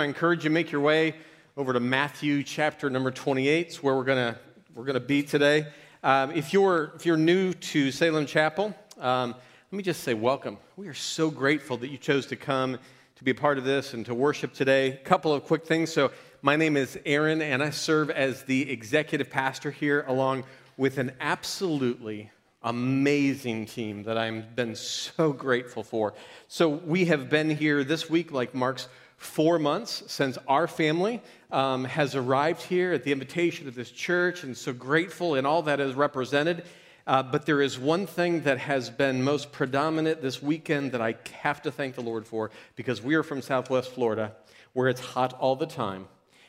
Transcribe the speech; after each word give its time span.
I 0.00 0.04
encourage 0.04 0.44
you 0.44 0.50
make 0.50 0.70
your 0.70 0.80
way 0.80 1.16
over 1.56 1.72
to 1.72 1.80
Matthew 1.80 2.44
chapter 2.44 2.88
number 2.88 3.10
28. 3.10 3.66
It's 3.66 3.82
where 3.82 3.96
we're 3.96 4.04
going 4.04 4.32
to 4.32 4.38
we're 4.72 4.84
gonna 4.84 5.00
be 5.00 5.24
today. 5.24 5.66
Um, 6.04 6.30
if, 6.30 6.52
you're, 6.52 6.92
if 6.94 7.04
you're 7.04 7.16
new 7.16 7.52
to 7.52 7.90
Salem 7.90 8.24
Chapel, 8.24 8.72
um, 9.00 9.30
let 9.30 9.76
me 9.76 9.82
just 9.82 10.04
say 10.04 10.14
welcome. 10.14 10.58
We 10.76 10.86
are 10.86 10.94
so 10.94 11.32
grateful 11.32 11.78
that 11.78 11.88
you 11.88 11.98
chose 11.98 12.26
to 12.26 12.36
come 12.36 12.78
to 13.16 13.24
be 13.24 13.32
a 13.32 13.34
part 13.34 13.58
of 13.58 13.64
this 13.64 13.92
and 13.92 14.06
to 14.06 14.14
worship 14.14 14.54
today. 14.54 14.92
A 14.92 14.96
couple 14.98 15.34
of 15.34 15.42
quick 15.42 15.66
things. 15.66 15.92
So, 15.92 16.12
my 16.42 16.54
name 16.54 16.76
is 16.76 16.96
Aaron, 17.04 17.42
and 17.42 17.60
I 17.60 17.70
serve 17.70 18.08
as 18.08 18.44
the 18.44 18.70
executive 18.70 19.30
pastor 19.30 19.72
here, 19.72 20.04
along 20.06 20.44
with 20.76 20.98
an 20.98 21.10
absolutely 21.18 22.30
amazing 22.62 23.66
team 23.66 24.04
that 24.04 24.16
I've 24.16 24.54
been 24.54 24.76
so 24.76 25.32
grateful 25.32 25.82
for. 25.82 26.14
So, 26.46 26.68
we 26.68 27.06
have 27.06 27.28
been 27.28 27.50
here 27.50 27.82
this 27.82 28.08
week, 28.08 28.30
like 28.30 28.54
Mark's 28.54 28.86
four 29.18 29.58
months 29.58 30.04
since 30.06 30.38
our 30.48 30.66
family 30.66 31.20
um, 31.50 31.84
has 31.84 32.14
arrived 32.14 32.62
here 32.62 32.92
at 32.92 33.04
the 33.04 33.12
invitation 33.12 33.68
of 33.68 33.74
this 33.74 33.90
church, 33.90 34.44
and 34.44 34.56
so 34.56 34.72
grateful 34.72 35.34
in 35.34 35.44
all 35.44 35.62
that 35.62 35.80
is 35.80 35.94
represented. 35.94 36.64
Uh, 37.06 37.22
but 37.22 37.46
there 37.46 37.60
is 37.60 37.78
one 37.78 38.06
thing 38.06 38.42
that 38.42 38.58
has 38.58 38.90
been 38.90 39.22
most 39.22 39.50
predominant 39.50 40.20
this 40.20 40.42
weekend 40.42 40.92
that 40.92 41.00
I 41.00 41.16
have 41.40 41.62
to 41.62 41.70
thank 41.70 41.94
the 41.94 42.02
Lord 42.02 42.26
for 42.26 42.50
because 42.76 43.02
we 43.02 43.14
are 43.14 43.22
from 43.22 43.42
Southwest 43.42 43.92
Florida 43.92 44.34
where 44.74 44.88
it's 44.88 45.00
hot 45.00 45.32
all 45.34 45.56
the 45.56 45.66
time. 45.66 46.06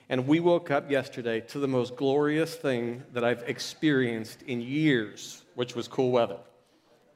And 0.09 0.27
we 0.27 0.39
woke 0.39 0.69
up 0.69 0.91
yesterday 0.91 1.39
to 1.41 1.59
the 1.59 1.67
most 1.67 1.95
glorious 1.95 2.55
thing 2.55 3.03
that 3.13 3.23
I've 3.23 3.43
experienced 3.47 4.41
in 4.43 4.59
years, 4.59 5.43
which 5.55 5.75
was 5.75 5.87
cool 5.87 6.11
weather. 6.11 6.39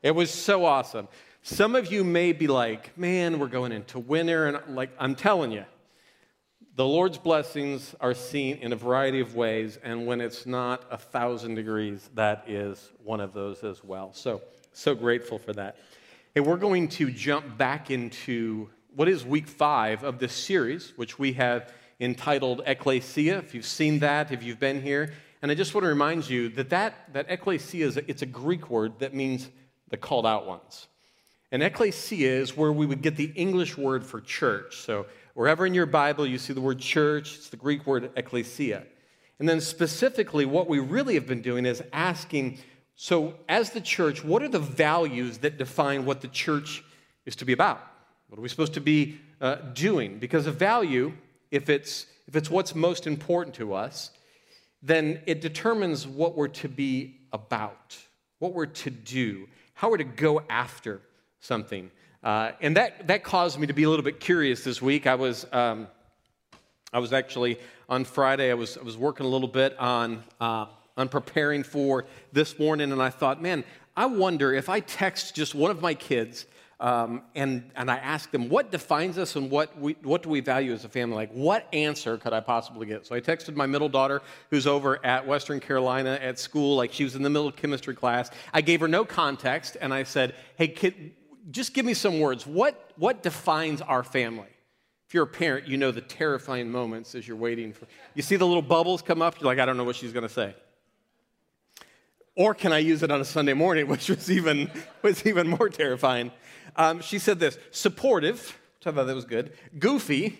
It 0.03 0.11
was 0.11 0.31
so 0.31 0.65
awesome. 0.65 1.07
Some 1.45 1.75
of 1.75 1.91
you 1.91 2.05
may 2.05 2.31
be 2.31 2.47
like, 2.47 2.97
man, 2.97 3.37
we're 3.37 3.47
going 3.47 3.73
into 3.73 3.99
winter. 3.99 4.47
And 4.47 4.77
like, 4.77 4.91
I'm 4.97 5.13
telling 5.13 5.51
you, 5.51 5.65
the 6.77 6.85
Lord's 6.85 7.17
blessings 7.17 7.93
are 7.99 8.13
seen 8.13 8.59
in 8.59 8.71
a 8.71 8.77
variety 8.77 9.19
of 9.19 9.35
ways. 9.35 9.77
And 9.83 10.07
when 10.07 10.21
it's 10.21 10.45
not 10.45 10.85
a 10.89 10.97
thousand 10.97 11.55
degrees, 11.55 12.09
that 12.13 12.45
is 12.47 12.93
one 13.03 13.19
of 13.19 13.33
those 13.33 13.61
as 13.61 13.83
well. 13.83 14.13
So, 14.13 14.41
so 14.71 14.95
grateful 14.95 15.37
for 15.37 15.51
that. 15.51 15.75
And 16.33 16.45
we're 16.45 16.55
going 16.55 16.87
to 16.87 17.11
jump 17.11 17.57
back 17.57 17.91
into 17.91 18.69
what 18.95 19.09
is 19.09 19.25
week 19.25 19.49
five 19.49 20.05
of 20.05 20.19
this 20.19 20.31
series, 20.31 20.93
which 20.95 21.19
we 21.19 21.33
have 21.33 21.73
entitled 21.99 22.61
Ecclesia. 22.65 23.39
If 23.39 23.53
you've 23.53 23.65
seen 23.65 23.99
that, 23.99 24.31
if 24.31 24.43
you've 24.43 24.61
been 24.61 24.81
here. 24.81 25.11
And 25.41 25.51
I 25.51 25.55
just 25.55 25.73
want 25.75 25.83
to 25.83 25.89
remind 25.89 26.29
you 26.29 26.47
that 26.51 26.69
that, 26.69 27.11
that 27.11 27.25
ecclesia 27.27 27.85
is 27.85 27.97
it's 27.97 28.21
a 28.21 28.25
Greek 28.25 28.69
word 28.69 28.99
that 28.99 29.13
means 29.13 29.49
the 29.89 29.97
called 29.97 30.25
out 30.25 30.47
ones. 30.47 30.87
And 31.53 31.61
ecclesia 31.61 32.31
is 32.31 32.57
where 32.57 32.73
we 32.73 32.87
would 32.87 33.03
get 33.03 33.15
the 33.15 33.31
English 33.35 33.77
word 33.77 34.03
for 34.03 34.19
church. 34.19 34.77
So 34.77 35.05
wherever 35.35 35.67
in 35.67 35.75
your 35.75 35.85
Bible 35.85 36.25
you 36.25 36.39
see 36.39 36.51
the 36.51 36.59
word 36.59 36.79
church, 36.79 37.35
it's 37.35 37.49
the 37.49 37.57
Greek 37.57 37.85
word 37.85 38.09
ecclesia. 38.15 38.81
And 39.37 39.47
then 39.47 39.61
specifically, 39.61 40.45
what 40.45 40.67
we 40.67 40.79
really 40.79 41.13
have 41.13 41.27
been 41.27 41.43
doing 41.43 41.67
is 41.67 41.83
asking 41.93 42.57
so, 42.95 43.35
as 43.47 43.69
the 43.69 43.81
church, 43.81 44.23
what 44.23 44.41
are 44.41 44.47
the 44.47 44.59
values 44.59 45.39
that 45.39 45.59
define 45.59 46.05
what 46.05 46.21
the 46.21 46.27
church 46.27 46.83
is 47.25 47.35
to 47.37 47.45
be 47.45 47.53
about? 47.53 47.81
What 48.29 48.39
are 48.39 48.41
we 48.41 48.49
supposed 48.49 48.73
to 48.73 48.81
be 48.81 49.19
uh, 49.39 49.55
doing? 49.73 50.17
Because 50.17 50.47
a 50.47 50.51
value, 50.51 51.13
if 51.51 51.69
it's, 51.69 52.07
if 52.27 52.35
it's 52.35 52.49
what's 52.49 52.73
most 52.73 53.05
important 53.05 53.55
to 53.55 53.73
us, 53.73 54.09
then 54.81 55.21
it 55.27 55.39
determines 55.41 56.07
what 56.07 56.35
we're 56.35 56.47
to 56.49 56.69
be 56.69 57.19
about, 57.31 57.97
what 58.39 58.53
we're 58.53 58.65
to 58.65 58.89
do, 58.89 59.47
how 59.73 59.89
we're 59.89 59.97
to 59.97 60.03
go 60.03 60.41
after 60.49 61.01
something. 61.43 61.91
Uh, 62.23 62.51
and 62.61 62.77
that, 62.77 63.05
that 63.07 63.23
caused 63.23 63.59
me 63.59 63.67
to 63.67 63.73
be 63.73 63.83
a 63.83 63.89
little 63.89 64.05
bit 64.05 64.19
curious 64.19 64.63
this 64.63 64.81
week. 64.81 65.05
I 65.05 65.15
was, 65.15 65.45
um, 65.51 65.87
I 66.93 66.99
was 66.99 67.11
actually 67.11 67.59
on 67.89 68.05
Friday, 68.05 68.49
I 68.49 68.53
was, 68.53 68.77
I 68.77 68.81
was 68.81 68.97
working 68.97 69.25
a 69.25 69.29
little 69.29 69.49
bit 69.49 69.77
on, 69.77 70.23
uh, 70.39 70.67
on 70.95 71.09
preparing 71.09 71.63
for 71.63 72.05
this 72.31 72.57
morning, 72.57 72.93
and 72.93 73.01
I 73.01 73.09
thought, 73.09 73.41
man, 73.41 73.65
I 73.95 74.05
wonder 74.05 74.53
if 74.53 74.69
I 74.69 74.79
text 74.79 75.35
just 75.35 75.53
one 75.53 75.69
of 75.69 75.81
my 75.81 75.93
kids 75.93 76.45
um, 76.79 77.21
and, 77.35 77.71
and 77.75 77.91
I 77.91 77.97
ask 77.97 78.31
them, 78.31 78.49
what 78.49 78.71
defines 78.71 79.17
us 79.17 79.35
and 79.35 79.49
what, 79.49 79.79
we, 79.79 79.95
what 80.03 80.23
do 80.23 80.29
we 80.29 80.39
value 80.39 80.73
as 80.73 80.83
a 80.83 80.89
family? 80.89 81.15
Like, 81.15 81.31
what 81.31 81.67
answer 81.73 82.17
could 82.17 82.33
I 82.33 82.39
possibly 82.39 82.85
get? 82.87 83.05
So 83.05 83.15
I 83.15 83.21
texted 83.21 83.55
my 83.55 83.65
middle 83.65 83.89
daughter, 83.89 84.21
who's 84.49 84.67
over 84.67 85.03
at 85.05 85.25
Western 85.25 85.59
Carolina 85.59 86.19
at 86.21 86.39
school, 86.39 86.75
like 86.75 86.91
she 86.91 87.03
was 87.03 87.15
in 87.15 87.21
the 87.21 87.29
middle 87.29 87.47
of 87.47 87.55
chemistry 87.55 87.95
class. 87.95 88.31
I 88.53 88.61
gave 88.61 88.81
her 88.81 88.87
no 88.87 89.05
context, 89.05 89.77
and 89.79 89.93
I 89.93 90.03
said, 90.03 90.35
hey, 90.57 90.67
kid, 90.67 91.11
just 91.51 91.73
give 91.73 91.85
me 91.85 91.93
some 91.93 92.19
words. 92.19 92.45
What, 92.47 92.91
what 92.95 93.23
defines 93.23 93.81
our 93.81 94.03
family? 94.03 94.47
If 95.07 95.13
you're 95.13 95.23
a 95.23 95.27
parent, 95.27 95.67
you 95.67 95.77
know 95.77 95.91
the 95.91 96.01
terrifying 96.01 96.71
moments 96.71 97.13
as 97.15 97.27
you're 97.27 97.37
waiting 97.37 97.73
for. 97.73 97.87
You 98.15 98.23
see 98.23 98.35
the 98.35 98.47
little 98.47 98.61
bubbles 98.61 99.01
come 99.01 99.21
up, 99.21 99.39
you're 99.39 99.45
like, 99.45 99.59
I 99.59 99.65
don't 99.65 99.77
know 99.77 99.83
what 99.83 99.95
she's 99.95 100.13
going 100.13 100.23
to 100.23 100.33
say. 100.33 100.55
Or 102.35 102.55
can 102.55 102.73
I 102.73 102.79
use 102.79 103.03
it 103.03 103.11
on 103.11 103.21
a 103.21 103.25
Sunday 103.25 103.53
morning, 103.53 103.87
which 103.89 104.09
was 104.09 104.31
even, 104.31 104.71
was 105.01 105.25
even 105.25 105.47
more 105.47 105.69
terrifying? 105.69 106.31
Um, 106.75 107.01
she 107.01 107.19
said 107.19 107.39
this 107.39 107.57
supportive, 107.71 108.57
which 108.79 108.87
I 108.87 108.95
thought 108.95 109.05
that 109.05 109.15
was 109.15 109.25
good, 109.25 109.53
goofy, 109.77 110.39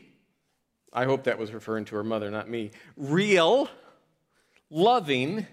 I 0.92 1.06
hope 1.06 1.24
that 1.24 1.40
was 1.40 1.52
referring 1.52 1.86
to 1.86 1.96
her 1.96 2.04
mother, 2.04 2.30
not 2.30 2.50
me, 2.50 2.72
real, 2.96 3.68
loving, 4.70 5.48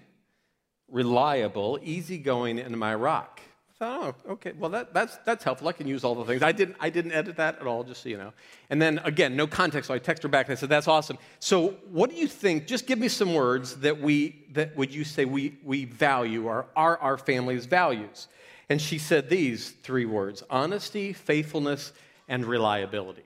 reliable, 0.87 1.79
easygoing, 1.81 2.59
and 2.59 2.77
my 2.77 2.93
rock 2.93 3.41
oh, 3.81 4.15
okay, 4.29 4.53
well, 4.57 4.69
that, 4.69 4.93
that's, 4.93 5.17
that's 5.25 5.43
helpful. 5.43 5.67
I 5.67 5.73
can 5.73 5.87
use 5.87 6.03
all 6.03 6.15
the 6.15 6.25
things. 6.25 6.43
I 6.43 6.51
didn't, 6.51 6.77
I 6.79 6.89
didn't 6.89 7.11
edit 7.11 7.37
that 7.37 7.59
at 7.59 7.67
all, 7.67 7.83
just 7.83 8.03
so 8.03 8.09
you 8.09 8.17
know. 8.17 8.33
And 8.69 8.81
then, 8.81 8.99
again, 9.03 9.35
no 9.35 9.47
context, 9.47 9.87
so 9.87 9.93
I 9.93 9.99
text 9.99 10.23
her 10.23 10.29
back 10.29 10.47
and 10.47 10.53
I 10.53 10.55
said, 10.55 10.69
that's 10.69 10.87
awesome. 10.87 11.17
So 11.39 11.71
what 11.89 12.09
do 12.09 12.15
you 12.15 12.27
think, 12.27 12.67
just 12.67 12.87
give 12.87 12.99
me 12.99 13.07
some 13.07 13.33
words 13.33 13.75
that 13.77 13.99
we, 13.99 14.43
that 14.53 14.75
would 14.75 14.93
you 14.93 15.03
say 15.03 15.25
we, 15.25 15.57
we 15.63 15.85
value 15.85 16.47
or 16.47 16.67
are 16.75 16.97
our 16.97 17.17
family's 17.17 17.65
values? 17.65 18.27
And 18.69 18.81
she 18.81 18.97
said 18.97 19.29
these 19.29 19.71
three 19.83 20.05
words, 20.05 20.43
honesty, 20.49 21.11
faithfulness, 21.11 21.91
and 22.29 22.45
reliability. 22.45 23.25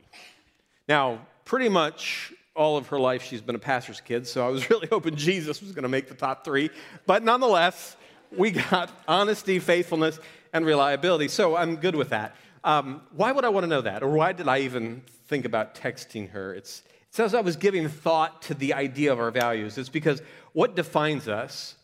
Now, 0.87 1.19
pretty 1.45 1.69
much 1.69 2.33
all 2.55 2.77
of 2.77 2.87
her 2.87 2.99
life 2.99 3.21
she's 3.21 3.41
been 3.41 3.55
a 3.55 3.59
pastor's 3.59 4.01
kid, 4.01 4.25
so 4.25 4.45
I 4.45 4.49
was 4.49 4.69
really 4.69 4.87
hoping 4.87 5.15
Jesus 5.15 5.61
was 5.61 5.71
going 5.71 5.83
to 5.83 5.89
make 5.89 6.07
the 6.07 6.15
top 6.15 6.43
three. 6.43 6.69
But 7.05 7.23
nonetheless, 7.23 7.95
we 8.35 8.51
got 8.51 8.91
honesty, 9.07 9.59
faithfulness, 9.59 10.19
and 10.55 10.65
reliability. 10.65 11.27
So 11.27 11.57
I'm 11.57 11.75
good 11.75 11.95
with 11.95 12.09
that. 12.09 12.33
Um, 12.63 13.01
why 13.11 13.33
would 13.33 13.43
I 13.43 13.49
want 13.49 13.65
to 13.65 13.67
know 13.67 13.81
that? 13.81 14.01
Or 14.01 14.09
why 14.09 14.31
did 14.31 14.47
I 14.47 14.59
even 14.59 15.03
think 15.27 15.43
about 15.43 15.75
texting 15.75 16.31
her? 16.31 16.53
It's, 16.55 16.79
it 16.79 17.15
says 17.15 17.35
I 17.35 17.41
was 17.41 17.57
giving 17.57 17.89
thought 17.89 18.41
to 18.43 18.53
the 18.53 18.73
idea 18.73 19.11
of 19.11 19.19
our 19.19 19.31
values. 19.31 19.77
It's 19.77 19.89
because 19.89 20.21
what 20.53 20.73
defines 20.77 21.27
us 21.27 21.75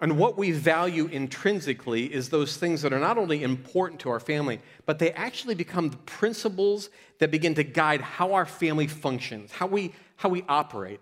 and 0.00 0.18
what 0.18 0.38
we 0.38 0.52
value 0.52 1.06
intrinsically 1.06 2.04
is 2.14 2.28
those 2.28 2.56
things 2.56 2.82
that 2.82 2.92
are 2.92 3.00
not 3.00 3.18
only 3.18 3.42
important 3.42 4.00
to 4.02 4.10
our 4.10 4.20
family, 4.20 4.60
but 4.86 5.00
they 5.00 5.10
actually 5.12 5.56
become 5.56 5.90
the 5.90 5.96
principles 5.98 6.90
that 7.18 7.32
begin 7.32 7.54
to 7.56 7.64
guide 7.64 8.00
how 8.00 8.34
our 8.34 8.46
family 8.46 8.86
functions, 8.86 9.50
how 9.50 9.66
we, 9.66 9.92
how 10.14 10.28
we 10.28 10.44
operate. 10.48 11.00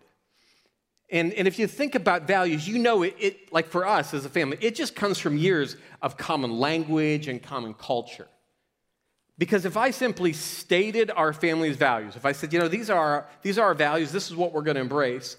And, 1.10 1.32
and 1.34 1.48
if 1.48 1.58
you 1.58 1.66
think 1.66 1.94
about 1.94 2.26
values, 2.26 2.68
you 2.68 2.78
know 2.78 3.02
it, 3.02 3.16
it, 3.18 3.52
like 3.52 3.66
for 3.66 3.86
us 3.86 4.14
as 4.14 4.24
a 4.24 4.28
family, 4.28 4.58
it 4.60 4.74
just 4.74 4.94
comes 4.94 5.18
from 5.18 5.36
years 5.36 5.76
of 6.02 6.16
common 6.16 6.52
language 6.58 7.26
and 7.26 7.42
common 7.42 7.74
culture. 7.74 8.28
Because 9.36 9.64
if 9.64 9.76
I 9.76 9.90
simply 9.90 10.32
stated 10.32 11.10
our 11.10 11.32
family's 11.32 11.76
values, 11.76 12.14
if 12.14 12.26
I 12.26 12.32
said, 12.32 12.52
you 12.52 12.58
know, 12.58 12.68
these 12.68 12.90
are 12.90 13.26
these 13.42 13.58
are 13.58 13.66
our 13.68 13.74
values, 13.74 14.12
this 14.12 14.30
is 14.30 14.36
what 14.36 14.52
we're 14.52 14.62
going 14.62 14.74
to 14.74 14.82
embrace, 14.82 15.36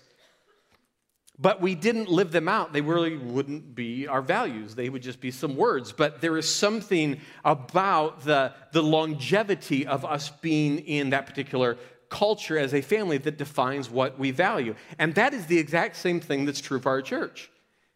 but 1.42 1.62
we 1.62 1.74
didn't 1.74 2.10
live 2.10 2.32
them 2.32 2.48
out, 2.48 2.72
they 2.74 2.82
really 2.82 3.18
wouldn't 3.18 3.74
be 3.74 4.08
our 4.08 4.22
values. 4.22 4.76
They 4.76 4.90
would 4.90 5.02
just 5.02 5.20
be 5.20 5.32
some 5.32 5.56
words. 5.56 5.92
But 5.92 6.22
there 6.22 6.38
is 6.38 6.48
something 6.48 7.20
about 7.44 8.24
the, 8.24 8.54
the 8.74 8.84
longevity 8.84 9.88
of 9.88 10.06
us 10.06 10.30
being 10.30 10.80
in 10.80 11.12
that 11.12 11.26
particular 11.26 11.78
culture 12.12 12.60
as 12.60 12.76
a 12.76 12.82
family 12.82 13.18
that 13.18 13.40
defines 13.40 13.90
what 13.90 14.20
we 14.20 14.30
value. 14.30 14.76
And 15.00 15.16
that 15.16 15.34
is 15.34 15.48
the 15.48 15.58
exact 15.58 15.96
same 15.96 16.20
thing 16.20 16.46
that's 16.46 16.62
true 16.62 16.80
for 16.80 16.90
our 16.90 17.02
church. 17.02 17.50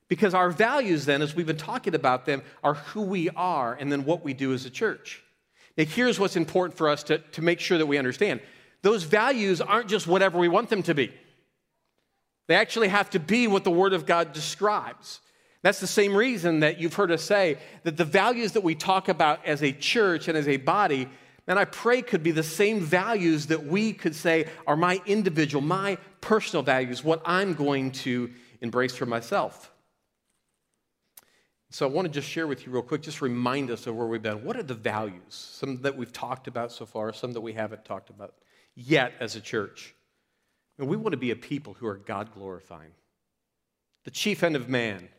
Because 0.07 0.33
our 0.33 0.49
values, 0.49 1.05
then, 1.05 1.21
as 1.21 1.35
we've 1.35 1.45
been 1.45 1.57
talking 1.57 1.93
about 1.93 2.25
them, 2.25 2.41
are 2.63 2.75
who 2.75 3.01
we 3.01 3.29
are 3.31 3.73
and 3.73 3.91
then 3.91 4.05
what 4.05 4.23
we 4.23 4.33
do 4.33 4.53
as 4.53 4.65
a 4.65 4.69
church. 4.69 5.21
Now, 5.77 5.83
here's 5.83 6.19
what's 6.19 6.35
important 6.35 6.77
for 6.77 6.89
us 6.89 7.03
to, 7.03 7.17
to 7.17 7.41
make 7.41 7.59
sure 7.59 7.77
that 7.77 7.85
we 7.85 7.97
understand 7.97 8.41
those 8.81 9.03
values 9.03 9.61
aren't 9.61 9.89
just 9.89 10.05
whatever 10.05 10.37
we 10.37 10.47
want 10.47 10.69
them 10.69 10.83
to 10.83 10.93
be, 10.93 11.11
they 12.47 12.55
actually 12.55 12.87
have 12.87 13.09
to 13.11 13.19
be 13.19 13.47
what 13.47 13.63
the 13.63 13.71
Word 13.71 13.93
of 13.93 14.05
God 14.05 14.31
describes. 14.31 15.19
That's 15.63 15.79
the 15.79 15.87
same 15.87 16.15
reason 16.15 16.59
that 16.59 16.79
you've 16.79 16.93
heard 16.93 17.11
us 17.11 17.23
say 17.23 17.57
that 17.83 17.97
the 17.97 18.05
values 18.05 18.51
that 18.51 18.61
we 18.61 18.75
talk 18.75 19.09
about 19.09 19.43
as 19.43 19.63
a 19.63 19.71
church 19.71 20.27
and 20.27 20.37
as 20.37 20.47
a 20.47 20.57
body 20.57 21.09
and 21.47 21.59
I 21.59 21.65
pray 21.65 22.01
could 22.01 22.23
be 22.23 22.31
the 22.31 22.43
same 22.43 22.79
values 22.79 23.47
that 23.47 23.65
we 23.65 23.93
could 23.93 24.15
say 24.15 24.47
are 24.65 24.75
my 24.75 25.01
individual, 25.05 25.61
my 25.61 25.97
personal 26.21 26.63
values, 26.63 27.03
what 27.03 27.21
I'm 27.25 27.53
going 27.53 27.91
to 27.91 28.31
embrace 28.61 28.95
for 28.95 29.05
myself. 29.05 29.71
So 31.69 31.85
I 31.85 31.89
want 31.89 32.07
to 32.07 32.11
just 32.11 32.29
share 32.29 32.47
with 32.47 32.65
you 32.65 32.71
real 32.71 32.81
quick, 32.81 33.01
just 33.01 33.21
remind 33.21 33.69
us 33.69 33.85
of 33.85 33.95
where 33.95 34.07
we've 34.07 34.21
been. 34.21 34.43
What 34.43 34.55
are 34.55 34.63
the 34.63 34.73
values? 34.73 35.21
Some 35.29 35.81
that 35.81 35.97
we've 35.97 36.13
talked 36.13 36.47
about 36.47 36.71
so 36.71 36.85
far, 36.85 37.11
some 37.13 37.33
that 37.33 37.41
we 37.41 37.53
haven't 37.53 37.85
talked 37.85 38.09
about 38.09 38.33
yet 38.75 39.13
as 39.19 39.35
a 39.35 39.41
church. 39.41 39.93
And 40.79 40.87
we 40.87 40.97
want 40.97 41.13
to 41.13 41.17
be 41.17 41.31
a 41.31 41.35
people 41.35 41.73
who 41.73 41.87
are 41.87 41.97
God 41.97 42.33
glorifying. 42.33 42.91
The 44.03 44.11
chief 44.11 44.43
end 44.43 44.55
of 44.55 44.69
man 44.69 45.09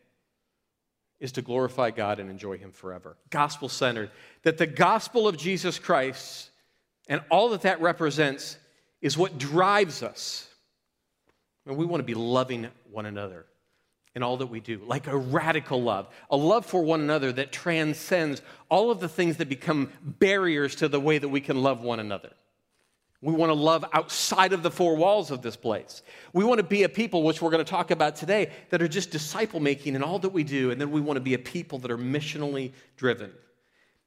is 1.20 1.32
to 1.32 1.42
glorify 1.42 1.90
God 1.90 2.20
and 2.20 2.30
enjoy 2.30 2.58
Him 2.58 2.72
forever. 2.72 3.16
Gospel 3.30 3.68
centered. 3.68 4.10
That 4.42 4.58
the 4.58 4.66
gospel 4.66 5.26
of 5.26 5.36
Jesus 5.36 5.78
Christ 5.78 6.50
and 7.08 7.20
all 7.30 7.50
that 7.50 7.62
that 7.62 7.80
represents 7.80 8.58
is 9.00 9.16
what 9.16 9.38
drives 9.38 10.02
us. 10.02 10.48
And 11.66 11.76
we 11.76 11.86
want 11.86 12.00
to 12.00 12.04
be 12.04 12.14
loving 12.14 12.68
one 12.90 13.06
another 13.06 13.46
in 14.14 14.22
all 14.22 14.38
that 14.38 14.46
we 14.46 14.60
do, 14.60 14.80
like 14.86 15.06
a 15.06 15.16
radical 15.16 15.82
love, 15.82 16.08
a 16.30 16.36
love 16.36 16.64
for 16.64 16.82
one 16.82 17.00
another 17.00 17.32
that 17.32 17.52
transcends 17.52 18.40
all 18.70 18.90
of 18.90 18.98
the 18.98 19.08
things 19.08 19.36
that 19.36 19.48
become 19.48 19.90
barriers 20.02 20.74
to 20.76 20.88
the 20.88 20.98
way 20.98 21.18
that 21.18 21.28
we 21.28 21.40
can 21.40 21.62
love 21.62 21.82
one 21.82 22.00
another. 22.00 22.32
We 23.22 23.32
want 23.32 23.50
to 23.50 23.54
love 23.54 23.84
outside 23.92 24.52
of 24.52 24.62
the 24.62 24.70
four 24.70 24.94
walls 24.96 25.30
of 25.30 25.42
this 25.42 25.56
place. 25.56 26.02
We 26.32 26.44
want 26.44 26.58
to 26.58 26.64
be 26.64 26.82
a 26.82 26.88
people, 26.88 27.22
which 27.22 27.40
we're 27.40 27.50
going 27.50 27.64
to 27.64 27.70
talk 27.70 27.90
about 27.90 28.16
today, 28.16 28.52
that 28.70 28.82
are 28.82 28.88
just 28.88 29.10
disciple 29.10 29.58
making 29.58 29.94
in 29.94 30.02
all 30.02 30.18
that 30.18 30.30
we 30.30 30.44
do. 30.44 30.70
And 30.70 30.80
then 30.80 30.90
we 30.90 31.00
want 31.00 31.16
to 31.16 31.22
be 31.22 31.34
a 31.34 31.38
people 31.38 31.78
that 31.80 31.90
are 31.90 31.98
missionally 31.98 32.72
driven. 32.96 33.32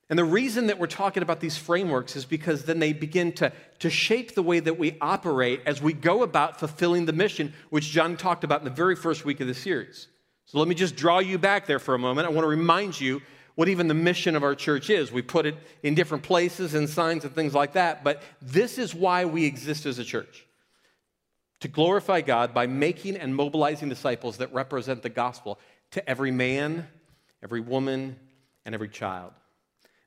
And 0.10 0.18
the 0.18 0.26
reason 0.26 0.68
that 0.68 0.80
we're 0.80 0.88
talking 0.88 1.22
about 1.22 1.40
these 1.40 1.58
frameworks 1.58 2.16
is 2.16 2.26
because 2.26 2.66
then 2.66 2.80
they 2.80 2.94
begin 2.94 3.32
to, 3.34 3.52
to 3.80 3.90
shape 3.90 4.34
the 4.34 4.42
way 4.42 4.60
that 4.60 4.80
we 4.80 4.98
operate 5.02 5.62
as 5.68 5.82
we 5.82 5.94
go 5.94 6.24
about 6.24 6.60
fulfilling 6.60 7.06
the 7.06 7.14
mission, 7.14 7.54
which 7.70 7.92
John 7.92 8.18
talked 8.18 8.44
about 8.44 8.62
in 8.62 8.66
the 8.66 8.72
very 8.72 8.96
first 8.96 9.24
week 9.24 9.40
of 9.40 9.48
the 9.48 9.54
series. 9.54 10.08
So 10.46 10.58
let 10.58 10.68
me 10.68 10.74
just 10.74 10.96
draw 10.96 11.20
you 11.20 11.38
back 11.38 11.68
there 11.68 11.78
for 11.78 11.94
a 11.94 12.00
moment. 12.00 12.28
I 12.28 12.32
want 12.32 12.44
to 12.44 12.50
remind 12.50 13.00
you 13.00 13.22
what 13.60 13.68
even 13.68 13.90
the 13.90 13.94
mission 13.94 14.38
of 14.38 14.44
our 14.44 14.56
church 14.56 14.90
is. 14.90 15.12
We 15.12 15.22
put 15.22 15.46
it 15.46 15.54
in 15.84 15.94
different 15.94 16.24
places 16.24 16.76
and 16.76 16.90
signs 16.90 17.26
and 17.26 17.36
things 17.36 17.54
like 17.54 17.74
that, 17.74 18.06
but 18.06 18.24
this 18.42 18.78
is 18.78 18.96
why 18.96 19.26
we 19.26 19.44
exist 19.44 19.86
as 19.86 20.00
a 20.00 20.06
church 20.06 20.48
to 21.60 21.68
glorify 21.68 22.22
God 22.22 22.54
by 22.54 22.68
making 22.68 23.18
and 23.18 23.36
mobilizing 23.36 23.90
disciples 23.90 24.38
that 24.38 24.54
represent 24.54 25.04
the 25.04 25.10
gospel 25.10 25.60
to 25.92 26.10
every 26.10 26.32
man, 26.32 26.88
every 27.44 27.60
woman, 27.60 28.16
and 28.66 28.74
every 28.74 28.88
child. 28.88 29.34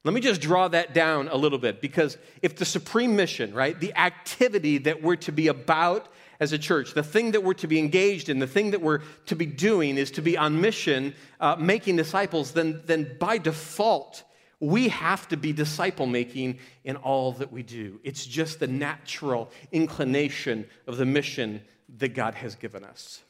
Let 0.02 0.14
me 0.14 0.22
just 0.22 0.40
draw 0.40 0.68
that 0.68 0.94
down 0.94 1.28
a 1.28 1.36
little 1.36 1.58
bit 1.58 1.82
because 1.82 2.16
if 2.40 2.56
the 2.56 2.64
supreme 2.64 3.16
mission, 3.16 3.52
right, 3.52 3.78
the 3.78 3.94
activity 3.98 4.78
that 4.78 5.02
we're 5.02 5.16
to 5.16 5.30
be 5.30 5.48
about 5.48 6.08
as 6.42 6.52
a 6.52 6.58
church. 6.58 6.92
The 6.92 7.04
thing 7.04 7.30
that 7.30 7.44
we're 7.44 7.54
to 7.54 7.68
be 7.68 7.78
engaged 7.78 8.28
in, 8.28 8.40
the 8.40 8.48
thing 8.48 8.72
that 8.72 8.82
we're 8.82 9.02
to 9.26 9.36
be 9.36 9.46
doing 9.46 9.96
is 9.96 10.10
to 10.12 10.22
be 10.22 10.36
on 10.36 10.60
mission, 10.60 11.14
uh, 11.38 11.54
making 11.56 11.94
disciples, 11.94 12.50
then, 12.50 12.82
then 12.84 13.16
by 13.20 13.38
default, 13.38 14.24
we 14.58 14.88
have 14.88 15.28
to 15.28 15.36
be 15.36 15.52
disciple 15.52 16.06
making 16.06 16.58
in 16.82 16.96
all 16.96 17.30
that 17.34 17.52
we 17.52 17.62
do. 17.62 18.00
It's 18.02 18.26
just 18.26 18.58
the 18.58 18.66
natural 18.66 19.52
inclination 19.70 20.66
of 20.88 20.96
the 20.96 21.06
mission 21.06 21.62
that 21.98 22.08
God 22.08 22.34
has 22.34 22.56
given 22.56 22.82
us. 22.82 23.22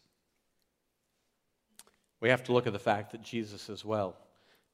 We 2.22 2.30
have 2.30 2.44
to 2.44 2.54
look 2.54 2.66
at 2.66 2.72
the 2.72 2.78
fact 2.78 3.12
that 3.12 3.22
Jesus 3.22 3.68
as 3.68 3.84
well 3.84 4.16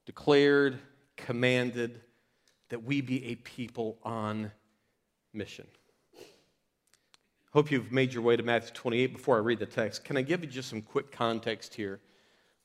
declared, 0.07 0.79
commanded 1.17 2.01
that 2.69 2.85
we 2.85 3.01
be 3.01 3.25
a 3.27 3.35
people 3.35 3.99
on 4.05 4.53
mission. 5.35 5.67
Hope 7.53 7.71
you've 7.71 7.91
made 7.91 8.13
your 8.13 8.23
way 8.23 8.37
to 8.37 8.43
Matthew 8.43 8.75
28 8.75 9.13
before 9.15 9.37
I 9.37 9.41
read 9.41 9.59
the 9.59 9.67
text. 9.67 10.05
Can 10.05 10.19
I 10.19 10.23
give 10.23 10.43
you 10.43 10.51
just 10.51 10.69
some 10.69 10.83
quick 10.83 11.11
context 11.11 11.75
here? 11.75 12.01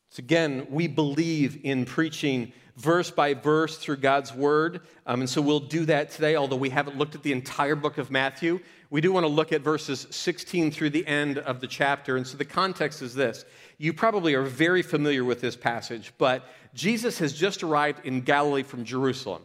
So, 0.09 0.19
again, 0.19 0.68
we 0.69 0.88
believe 0.88 1.62
in 1.63 1.85
preaching 1.85 2.51
verse 2.75 3.09
by 3.09 3.33
verse 3.33 3.77
through 3.77 3.97
God's 3.97 4.33
word. 4.33 4.81
Um, 5.06 5.21
and 5.21 5.30
so 5.30 5.41
we'll 5.41 5.59
do 5.62 5.85
that 5.85 6.12
today, 6.12 6.35
although 6.35 6.57
we 6.57 6.69
haven't 6.69 6.97
looked 6.97 7.15
at 7.15 7.24
the 7.24 7.31
entire 7.31 7.75
book 7.75 7.97
of 7.97 8.12
Matthew. 8.12 8.59
We 8.89 9.00
do 9.00 9.13
want 9.13 9.24
to 9.24 9.31
look 9.31 9.53
at 9.53 9.62
verses 9.62 10.06
16 10.12 10.71
through 10.71 10.89
the 10.89 11.07
end 11.07 11.38
of 11.39 11.62
the 11.62 11.68
chapter. 11.68 12.18
And 12.18 12.27
so 12.27 12.38
the 12.38 12.45
context 12.45 13.01
is 13.01 13.15
this. 13.15 13.45
You 13.77 13.94
probably 13.94 14.33
are 14.33 14.44
very 14.44 14.81
familiar 14.81 15.24
with 15.24 15.39
this 15.41 15.56
passage, 15.56 16.13
but 16.18 16.45
Jesus 16.74 17.18
has 17.19 17.33
just 17.33 17.63
arrived 17.63 18.06
in 18.06 18.21
Galilee 18.21 18.63
from 18.63 18.83
Jerusalem. 18.83 19.44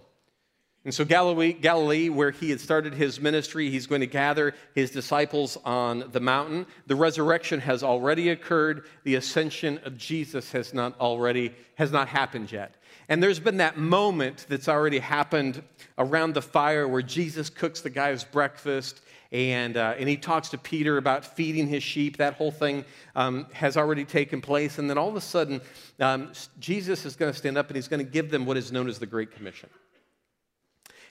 And 0.89 0.95
so, 0.95 1.05
Galilee, 1.05 1.53
Galilee, 1.53 2.09
where 2.09 2.31
he 2.31 2.49
had 2.49 2.61
started 2.61 2.95
his 2.95 3.21
ministry, 3.21 3.69
he's 3.69 3.87
going 3.87 4.01
to 4.01 4.07
gather 4.07 4.55
his 4.75 4.91
disciples 4.91 5.59
on 5.63 6.05
the 6.13 6.19
mountain. 6.19 6.65
The 6.87 6.97
resurrection 6.97 7.61
has 7.61 7.83
already 7.83 8.31
occurred. 8.31 8.87
The 9.05 9.17
ascension 9.17 9.81
of 9.85 9.99
Jesus 9.99 10.51
has 10.53 10.73
not 10.73 10.99
already 10.99 11.55
has 11.75 11.93
not 11.93 12.09
happened 12.09 12.51
yet. 12.51 12.77
And 13.11 13.23
there's 13.23 13.39
been 13.39 13.59
that 13.59 13.77
moment 13.77 14.47
that's 14.49 14.67
already 14.67 14.99
happened 14.99 15.63
around 15.99 16.33
the 16.33 16.41
fire 16.41 16.89
where 16.89 17.03
Jesus 17.03 17.51
cooks 17.51 17.83
the 17.83 17.91
guys 17.91 18.25
breakfast 18.25 19.03
and, 19.31 19.77
uh, 19.77 19.95
and 19.99 20.09
he 20.09 20.17
talks 20.17 20.49
to 20.49 20.57
Peter 20.59 20.97
about 20.97 21.23
feeding 21.23 21.67
his 21.67 21.83
sheep. 21.83 22.17
That 22.17 22.33
whole 22.33 22.51
thing 22.51 22.87
um, 23.15 23.47
has 23.53 23.77
already 23.77 24.07
taken 24.07 24.41
place. 24.41 24.79
And 24.79 24.89
then 24.89 24.97
all 24.97 25.11
of 25.11 25.17
a 25.17 25.21
sudden, 25.21 25.61
um, 26.01 26.33
Jesus 26.59 27.05
is 27.05 27.15
going 27.15 27.31
to 27.31 27.39
stand 27.39 27.59
up 27.59 27.67
and 27.67 27.77
he's 27.77 27.89
going 27.89 28.03
to 28.03 28.11
give 28.11 28.31
them 28.31 28.47
what 28.47 28.57
is 28.57 28.73
known 28.73 28.89
as 28.89 28.99
the 28.99 29.05
Great 29.05 29.33
Commission. 29.33 29.69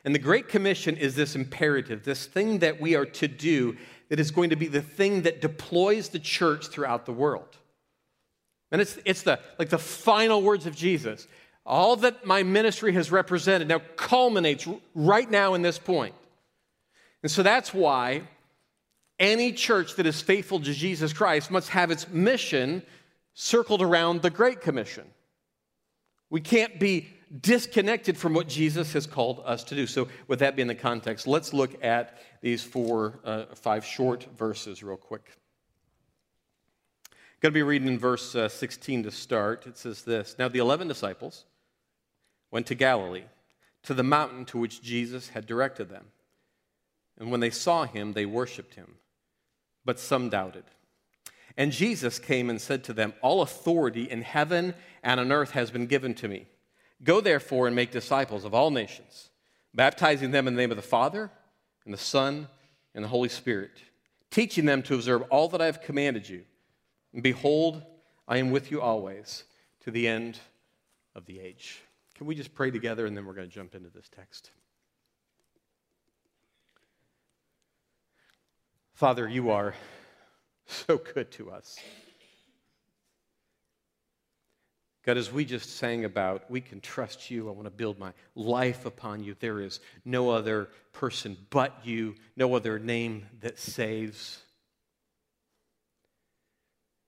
And 0.07 0.15
the 0.15 0.19
Great 0.19 0.48
Commission 0.48 0.95
is 0.95 1.15
this 1.15 1.36
imperative, 1.36 2.06
this 2.06 2.27
thing 2.27 2.59
that 2.59 2.80
we 2.80 2.95
are 2.95 3.06
to 3.07 3.27
do 3.27 3.75
that 4.07 4.21
is 4.21 4.31
going 4.31 4.51
to 4.51 4.56
be 4.56 4.68
the 4.68 4.81
thing 4.81 5.24
that 5.24 5.42
deploys 5.42 6.07
the 6.07 6.18
church 6.18 6.68
throughout 6.68 7.06
the 7.06 7.12
world. 7.12 7.57
And 8.71 8.80
it's, 8.80 8.98
it's 9.04 9.24
the, 9.24 9.38
like 9.59 9.68
the 9.68 9.77
final 9.77 10.42
words 10.42 10.65
of 10.65 10.74
Jesus. 10.74 11.27
All 11.65 11.98
that 11.98 12.25
my 12.25 12.42
ministry 12.42 12.94
has 12.94 13.12
represented 13.12 13.68
now 13.68 13.81
culminates 13.98 14.65
right 14.95 15.30
now 15.30 15.56
in 15.56 15.62
this 15.62 15.77
point. 15.77 16.15
And 17.21 17.30
so 17.30 17.44
that's 17.44 17.74
why 17.74 18.21
any 19.19 19.51
church 19.51 19.95
that 19.95 20.06
is 20.06 20.21
faithful 20.21 20.62
to 20.62 20.74
Jesus 20.74 21.12
Christ 21.12 21.51
must 21.51 21.68
have 21.68 21.92
its 21.92 22.07
mission 22.07 22.81
circled 23.33 23.81
around 23.81 24.21
the 24.21 24.30
Great 24.30 24.62
Commission. 24.62 25.03
We 26.30 26.39
can't 26.39 26.80
be 26.80 27.10
disconnected 27.41 28.18
from 28.18 28.33
what 28.33 28.47
Jesus 28.47 28.94
has 28.94 29.06
called 29.06 29.41
us 29.45 29.63
to 29.65 29.75
do. 29.75 29.88
So, 29.88 30.07
with 30.27 30.39
that 30.39 30.56
being 30.56 30.68
the 30.68 30.75
context, 30.75 31.27
let's 31.27 31.53
look 31.53 31.83
at 31.83 32.18
these 32.41 32.63
four, 32.63 33.19
uh, 33.24 33.45
five 33.56 33.85
short 33.85 34.27
verses 34.38 34.83
real 34.83 34.97
quick. 34.97 35.31
Going 37.39 37.51
to 37.51 37.57
be 37.57 37.63
reading 37.63 37.88
in 37.88 38.00
verse 38.00 38.33
uh, 38.33 38.50
16 38.50 39.03
to 39.03 39.12
start. 39.12 39.68
It 39.68 39.77
says 39.77 40.03
this 40.03 40.35
Now 40.39 40.47
the 40.47 40.59
11 40.59 40.88
disciples 40.88 41.45
went 42.50 42.65
to 42.68 42.75
Galilee, 42.75 43.25
to 43.83 43.94
the 43.94 44.03
mountain 44.03 44.45
to 44.45 44.57
which 44.57 44.81
Jesus 44.81 45.29
had 45.29 45.45
directed 45.45 45.89
them. 45.89 46.06
And 47.19 47.31
when 47.31 47.39
they 47.39 47.50
saw 47.50 47.85
him, 47.85 48.13
they 48.13 48.25
worshiped 48.25 48.75
him, 48.75 48.95
but 49.85 50.00
some 50.00 50.29
doubted. 50.29 50.63
And 51.57 51.71
Jesus 51.71 52.19
came 52.19 52.50
and 52.50 52.62
said 52.62 52.84
to 52.86 52.93
them, 52.93 53.13
All 53.22 53.41
authority 53.41 54.10
in 54.10 54.22
heaven 54.22 54.75
and 55.03 55.19
on 55.19 55.31
earth 55.31 55.51
has 55.51 55.72
been 55.72 55.88
given 55.88 56.13
to 56.15 56.27
me. 56.27 56.48
Go 57.04 57.22
therefore 57.22 57.68
and 57.68 57.75
make 57.75 57.92
disciples 57.92 58.44
of 58.44 58.54
all 58.54 58.72
nations, 58.72 59.30
baptizing 59.74 60.32
them 60.32 60.48
in 60.48 60.56
the 60.56 60.62
name 60.62 60.72
of 60.72 60.77
the 60.77 60.84
Father, 60.84 61.32
and 61.86 61.94
the 61.94 61.98
Son, 61.98 62.48
and 62.96 63.04
the 63.04 63.10
Holy 63.10 63.30
Spirit, 63.30 63.72
teaching 64.32 64.66
them 64.66 64.82
to 64.84 64.96
observe 64.96 65.22
all 65.30 65.48
that 65.50 65.62
I 65.62 65.68
have 65.68 65.82
commanded 65.82 66.27
you. 66.27 66.44
And 67.13 67.22
behold, 67.22 67.84
I 68.27 68.38
am 68.38 68.51
with 68.51 68.72
you 68.72 68.82
always 68.82 69.44
to 69.82 69.92
the 69.92 70.08
end 70.08 70.39
of 71.16 71.25
the 71.25 71.39
age. 71.39 71.82
Can 72.16 72.25
we 72.25 72.36
just 72.36 72.54
pray 72.54 72.72
together 72.72 73.06
and 73.06 73.16
then 73.16 73.25
we're 73.25 73.34
going 73.34 73.48
to 73.48 73.54
jump 73.54 73.75
into 73.75 73.89
this 73.89 74.10
text? 74.10 74.51
Father, 78.94 79.30
you 79.30 79.51
are 79.51 79.75
so 80.66 80.98
good 80.98 81.30
to 81.34 81.51
us. 81.51 81.77
God, 85.08 85.16
as 85.16 85.32
we 85.32 85.46
just 85.46 85.78
sang 85.78 86.04
about, 86.04 86.52
we 86.52 86.60
can 86.60 86.82
trust 86.82 87.32
you. 87.32 87.48
I 87.48 87.54
want 87.54 87.64
to 87.64 87.72
build 87.72 87.98
my 87.98 88.12
life 88.36 88.86
upon 88.86 89.24
you. 89.24 89.38
There 89.40 89.62
is 89.62 89.80
no 90.04 90.32
other 90.32 90.68
person 90.92 91.38
but 91.50 91.74
you, 91.86 92.16
no 92.36 92.54
other 92.56 92.78
name 92.78 93.26
that 93.40 93.58
saves. 93.58 94.42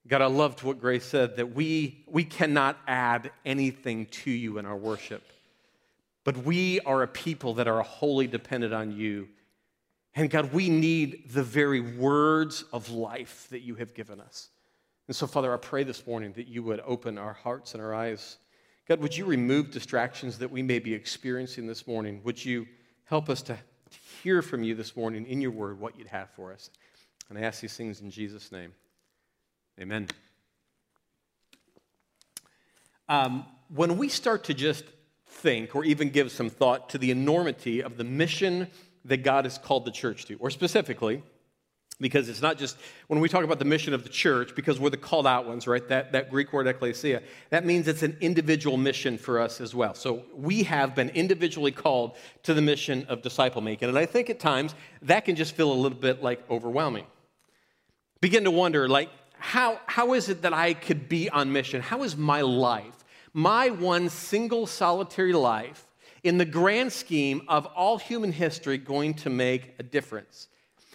God, 0.08 0.22
I 0.22 0.28
loved 0.28 0.64
what 0.64 0.80
Grace 0.80 1.04
said 1.04 1.36
that 1.36 1.54
we, 1.54 2.06
we 2.08 2.24
cannot 2.24 2.78
add 2.88 3.32
anything 3.46 4.06
to 4.06 4.32
you 4.32 4.60
in 4.60 4.66
our 4.66 4.78
worship, 4.78 5.24
but 6.24 6.38
we 6.38 6.80
are 6.80 7.04
a 7.04 7.08
people 7.08 7.56
that 7.56 7.68
are 7.68 7.82
wholly 7.82 8.28
dependent 8.28 8.74
on 8.74 8.96
you. 8.96 9.28
And 10.16 10.30
God, 10.30 10.54
we 10.54 10.70
need 10.70 11.34
the 11.34 11.44
very 11.44 11.82
words 11.82 12.64
of 12.72 12.92
life 12.92 13.48
that 13.50 13.60
you 13.60 13.76
have 13.76 13.94
given 13.94 14.22
us. 14.22 14.48
And 15.10 15.16
so, 15.16 15.26
Father, 15.26 15.52
I 15.52 15.58
pray 15.58 15.84
this 15.84 16.06
morning 16.06 16.34
that 16.34 16.48
you 16.48 16.62
would 16.62 16.84
open 16.86 17.18
our 17.18 17.34
hearts 17.34 17.74
and 17.74 17.82
our 17.82 17.96
eyes. 17.96 18.38
God, 18.88 19.00
would 19.00 19.18
you 19.18 19.26
remove 19.26 19.72
distractions 19.72 20.38
that 20.38 20.52
we 20.52 20.62
may 20.62 20.78
be 20.78 20.94
experiencing 20.94 21.66
this 21.66 21.88
morning? 21.88 22.22
Would 22.26 22.46
you 22.46 22.68
help 23.06 23.28
us 23.28 23.42
to 23.42 23.58
hear 24.22 24.44
from 24.44 24.62
you 24.62 24.76
this 24.76 24.96
morning 24.96 25.26
in 25.26 25.42
your 25.42 25.50
word 25.50 25.80
what 25.80 25.98
you'd 25.98 26.10
have 26.10 26.30
for 26.36 26.54
us? 26.54 26.70
And 27.28 27.40
I 27.40 27.42
ask 27.42 27.60
these 27.60 27.76
things 27.76 28.02
in 28.02 28.12
Jesus' 28.12 28.52
name. 28.52 28.72
Amen. 29.82 30.10
Um, 33.08 33.48
when 33.74 33.98
we 33.98 34.10
start 34.10 34.44
to 34.44 34.54
just 34.54 34.84
think 35.26 35.76
or 35.76 35.84
even 35.86 36.12
give 36.12 36.32
some 36.32 36.52
thought 36.52 36.88
to 36.90 37.00
the 37.00 37.10
enormity 37.10 37.82
of 37.82 37.98
the 37.98 38.04
mission 38.04 38.68
that 39.06 39.24
God 39.24 39.46
has 39.46 39.58
called 39.58 39.86
the 39.86 39.92
church 39.92 40.26
to, 40.26 40.36
or 40.36 40.52
specifically, 40.52 41.24
because 42.00 42.30
it's 42.30 42.42
not 42.42 42.58
just 42.58 42.78
when 43.08 43.20
we 43.20 43.28
talk 43.28 43.44
about 43.44 43.60
the 43.60 43.66
mission 43.66 43.94
of 43.94 44.04
the 44.04 44.10
church 44.10 44.56
because 44.56 44.80
we're 44.80 44.90
the 44.90 44.98
called 44.98 45.28
out 45.28 45.48
ones 45.48 45.68
right? 45.68 45.88
That, 45.90 46.12
that 46.14 46.30
greek 46.30 46.54
word 46.54 46.68
ecclesia 46.68 47.22
that 47.50 47.66
means 47.66 47.88
it's 47.88 48.04
an 48.04 48.18
individual 48.22 48.78
mission 48.78 49.18
for 49.18 49.40
us 49.40 49.62
as 49.62 49.76
well. 49.76 49.94
So 49.94 50.24
we 50.36 50.64
have 50.64 50.96
been 50.96 51.10
individually 51.10 51.72
called 51.72 52.16
to 52.44 52.54
the 52.54 52.62
mission 52.62 53.06
of 53.10 53.22
disciple 53.22 53.62
making. 53.62 53.90
And 53.90 53.98
i 53.98 54.06
think 54.06 54.30
at 54.30 54.40
times 54.40 54.76
that 55.04 55.26
can 55.26 55.36
just 55.36 55.56
feel 55.56 55.72
a 55.72 55.74
little 55.74 55.98
bit 55.98 56.24
like 56.24 56.50
overwhelming. 56.50 57.06
Begin 58.22 58.44
to 58.44 58.52
wonder 58.52 58.88
like 58.88 59.10
how, 59.42 59.80
how 59.86 60.14
is 60.14 60.28
it 60.28 60.42
that 60.42 60.54
i 60.54 60.74
could 60.74 61.08
be 61.08 61.30
on 61.30 61.52
mission? 61.52 61.82
How 61.82 62.04
is 62.04 62.18
my 62.18 62.42
life 62.42 63.00
my 63.34 63.70
one 63.70 64.10
single 64.10 64.66
solitary 64.66 65.34
life 65.34 65.86
in 66.24 66.38
the 66.38 66.46
grand 66.46 66.92
scheme 66.92 67.42
of 67.48 67.66
all 67.68 67.98
human 67.98 68.32
history 68.32 68.78
going 68.78 69.14
to 69.14 69.30
make 69.30 69.76
a 69.80 69.84
difference 69.84 70.49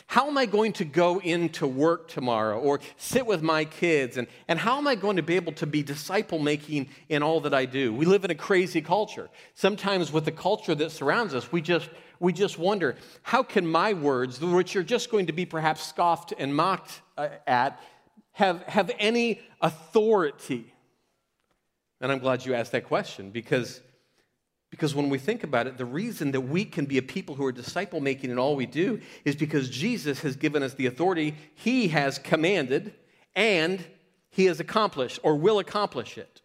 how 0.07 0.29
am 0.29 0.37
I 0.37 0.47
going 0.47 0.73
to 0.75 0.85
go 0.85 1.19
into 1.19 1.67
work 1.67 2.09
tomorrow 2.09 2.59
or 2.59 2.81
sit 2.97 3.27
with 3.27 3.43
my 3.43 3.65
kids? 3.65 4.17
And, 4.17 4.27
and 4.49 4.59
how 4.59 4.77
am 4.79 4.87
I 4.87 4.95
going 4.95 5.17
to 5.17 5.23
be 5.23 5.37
able 5.37 5.53
to 5.55 5.67
be 5.67 5.83
disciple 5.83 6.39
making 6.39 6.89
in 7.09 7.23
all 7.23 7.41
that 7.41 7.55
I 7.55 7.65
do? 7.65 7.93
We 7.93 8.05
live 8.05 8.25
in 8.25 8.31
a 8.31 8.35
crazy 8.35 8.81
culture. 8.81 9.31
Sometimes, 9.55 10.13
with 10.13 10.25
the 10.27 10.33
culture 10.33 10.75
that 10.75 10.93
surrounds 10.93 11.35
us, 11.35 11.51
we 11.51 11.61
just, 11.63 11.89
we 12.21 12.33
just 12.33 12.59
wonder 12.59 12.97
how 13.23 13.43
can 13.43 13.67
my 13.67 13.95
words, 13.95 14.41
which 14.41 14.77
are 14.77 14.85
just 14.85 15.11
going 15.11 15.27
to 15.27 15.33
be 15.33 15.47
perhaps 15.47 15.83
scoffed 15.83 16.33
and 16.37 16.55
mocked 16.55 17.01
uh, 17.17 17.29
at, 17.47 17.81
have, 18.33 18.63
have 18.65 18.91
any 18.99 19.41
authority? 19.61 20.73
And 22.01 22.13
I'm 22.13 22.19
glad 22.19 22.45
you 22.45 22.55
asked 22.55 22.73
that 22.73 22.85
question 22.85 23.31
because 23.31 23.81
because 24.75 24.93
when 24.93 25.09
we 25.09 25.19
think 25.19 25.45
about 25.45 25.69
it, 25.69 25.79
the 25.79 25.85
reason 25.85 26.33
that 26.33 26.41
we 26.41 26.65
can 26.65 26.85
be 26.85 26.99
a 26.99 27.03
people 27.03 27.37
who 27.37 27.45
are 27.45 27.53
disciple 27.53 28.01
making 28.01 28.31
in 28.31 28.41
all 28.41 28.57
we 28.57 28.67
do 28.67 29.01
is 29.25 29.37
because 29.37 29.71
Jesus 29.71 30.23
has 30.23 30.35
given 30.35 30.65
us 30.65 30.75
the 30.75 30.87
authority 30.87 31.37
he 31.55 31.87
has 31.87 32.19
commanded 32.19 32.93
and 33.37 33.85
he 34.31 34.47
has 34.47 34.59
accomplished 34.59 35.21
or 35.23 35.37
will 35.37 35.61
accomplish 35.61 36.19
it. 36.19 36.43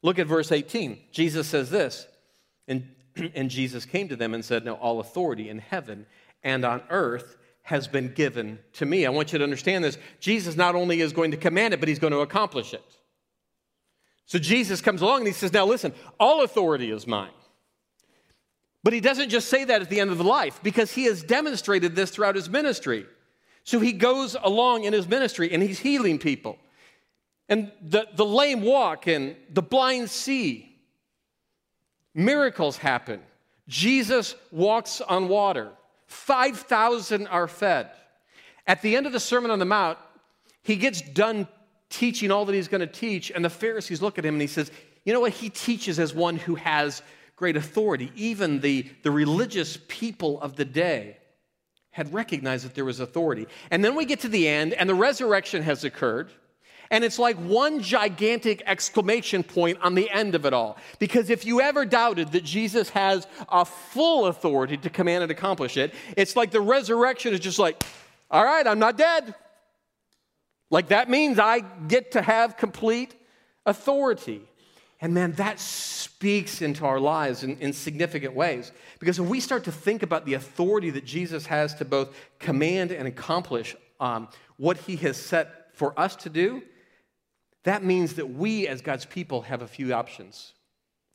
Look 0.00 0.20
at 0.20 0.28
verse 0.28 0.52
18. 0.52 0.96
Jesus 1.10 1.48
says 1.48 1.70
this, 1.70 2.06
and, 2.68 2.88
and 3.34 3.50
Jesus 3.50 3.84
came 3.84 4.06
to 4.10 4.14
them 4.16 4.32
and 4.32 4.44
said, 4.44 4.64
Now 4.64 4.74
all 4.74 5.00
authority 5.00 5.48
in 5.48 5.58
heaven 5.58 6.06
and 6.44 6.64
on 6.64 6.82
earth 6.88 7.36
has 7.62 7.88
been 7.88 8.14
given 8.14 8.60
to 8.74 8.86
me. 8.86 9.06
I 9.06 9.10
want 9.10 9.32
you 9.32 9.38
to 9.38 9.44
understand 9.44 9.82
this. 9.82 9.98
Jesus 10.20 10.54
not 10.54 10.76
only 10.76 11.00
is 11.00 11.12
going 11.12 11.32
to 11.32 11.36
command 11.36 11.74
it, 11.74 11.80
but 11.80 11.88
he's 11.88 11.98
going 11.98 12.12
to 12.12 12.20
accomplish 12.20 12.74
it. 12.74 12.96
So 14.26 14.38
Jesus 14.38 14.80
comes 14.80 15.02
along 15.02 15.22
and 15.22 15.26
he 15.26 15.32
says, 15.32 15.52
Now 15.52 15.66
listen, 15.66 15.92
all 16.20 16.44
authority 16.44 16.92
is 16.92 17.08
mine. 17.08 17.30
But 18.82 18.92
he 18.92 19.00
doesn't 19.00 19.28
just 19.28 19.48
say 19.48 19.64
that 19.64 19.82
at 19.82 19.90
the 19.90 20.00
end 20.00 20.10
of 20.10 20.18
the 20.18 20.24
life 20.24 20.60
because 20.62 20.92
he 20.92 21.04
has 21.04 21.22
demonstrated 21.22 21.94
this 21.94 22.10
throughout 22.10 22.34
his 22.34 22.48
ministry. 22.48 23.06
So 23.64 23.78
he 23.78 23.92
goes 23.92 24.36
along 24.42 24.84
in 24.84 24.92
his 24.92 25.06
ministry 25.06 25.52
and 25.52 25.62
he's 25.62 25.78
healing 25.78 26.18
people. 26.18 26.58
And 27.48 27.70
the, 27.82 28.08
the 28.14 28.24
lame 28.24 28.62
walk 28.62 29.06
and 29.06 29.36
the 29.50 29.62
blind 29.62 30.08
see. 30.08 30.78
Miracles 32.14 32.76
happen. 32.76 33.20
Jesus 33.68 34.34
walks 34.50 35.00
on 35.00 35.28
water. 35.28 35.70
5,000 36.06 37.26
are 37.26 37.46
fed. 37.46 37.90
At 38.66 38.82
the 38.82 38.96
end 38.96 39.06
of 39.06 39.12
the 39.12 39.20
Sermon 39.20 39.50
on 39.50 39.58
the 39.58 39.64
Mount, 39.64 39.98
he 40.62 40.76
gets 40.76 41.00
done 41.00 41.46
teaching 41.88 42.30
all 42.30 42.44
that 42.44 42.54
he's 42.54 42.68
going 42.68 42.80
to 42.80 42.86
teach, 42.86 43.30
and 43.30 43.44
the 43.44 43.50
Pharisees 43.50 44.00
look 44.00 44.18
at 44.18 44.24
him 44.24 44.34
and 44.34 44.40
he 44.40 44.46
says, 44.46 44.70
You 45.04 45.12
know 45.12 45.20
what? 45.20 45.32
He 45.32 45.50
teaches 45.50 45.98
as 45.98 46.14
one 46.14 46.36
who 46.36 46.54
has 46.56 47.02
great 47.40 47.56
authority. 47.56 48.12
Even 48.14 48.60
the, 48.60 48.86
the 49.02 49.10
religious 49.10 49.78
people 49.88 50.38
of 50.42 50.56
the 50.56 50.64
day 50.64 51.16
had 51.90 52.12
recognized 52.12 52.66
that 52.66 52.74
there 52.74 52.84
was 52.84 53.00
authority. 53.00 53.46
And 53.70 53.82
then 53.82 53.94
we 53.94 54.04
get 54.04 54.20
to 54.20 54.28
the 54.28 54.46
end, 54.46 54.74
and 54.74 54.86
the 54.86 54.94
resurrection 54.94 55.62
has 55.62 55.82
occurred. 55.82 56.30
And 56.90 57.02
it's 57.02 57.18
like 57.18 57.36
one 57.36 57.80
gigantic 57.80 58.62
exclamation 58.66 59.42
point 59.42 59.78
on 59.80 59.94
the 59.94 60.10
end 60.10 60.34
of 60.34 60.44
it 60.44 60.52
all. 60.52 60.76
Because 60.98 61.30
if 61.30 61.46
you 61.46 61.62
ever 61.62 61.86
doubted 61.86 62.30
that 62.32 62.44
Jesus 62.44 62.90
has 62.90 63.26
a 63.48 63.64
full 63.64 64.26
authority 64.26 64.76
to 64.76 64.90
command 64.90 65.22
and 65.22 65.32
accomplish 65.32 65.78
it, 65.78 65.94
it's 66.18 66.36
like 66.36 66.50
the 66.50 66.60
resurrection 66.60 67.32
is 67.32 67.40
just 67.40 67.58
like, 67.58 67.82
all 68.30 68.44
right, 68.44 68.66
I'm 68.66 68.78
not 68.78 68.98
dead. 68.98 69.34
Like 70.68 70.88
that 70.88 71.08
means 71.08 71.38
I 71.38 71.60
get 71.60 72.12
to 72.12 72.20
have 72.20 72.58
complete 72.58 73.14
authority. 73.64 74.42
And 75.00 75.14
man, 75.14 75.32
that 75.32 75.58
speaks 75.58 76.60
into 76.60 76.84
our 76.84 77.00
lives 77.00 77.42
in, 77.42 77.56
in, 77.58 77.72
significant 77.72 78.34
ways. 78.34 78.72
Because 78.98 79.18
when 79.18 79.30
we 79.30 79.40
start 79.40 79.64
to 79.64 79.72
think 79.72 80.02
about 80.02 80.26
the 80.26 80.34
authority 80.34 80.90
that 80.90 81.06
Jesus 81.06 81.46
has 81.46 81.74
to 81.76 81.86
both 81.86 82.14
command 82.38 82.92
and 82.92 83.08
accomplish 83.08 83.74
um, 83.98 84.28
what 84.58 84.76
he 84.76 84.96
has 84.96 85.16
set 85.16 85.74
for 85.74 85.98
us 85.98 86.16
to 86.16 86.28
do, 86.28 86.62
that 87.64 87.82
means 87.82 88.14
that 88.14 88.28
we 88.28 88.68
as 88.68 88.82
God's 88.82 89.06
people 89.06 89.42
have 89.42 89.62
a 89.62 89.66
few 89.66 89.94
options, 89.94 90.52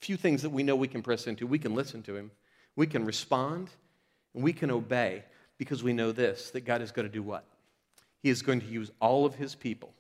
a 0.01 0.06
few 0.06 0.18
things 0.18 0.42
that 0.42 0.50
we 0.50 0.63
know 0.63 0.75
we 0.75 0.88
can 0.88 1.04
press 1.04 1.27
into. 1.27 1.46
We 1.46 1.60
can 1.60 1.75
listen 1.75 2.01
to 2.04 2.15
him, 2.15 2.32
we 2.75 2.88
can 2.88 3.06
respond, 3.06 3.70
and 4.34 4.44
we 4.44 4.54
can 4.54 4.72
obey 4.72 5.24
because 5.58 5.84
we 5.84 5.94
know 5.94 6.12
this 6.12 6.50
that 6.51 6.65
God 6.65 6.82
is 6.82 6.92
going 6.92 7.08
to 7.08 7.13
do 7.13 7.24
what? 7.24 7.46
He 8.24 8.30
is 8.30 8.42
going 8.42 8.62
to 8.62 8.68
use 8.68 8.89
all 9.00 9.25
of 9.25 9.36
his 9.36 9.54
people 9.54 9.94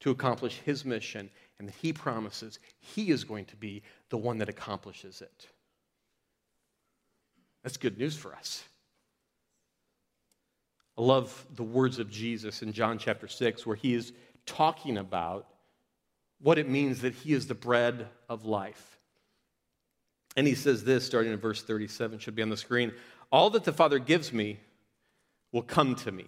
to 0.00 0.10
accomplish 0.10 0.60
his 0.64 0.84
mission 0.84 1.30
and 1.58 1.68
that 1.68 1.74
he 1.76 1.92
promises 1.92 2.58
he 2.80 3.10
is 3.10 3.24
going 3.24 3.44
to 3.46 3.56
be 3.56 3.82
the 4.10 4.16
one 4.16 4.38
that 4.38 4.48
accomplishes 4.48 5.20
it. 5.22 5.46
That's 7.62 7.76
good 7.76 7.98
news 7.98 8.16
for 8.16 8.34
us. 8.34 8.62
I 10.96 11.02
love 11.02 11.46
the 11.54 11.62
words 11.62 11.98
of 11.98 12.10
Jesus 12.10 12.62
in 12.62 12.72
John 12.72 12.98
chapter 12.98 13.26
6, 13.26 13.66
where 13.66 13.76
he 13.76 13.94
is 13.94 14.12
talking 14.46 14.98
about 14.98 15.46
what 16.40 16.58
it 16.58 16.68
means 16.68 17.00
that 17.00 17.14
he 17.14 17.32
is 17.32 17.46
the 17.46 17.54
bread 17.54 18.06
of 18.28 18.44
life. 18.44 18.98
And 20.36 20.46
he 20.46 20.54
says 20.54 20.84
this, 20.84 21.06
starting 21.06 21.32
in 21.32 21.38
verse 21.38 21.62
37, 21.62 22.18
should 22.18 22.34
be 22.34 22.42
on 22.42 22.50
the 22.50 22.56
screen 22.56 22.92
All 23.32 23.50
that 23.50 23.64
the 23.64 23.72
Father 23.72 23.98
gives 23.98 24.32
me 24.32 24.58
will 25.52 25.62
come 25.62 25.94
to 25.96 26.12
me. 26.12 26.26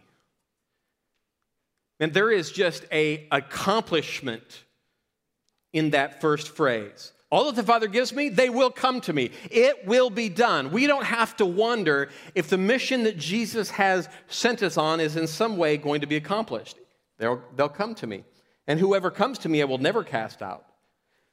And 2.00 2.12
there 2.12 2.30
is 2.30 2.50
just 2.50 2.85
a 2.92 3.26
accomplishment 3.30 4.64
in 5.76 5.90
that 5.90 6.21
first 6.21 6.49
phrase. 6.49 7.12
All 7.30 7.47
that 7.47 7.56
the 7.56 7.62
Father 7.62 7.88
gives 7.88 8.12
me, 8.12 8.28
they 8.28 8.49
will 8.49 8.71
come 8.71 9.00
to 9.02 9.12
me. 9.12 9.30
It 9.50 9.87
will 9.87 10.11
be 10.11 10.28
done. 10.28 10.71
We 10.71 10.87
don't 10.87 11.04
have 11.04 11.37
to 11.37 11.47
wonder 11.47 12.09
if 12.35 12.49
the 12.49 12.59
mission 12.59 13.02
that 13.02 13.18
Jesus 13.18 13.71
has 13.71 14.09
sent 14.28 14.62
us 14.62 14.76
on 14.76 15.00
is 15.00 15.16
in 15.16 15.26
some 15.26 15.56
way 15.56 15.76
going 15.76 16.00
to 16.02 16.06
be 16.06 16.16
accomplished. 16.16 16.78
They'll, 17.18 17.42
they'll 17.56 17.68
come 17.68 17.95
to 17.97 18.06
me. 18.06 18.25
And 18.66 18.78
whoever 18.78 19.11
comes 19.11 19.38
to 19.40 19.49
me, 19.49 19.61
I 19.61 19.64
will 19.64 19.78
never 19.78 20.04
cast 20.04 20.40
out. 20.40 20.66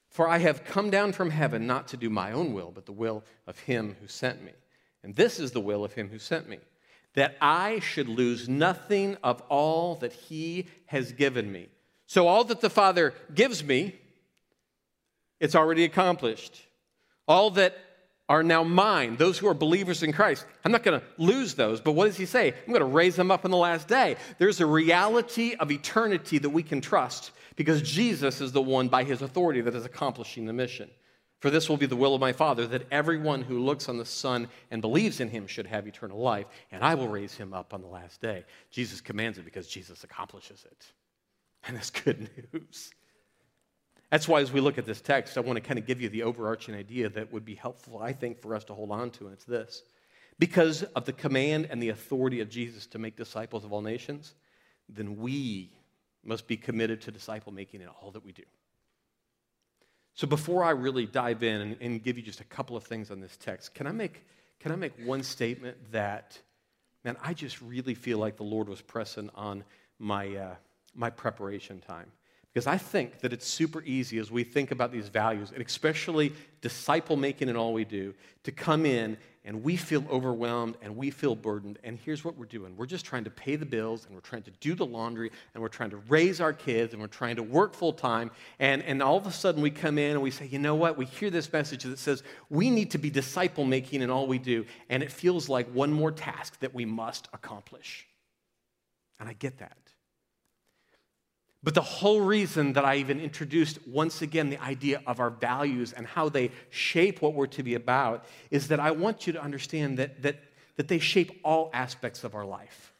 For 0.09 0.27
I 0.27 0.39
have 0.39 0.63
come 0.63 0.89
down 0.89 1.13
from 1.13 1.29
heaven 1.29 1.65
not 1.65 1.87
to 1.89 1.97
do 1.97 2.09
my 2.09 2.31
own 2.31 2.53
will, 2.53 2.71
but 2.71 2.85
the 2.85 2.91
will 2.91 3.23
of 3.47 3.59
him 3.59 3.95
who 3.99 4.07
sent 4.07 4.43
me. 4.43 4.51
And 5.03 5.15
this 5.15 5.39
is 5.39 5.51
the 5.51 5.59
will 5.59 5.83
of 5.83 5.93
him 5.93 6.09
who 6.09 6.19
sent 6.19 6.47
me, 6.47 6.59
that 7.13 7.35
I 7.41 7.79
should 7.79 8.07
lose 8.07 8.47
nothing 8.47 9.17
of 9.23 9.41
all 9.49 9.95
that 9.95 10.13
he 10.13 10.67
has 10.85 11.11
given 11.11 11.51
me. 11.51 11.67
So 12.05 12.27
all 12.27 12.43
that 12.45 12.61
the 12.61 12.69
Father 12.69 13.13
gives 13.33 13.63
me, 13.63 13.95
it's 15.43 15.55
already 15.55 15.83
accomplished. 15.83 16.61
All 17.27 17.51
that 17.51 17.77
are 18.29 18.43
now 18.43 18.63
mine, 18.63 19.17
those 19.17 19.37
who 19.37 19.47
are 19.47 19.53
believers 19.53 20.01
in 20.01 20.13
Christ, 20.13 20.45
I'm 20.63 20.71
not 20.71 20.83
going 20.83 21.01
to 21.01 21.05
lose 21.17 21.53
those. 21.53 21.81
But 21.81 21.91
what 21.91 22.05
does 22.05 22.15
he 22.15 22.25
say? 22.25 22.53
I'm 22.65 22.71
going 22.71 22.79
to 22.79 22.85
raise 22.85 23.17
them 23.17 23.29
up 23.29 23.43
in 23.43 23.51
the 23.51 23.57
last 23.57 23.89
day. 23.89 24.15
There's 24.37 24.61
a 24.61 24.65
reality 24.65 25.55
of 25.59 25.69
eternity 25.69 26.37
that 26.37 26.49
we 26.49 26.63
can 26.63 26.79
trust 26.79 27.31
because 27.57 27.81
Jesus 27.81 28.39
is 28.39 28.53
the 28.53 28.61
one 28.61 28.87
by 28.87 29.03
his 29.03 29.21
authority 29.21 29.59
that 29.59 29.75
is 29.75 29.83
accomplishing 29.83 30.45
the 30.45 30.53
mission. 30.53 30.89
For 31.41 31.49
this 31.49 31.67
will 31.67 31.75
be 31.75 31.87
the 31.87 31.97
will 31.97 32.15
of 32.15 32.21
my 32.21 32.31
Father, 32.31 32.65
that 32.67 32.87
everyone 32.89 33.41
who 33.41 33.59
looks 33.59 33.89
on 33.89 33.97
the 33.97 34.05
Son 34.05 34.47
and 34.71 34.81
believes 34.81 35.19
in 35.19 35.27
him 35.27 35.45
should 35.45 35.67
have 35.67 35.85
eternal 35.85 36.19
life, 36.19 36.45
and 36.71 36.81
I 36.81 36.95
will 36.95 37.09
raise 37.09 37.35
him 37.35 37.53
up 37.53 37.73
on 37.73 37.81
the 37.81 37.87
last 37.87 38.21
day. 38.21 38.45
Jesus 38.71 39.01
commands 39.01 39.37
it 39.37 39.43
because 39.43 39.67
Jesus 39.67 40.05
accomplishes 40.05 40.63
it. 40.65 40.85
And 41.67 41.75
that's 41.75 41.89
good 41.89 42.29
news. 42.53 42.91
That's 44.13 44.27
why, 44.27 44.41
as 44.41 44.51
we 44.51 44.61
look 44.61 44.77
at 44.77 44.85
this 44.85 45.01
text, 45.01 45.39
I 45.39 45.41
want 45.41 45.57
to 45.57 45.59
kind 45.59 45.79
of 45.79 45.87
give 45.87 45.99
you 45.99 46.07
the 46.07 46.21
overarching 46.21 46.75
idea 46.75 47.09
that 47.09 47.33
would 47.33 47.43
be 47.43 47.55
helpful, 47.55 47.97
I 47.97 48.13
think, 48.13 48.39
for 48.39 48.53
us 48.53 48.63
to 48.65 48.73
hold 48.75 48.91
on 48.91 49.09
to, 49.09 49.23
and 49.23 49.33
it's 49.33 49.43
this. 49.43 49.81
Because 50.37 50.83
of 50.95 51.05
the 51.05 51.13
command 51.13 51.67
and 51.71 51.81
the 51.81 51.89
authority 51.89 52.39
of 52.39 52.47
Jesus 52.47 52.85
to 52.85 52.99
make 52.99 53.15
disciples 53.15 53.65
of 53.65 53.73
all 53.73 53.81
nations, 53.81 54.35
then 54.87 55.17
we 55.17 55.71
must 56.23 56.47
be 56.47 56.55
committed 56.55 57.01
to 57.01 57.11
disciple 57.11 57.51
making 57.51 57.81
in 57.81 57.87
all 57.87 58.11
that 58.11 58.23
we 58.23 58.31
do. 58.31 58.43
So, 60.13 60.27
before 60.27 60.63
I 60.63 60.69
really 60.69 61.07
dive 61.07 61.41
in 61.41 61.75
and, 61.81 62.03
give 62.03 62.15
you 62.15 62.23
just 62.23 62.39
a 62.39 62.43
couple 62.43 62.77
of 62.77 62.83
things 62.83 63.09
on 63.09 63.19
this 63.19 63.35
text, 63.35 63.73
can 63.73 63.87
I 63.87 63.93
make, 63.93 64.27
can 64.59 64.71
I 64.71 64.75
make 64.75 64.93
one 65.03 65.23
statement 65.23 65.75
that, 65.91 66.39
man, 67.03 67.17
I 67.23 67.33
just 67.33 67.59
really 67.63 67.95
feel 67.95 68.19
like 68.19 68.37
the 68.37 68.43
Lord 68.43 68.69
was 68.69 68.79
pressing 68.79 69.31
on 69.33 69.63
my, 69.97 70.35
uh, 70.35 70.55
my 70.93 71.09
preparation 71.09 71.79
time? 71.79 72.11
Because 72.53 72.67
I 72.67 72.77
think 72.77 73.19
that 73.21 73.33
it's 73.33 73.47
super 73.47 73.81
easy 73.83 74.19
as 74.19 74.29
we 74.29 74.43
think 74.43 74.69
about 74.69 74.91
these 74.91 75.07
values, 75.07 75.51
and 75.51 75.65
especially 75.65 76.33
disciple 76.61 77.17
making 77.17 77.49
in 77.49 77.55
all 77.55 77.73
we 77.73 77.83
do, 77.83 78.13
to 78.43 78.51
come 78.51 78.85
in 78.85 79.17
and 79.45 79.63
we 79.63 79.75
feel 79.75 80.05
overwhelmed 80.09 80.77
and 80.81 80.95
we 80.95 81.09
feel 81.09 81.35
burdened. 81.35 81.79
And 81.83 81.97
here's 81.97 82.23
what 82.23 82.37
we're 82.37 82.45
doing 82.45 82.77
we're 82.77 82.85
just 82.85 83.05
trying 83.05 83.23
to 83.23 83.31
pay 83.31 83.55
the 83.55 83.65
bills 83.65 84.05
and 84.05 84.13
we're 84.13 84.21
trying 84.21 84.43
to 84.43 84.51
do 84.59 84.75
the 84.75 84.85
laundry 84.85 85.31
and 85.53 85.63
we're 85.63 85.67
trying 85.67 85.89
to 85.89 85.97
raise 86.07 86.39
our 86.39 86.53
kids 86.53 86.93
and 86.93 87.01
we're 87.01 87.07
trying 87.07 87.37
to 87.37 87.43
work 87.43 87.73
full 87.73 87.91
time. 87.91 88.29
And, 88.59 88.83
and 88.83 89.01
all 89.01 89.17
of 89.17 89.25
a 89.25 89.31
sudden 89.31 89.61
we 89.61 89.71
come 89.71 89.97
in 89.97 90.11
and 90.11 90.21
we 90.21 90.31
say, 90.31 90.45
you 90.45 90.59
know 90.59 90.75
what? 90.75 90.95
We 90.95 91.05
hear 91.05 91.31
this 91.31 91.51
message 91.51 91.83
that 91.83 91.97
says 91.97 92.21
we 92.49 92.69
need 92.69 92.91
to 92.91 92.99
be 92.99 93.09
disciple 93.09 93.65
making 93.65 94.03
in 94.03 94.11
all 94.11 94.27
we 94.27 94.37
do. 94.37 94.65
And 94.89 95.01
it 95.01 95.11
feels 95.11 95.49
like 95.49 95.67
one 95.73 95.91
more 95.91 96.11
task 96.11 96.59
that 96.59 96.73
we 96.73 96.85
must 96.85 97.27
accomplish. 97.33 98.07
And 99.19 99.27
I 99.27 99.33
get 99.33 99.57
that. 99.57 99.82
But 101.63 101.75
the 101.75 101.81
whole 101.81 102.19
reason 102.19 102.73
that 102.73 102.83
I 102.83 102.97
even 102.97 103.21
introduced 103.21 103.79
once 103.87 104.21
again 104.21 104.49
the 104.49 104.61
idea 104.61 105.01
of 105.07 105.21
our 105.21 105.29
values 105.29 105.93
and 105.93 106.05
how 106.05 106.27
they 106.27 106.51
shape 106.69 107.21
what 107.21 107.33
we're 107.33 107.47
to 107.47 107.63
be 107.63 107.75
about 107.75 108.25
is 108.51 108.67
that 108.67 108.81
I 108.81 108.91
want 108.91 109.25
you 109.25 109.33
to 109.33 109.41
understand 109.41 109.97
that, 109.97 110.21
that, 110.23 110.43
that 110.75 110.89
they 110.89 110.99
shape 110.99 111.39
all 111.43 111.69
aspects 111.73 112.25
of 112.25 112.35
our 112.35 112.45
life. 112.45 112.93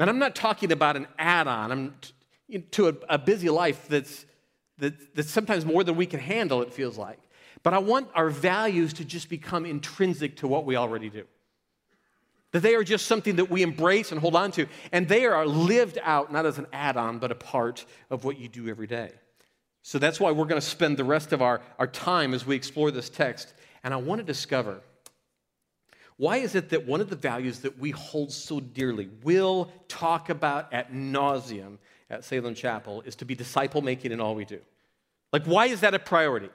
And 0.00 0.10
I'm 0.10 0.18
not 0.18 0.34
talking 0.34 0.72
about 0.72 0.96
an 0.96 1.06
add 1.16 1.46
on 1.46 1.94
to 2.72 2.88
a, 2.88 2.94
a 3.08 3.18
busy 3.18 3.50
life 3.50 3.86
that's, 3.88 4.26
that, 4.78 5.14
that's 5.14 5.30
sometimes 5.30 5.64
more 5.64 5.84
than 5.84 5.94
we 5.94 6.06
can 6.06 6.20
handle, 6.20 6.60
it 6.62 6.72
feels 6.72 6.98
like. 6.98 7.20
But 7.62 7.72
I 7.72 7.78
want 7.78 8.08
our 8.14 8.30
values 8.30 8.92
to 8.94 9.04
just 9.04 9.28
become 9.28 9.64
intrinsic 9.64 10.36
to 10.38 10.48
what 10.48 10.64
we 10.64 10.74
already 10.76 11.08
do. 11.08 11.24
That 12.52 12.60
they 12.60 12.74
are 12.74 12.84
just 12.84 13.06
something 13.06 13.36
that 13.36 13.50
we 13.50 13.62
embrace 13.62 14.10
and 14.10 14.20
hold 14.20 14.34
on 14.34 14.52
to. 14.52 14.66
And 14.90 15.06
they 15.06 15.26
are 15.26 15.46
lived 15.46 15.98
out, 16.02 16.32
not 16.32 16.46
as 16.46 16.58
an 16.58 16.66
add 16.72 16.96
on, 16.96 17.18
but 17.18 17.30
a 17.30 17.34
part 17.34 17.84
of 18.10 18.24
what 18.24 18.38
you 18.38 18.48
do 18.48 18.68
every 18.68 18.86
day. 18.86 19.10
So 19.82 19.98
that's 19.98 20.18
why 20.18 20.30
we're 20.32 20.46
going 20.46 20.60
to 20.60 20.66
spend 20.66 20.96
the 20.96 21.04
rest 21.04 21.32
of 21.32 21.42
our, 21.42 21.60
our 21.78 21.86
time 21.86 22.34
as 22.34 22.46
we 22.46 22.56
explore 22.56 22.90
this 22.90 23.08
text. 23.08 23.52
And 23.84 23.92
I 23.92 23.98
want 23.98 24.18
to 24.20 24.24
discover 24.24 24.80
why 26.18 26.38
is 26.38 26.56
it 26.56 26.70
that 26.70 26.84
one 26.84 27.00
of 27.00 27.10
the 27.10 27.16
values 27.16 27.60
that 27.60 27.78
we 27.78 27.92
hold 27.92 28.32
so 28.32 28.58
dearly, 28.58 29.08
we'll 29.22 29.70
talk 29.86 30.30
about 30.30 30.72
at 30.72 30.92
nauseum 30.92 31.78
at 32.10 32.24
Salem 32.24 32.54
Chapel, 32.54 33.02
is 33.02 33.14
to 33.16 33.24
be 33.24 33.36
disciple 33.36 33.82
making 33.82 34.10
in 34.10 34.20
all 34.20 34.34
we 34.34 34.44
do? 34.44 34.58
Like, 35.32 35.44
why 35.44 35.66
is 35.66 35.80
that 35.80 35.94
a 35.94 35.98
priority? 35.98 36.50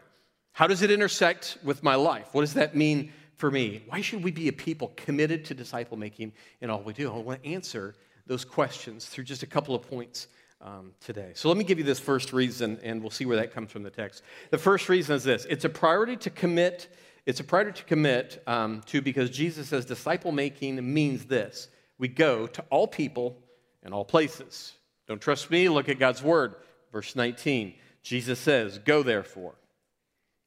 How 0.52 0.68
does 0.68 0.82
it 0.82 0.92
intersect 0.92 1.58
with 1.64 1.82
my 1.82 1.96
life? 1.96 2.28
What 2.34 2.42
does 2.42 2.56
that 2.56 2.76
mean 2.76 3.14
for 3.44 3.52
me? 3.52 3.84
Why 3.90 4.00
should 4.00 4.24
we 4.24 4.32
be 4.32 4.48
a 4.48 4.54
people 4.54 4.94
committed 4.96 5.44
to 5.44 5.54
disciple 5.54 5.98
making 5.98 6.32
in 6.62 6.70
all 6.70 6.82
we 6.82 6.94
do? 6.94 7.12
I 7.12 7.18
want 7.18 7.44
to 7.44 7.50
answer 7.50 7.94
those 8.26 8.46
questions 8.46 9.06
through 9.06 9.26
just 9.26 9.44
a 9.44 9.46
couple 9.46 9.76
of 9.76 9.82
points 9.82 10.28
um, 10.62 10.94
today. 11.02 11.34
So 11.36 11.50
let 11.50 11.58
me 11.58 11.66
give 11.66 11.78
you 11.78 11.84
this 11.84 12.00
first 12.00 12.32
reason, 12.32 12.80
and 12.84 13.02
we'll 13.02 13.12
see 13.12 13.26
where 13.26 13.36
that 13.36 13.54
comes 13.54 13.70
from 13.70 13.84
the 13.84 13.90
text. 13.90 14.24
The 14.52 14.58
first 14.58 14.88
reason 14.88 15.18
is 15.18 15.26
this 15.26 15.44
it's 15.50 15.66
a 15.66 15.70
priority 15.70 16.16
to 16.16 16.30
commit. 16.30 16.96
It's 17.26 17.42
a 17.42 17.44
priority 17.44 17.74
to 17.80 17.84
commit 17.84 18.42
um, 18.48 18.80
to 18.86 19.02
because 19.02 19.30
Jesus 19.30 19.68
says 19.68 19.84
disciple 19.84 20.32
making 20.32 20.94
means 20.94 21.26
this 21.26 21.68
we 21.98 22.08
go 22.08 22.48
to 22.48 22.64
all 22.70 22.88
people 22.88 23.44
and 23.84 23.94
all 23.94 24.06
places. 24.06 24.72
Don't 25.06 25.20
trust 25.20 25.52
me? 25.52 25.68
Look 25.68 25.90
at 25.90 26.00
God's 26.00 26.24
word. 26.24 26.56
Verse 26.94 27.14
19 27.14 27.74
Jesus 28.04 28.40
says, 28.40 28.78
Go 28.80 29.04
therefore 29.04 29.56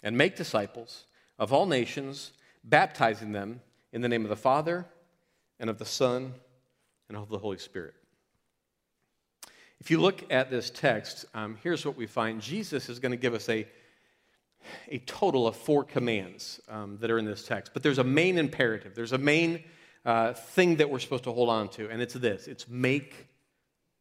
and 0.02 0.16
make 0.16 0.34
disciples 0.34 1.04
of 1.38 1.52
all 1.52 1.66
nations 1.66 2.32
baptizing 2.66 3.32
them 3.32 3.60
in 3.92 4.02
the 4.02 4.08
name 4.08 4.24
of 4.24 4.28
the 4.28 4.36
Father 4.36 4.84
and 5.58 5.70
of 5.70 5.78
the 5.78 5.84
Son 5.84 6.34
and 7.08 7.16
of 7.16 7.28
the 7.28 7.38
Holy 7.38 7.58
Spirit. 7.58 7.94
If 9.80 9.90
you 9.90 10.00
look 10.00 10.24
at 10.30 10.50
this 10.50 10.70
text, 10.70 11.26
um, 11.34 11.56
here's 11.62 11.84
what 11.84 11.96
we 11.96 12.06
find 12.06 12.40
Jesus 12.40 12.88
is 12.88 12.98
going 12.98 13.12
to 13.12 13.16
give 13.16 13.34
us 13.34 13.48
a, 13.48 13.66
a 14.88 14.98
total 14.98 15.46
of 15.46 15.54
four 15.54 15.84
commands 15.84 16.60
um, 16.68 16.98
that 17.00 17.10
are 17.10 17.18
in 17.18 17.24
this 17.24 17.46
text. 17.46 17.72
But 17.72 17.82
there's 17.82 17.98
a 17.98 18.04
main 18.04 18.38
imperative, 18.38 18.94
there's 18.94 19.12
a 19.12 19.18
main 19.18 19.62
uh, 20.04 20.32
thing 20.32 20.76
that 20.76 20.88
we're 20.88 20.98
supposed 20.98 21.24
to 21.24 21.32
hold 21.32 21.48
on 21.48 21.68
to, 21.70 21.90
and 21.90 22.00
it's 22.00 22.14
this 22.14 22.46
it's 22.46 22.68
make 22.68 23.28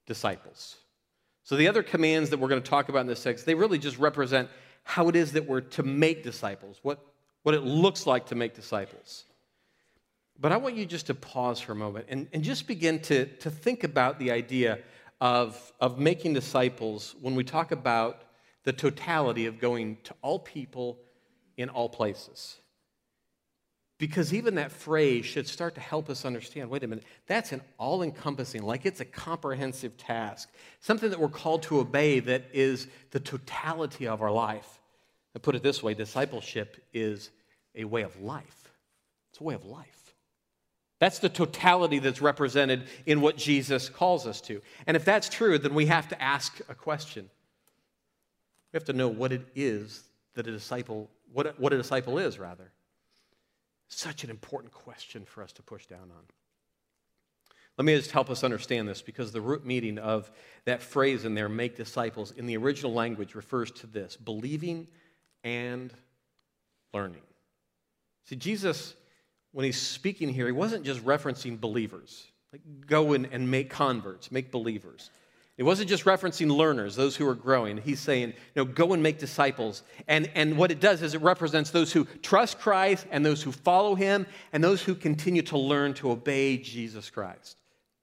disciples. 0.05 0.77
So 1.43 1.55
the 1.55 1.67
other 1.67 1.84
commands 1.84 2.31
that 2.31 2.39
we're 2.39 2.48
going 2.48 2.62
to 2.62 2.69
talk 2.69 2.89
about 2.89 3.00
in 3.00 3.07
this 3.07 3.22
text, 3.22 3.45
they 3.45 3.53
really 3.53 3.77
just 3.77 4.00
represent 4.00 4.50
how 4.84 5.10
it 5.10 5.15
is 5.15 5.34
that 5.34 5.47
we're 5.47 5.62
to 5.62 5.84
make 5.84 6.23
disciples, 6.23 6.80
what 6.82 6.99
what 7.45 7.53
it 7.53 7.62
looks 7.62 8.08
like 8.08 8.25
to 8.25 8.34
make 8.34 8.55
disciples. 8.55 9.23
But 10.39 10.51
I 10.51 10.58
want 10.58 10.73
you 10.73 10.84
just 10.88 11.05
to 11.08 11.13
pause 11.13 11.60
for 11.60 11.73
a 11.73 11.75
moment 11.75 12.08
and, 12.10 12.27
and 12.34 12.43
just 12.43 12.65
begin 12.65 12.99
to, 13.01 13.27
to 13.38 13.51
think 13.51 13.84
about 13.84 14.17
the 14.17 14.31
idea 14.31 14.79
of, 15.21 15.71
of 15.79 15.99
making 15.99 16.34
disciples 16.34 17.13
when 17.21 17.36
we 17.36 17.43
talk 17.43 17.71
about 17.71 18.23
the 18.63 18.73
totality 18.73 19.45
of 19.45 19.60
going 19.60 19.99
to 20.05 20.15
all 20.23 20.39
people 20.39 20.97
in 21.55 21.69
all 21.69 21.88
places. 21.88 22.58
Because 23.99 24.34
even 24.34 24.55
that 24.55 24.71
phrase 24.71 25.23
should 25.27 25.47
start 25.47 25.75
to 25.75 25.81
help 25.81 26.10
us 26.10 26.25
understand 26.25 26.71
wait 26.71 26.84
a 26.84 26.88
minute, 26.88 27.05
that's 27.27 27.51
an 27.51 27.62
all 27.77 28.01
encompassing, 28.01 28.63
like 28.63 28.88
it's 28.88 29.01
a 29.01 29.05
comprehensive 29.05 29.97
task, 29.97 30.49
something 30.79 31.12
that 31.12 31.19
we're 31.19 31.29
called 31.29 31.62
to 31.62 31.77
obey 31.77 32.21
that 32.21 32.45
is 32.53 32.88
the 33.12 33.19
totality 33.19 34.08
of 34.08 34.23
our 34.23 34.31
life. 34.31 34.81
I 35.36 35.39
put 35.39 35.56
it 35.56 35.63
this 35.63 35.84
way 35.84 35.93
discipleship 35.93 36.84
is 36.93 37.30
a 37.76 37.84
way 37.84 38.04
of 38.04 38.19
life. 38.21 38.71
It's 39.32 39.41
a 39.41 39.43
way 39.43 39.54
of 39.54 39.65
life. 39.65 40.15
That's 41.00 41.19
the 41.19 41.30
totality 41.30 42.00
that's 42.00 42.21
represented 42.21 42.88
in 43.06 43.19
what 43.19 43.36
Jesus 43.36 43.89
calls 43.89 44.26
us 44.26 44.39
to. 44.41 44.62
And 44.88 44.95
if 44.95 45.04
that's 45.04 45.28
true, 45.28 45.60
then 45.60 45.74
we 45.74 45.88
have 45.88 46.08
to 46.08 46.21
ask 46.21 46.60
a 46.69 46.74
question. 46.74 47.30
We 48.71 48.78
have 48.78 48.86
to 48.86 48.93
know 48.93 49.10
what 49.10 49.34
it 49.34 49.45
is 49.56 50.04
that 50.36 50.48
a 50.48 50.52
disciple, 50.52 51.10
what, 51.34 51.60
what 51.60 51.74
a 51.74 51.78
disciple 51.78 52.17
is, 52.17 52.39
rather. 52.39 52.71
Such 53.89 54.24
an 54.24 54.30
important 54.30 54.74
question 54.74 55.26
for 55.26 55.43
us 55.43 55.52
to 55.54 55.62
push 55.62 55.86
down 55.86 56.00
on. 56.00 56.24
Let 57.78 57.86
me 57.86 57.95
just 57.98 58.12
help 58.12 58.30
us 58.30 58.45
understand 58.45 58.88
this 58.88 59.02
because 59.02 59.34
the 59.34 59.41
root 59.41 59.65
meaning 59.65 59.98
of 59.98 60.32
that 60.63 60.82
phrase 60.82 61.26
in 61.26 61.36
there, 61.36 61.50
make 61.50 61.76
disciples, 61.76 62.32
in 62.32 62.45
the 62.45 62.56
original 62.56 62.93
language 62.93 63.36
refers 63.36 63.69
to 63.71 63.88
this 63.88 64.15
believing 64.15 64.88
and 65.45 65.93
learning. 66.93 67.21
See, 68.25 68.36
Jesus, 68.36 68.95
when 69.53 69.63
he's 69.63 69.79
speaking 69.79 70.27
here, 70.27 70.47
he 70.47 70.51
wasn't 70.51 70.84
just 70.84 71.05
referencing 71.05 71.62
believers, 71.62 72.25
like 72.51 72.62
go 72.88 73.13
in 73.13 73.27
and 73.27 73.49
make 73.49 73.69
converts, 73.69 74.31
make 74.31 74.51
believers. 74.51 75.12
It 75.58 75.63
wasn't 75.63 75.88
just 75.88 76.03
referencing 76.03 76.51
learners, 76.53 76.97
those 76.97 77.15
who 77.15 77.25
are 77.29 77.36
growing. 77.36 77.77
He's 77.77 78.01
saying, 78.01 78.29
you 78.29 78.36
know, 78.55 78.65
go 78.65 78.91
and 78.91 79.01
make 79.01 79.19
disciples. 79.19 79.84
And, 80.05 80.29
and 80.36 80.58
what 80.58 80.69
it 80.69 80.81
does 80.81 81.01
is 81.01 81.13
it 81.13 81.21
represents 81.21 81.69
those 81.69 81.93
who 81.93 82.03
trust 82.21 82.60
Christ 82.60 83.05
and 83.10 83.25
those 83.25 83.41
who 83.41 83.53
follow 83.53 83.95
him 83.95 84.25
and 84.51 84.62
those 84.62 84.81
who 84.81 84.95
continue 84.95 85.43
to 85.43 85.58
learn 85.58 85.93
to 85.95 86.12
obey 86.12 86.58
Jesus 86.58 87.10
Christ. 87.10 87.58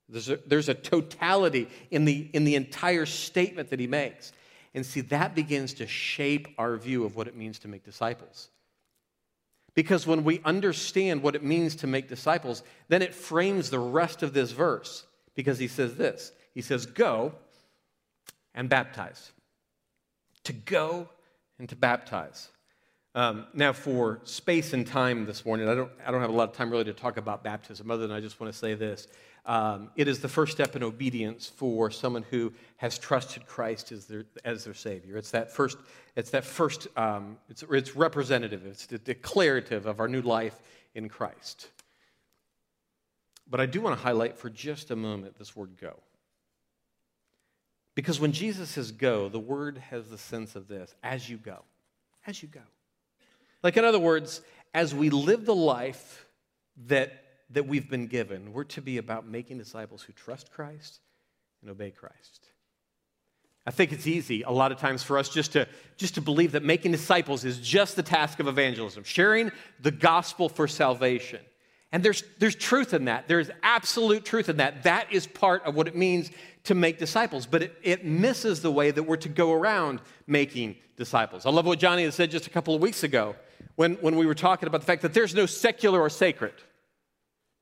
There's 0.09 0.31
a, 0.31 0.38
there's 0.46 0.70
a 0.70 0.74
totality 0.74 1.68
in 1.90 2.07
the, 2.07 2.31
in 2.33 2.44
the 2.44 2.55
entire 2.55 3.05
statement 3.05 3.68
that 3.68 3.81
he 3.81 3.87
makes. 3.87 4.33
And 4.74 4.87
see, 4.87 5.02
that 5.02 5.35
begins 5.35 5.74
to 5.74 5.87
shape 5.87 6.48
our 6.58 6.76
view 6.76 7.04
of 7.04 7.14
what 7.14 7.28
it 7.28 7.37
means 7.37 7.58
to 7.61 7.68
make 7.68 7.85
disciples. 7.85 8.48
Because 9.74 10.06
when 10.06 10.24
we 10.24 10.40
understand 10.44 11.22
what 11.22 11.35
it 11.35 11.42
means 11.42 11.76
to 11.76 11.87
make 11.87 12.08
disciples, 12.08 12.62
then 12.88 13.02
it 13.02 13.14
frames 13.14 13.70
the 13.70 13.78
rest 13.78 14.22
of 14.22 14.35
this 14.35 14.52
verse. 14.52 15.04
Because 15.35 15.58
he 15.58 15.68
says 15.68 15.96
this 15.96 16.32
He 16.54 16.62
says, 16.62 16.87
Go 16.87 17.32
and 18.54 18.68
baptize. 18.68 19.32
To 20.44 20.52
go 20.52 21.08
and 21.58 21.68
to 21.68 21.76
baptize. 21.76 22.48
Um, 23.14 23.46
now, 23.53 23.75
for 23.75 24.20
space 24.25 24.72
and 24.72 24.87
time 24.87 25.27
this 25.27 25.44
morning, 25.44 25.68
I 25.68 25.75
don't, 25.75 25.90
I 26.07 26.11
don't 26.11 26.22
have 26.22 26.31
a 26.31 26.35
lot 26.35 26.48
of 26.48 26.57
time 26.57 26.70
really 26.70 26.85
to 26.85 26.94
talk 26.94 27.18
about 27.18 27.44
baptism, 27.44 27.90
other 27.90 28.07
than 28.07 28.16
I 28.16 28.20
just 28.20 28.40
want 28.40 28.51
to 28.51 28.59
say 28.59 28.72
this. 28.75 29.07
Um, 29.44 29.90
it 29.96 30.09
is 30.09 30.20
the 30.20 30.29
first 30.29 30.53
step 30.53 30.77
in 30.77 30.83
obedience 30.83 31.46
for 31.46 31.90
someone 31.90 32.22
who 32.31 32.53
has 32.77 32.98
trusted 32.98 33.46
Christ 33.46 33.92
as 33.92 34.07
their, 34.07 34.25
as 34.44 34.64
their 34.64 34.72
Savior. 34.72 35.18
It's 35.18 35.31
that 35.33 35.51
first, 35.51 35.77
it's 36.16 36.31
that 36.31 36.44
first, 36.44 36.88
um, 36.96 37.37
it's, 37.51 37.62
it's 37.70 37.94
representative, 37.94 38.64
it's 38.64 38.87
declarative 38.87 39.85
of 39.85 40.01
our 40.01 40.09
new 40.09 40.22
life 40.22 40.55
in 40.94 41.09
Christ. 41.11 41.68
But 43.51 43.61
I 43.61 43.66
do 43.66 43.83
want 43.83 43.98
to 43.98 44.03
highlight 44.03 44.38
for 44.38 44.48
just 44.48 44.90
a 44.90 44.96
moment 44.96 45.38
this 45.38 45.55
word 45.55 45.77
go. 45.79 45.98
Because 47.94 48.18
when 48.18 48.33
Jesus 48.33 48.70
says 48.70 48.90
go, 48.90 49.29
the 49.29 49.38
word 49.38 49.77
has 49.90 50.09
the 50.09 50.16
sense 50.16 50.57
of 50.57 50.66
this 50.66 50.94
as 51.03 51.29
you 51.29 51.37
go. 51.37 51.59
As 52.27 52.42
you 52.42 52.48
go. 52.48 52.61
Like, 53.62 53.77
in 53.77 53.85
other 53.85 53.98
words, 53.98 54.40
as 54.75 54.94
we 54.94 55.11
live 55.11 55.44
the 55.44 55.55
life 55.55 56.27
that 56.87 57.22
that 57.53 57.66
we've 57.66 57.88
been 57.88 58.07
given. 58.07 58.53
We're 58.53 58.64
to 58.64 58.83
be 58.83 58.98
about 58.98 59.27
making 59.27 59.59
disciples 59.59 60.03
who 60.03 60.12
trust 60.12 60.51
Christ 60.51 61.01
and 61.61 61.70
obey 61.70 61.90
Christ. 61.90 62.48
I 63.64 63.70
think 63.70 63.92
it's 63.92 64.07
easy 64.07 64.42
a 64.42 64.51
lot 64.51 64.72
of 64.72 64.79
times 64.79 65.03
for 65.03 65.18
us 65.18 65.29
just 65.29 65.53
to, 65.53 65.68
just 65.96 66.16
to 66.16 66.20
believe 66.20 66.53
that 66.53 66.64
making 66.64 66.90
disciples 66.90 67.44
is 67.44 67.59
just 67.59 67.94
the 67.94 68.03
task 68.03 68.40
of 68.40 68.48
evangelism, 68.48 69.05
sharing 69.05 69.53
the 69.81 69.92
gospel 69.92 70.48
for 70.48 70.66
salvation. 70.66 71.40
And 71.92 72.03
there's, 72.03 72.25
there's 72.38 72.57
truth 72.57 72.94
in 72.94 73.05
that. 73.05 73.29
There's 73.29 73.51
absolute 73.62 74.25
truth 74.25 74.48
in 74.48 74.57
that. 74.57 74.83
That 74.83 75.12
is 75.12 75.27
part 75.27 75.62
of 75.64 75.77
what 75.77 75.87
it 75.87 75.94
means 75.94 76.31
to 76.64 76.75
make 76.75 76.98
disciples, 76.98 77.46
but 77.46 77.62
it, 77.62 77.77
it 77.83 78.05
misses 78.05 78.62
the 78.62 78.72
way 78.72 78.90
that 78.90 79.03
we're 79.03 79.16
to 79.16 79.29
go 79.29 79.53
around 79.53 80.01
making 80.27 80.77
disciples. 80.96 81.44
I 81.44 81.51
love 81.51 81.66
what 81.66 81.79
Johnny 81.79 82.05
had 82.05 82.14
said 82.14 82.31
just 82.31 82.46
a 82.46 82.51
couple 82.51 82.75
of 82.75 82.81
weeks 82.81 83.05
ago 83.05 83.37
when, 83.76 83.94
when 83.94 84.16
we 84.16 84.26
were 84.26 84.35
talking 84.35 84.66
about 84.66 84.80
the 84.80 84.87
fact 84.87 85.02
that 85.02 85.14
there's 85.14 85.35
no 85.35 85.46
secular 85.46 86.00
or 86.00 86.11
sacred, 86.11 86.54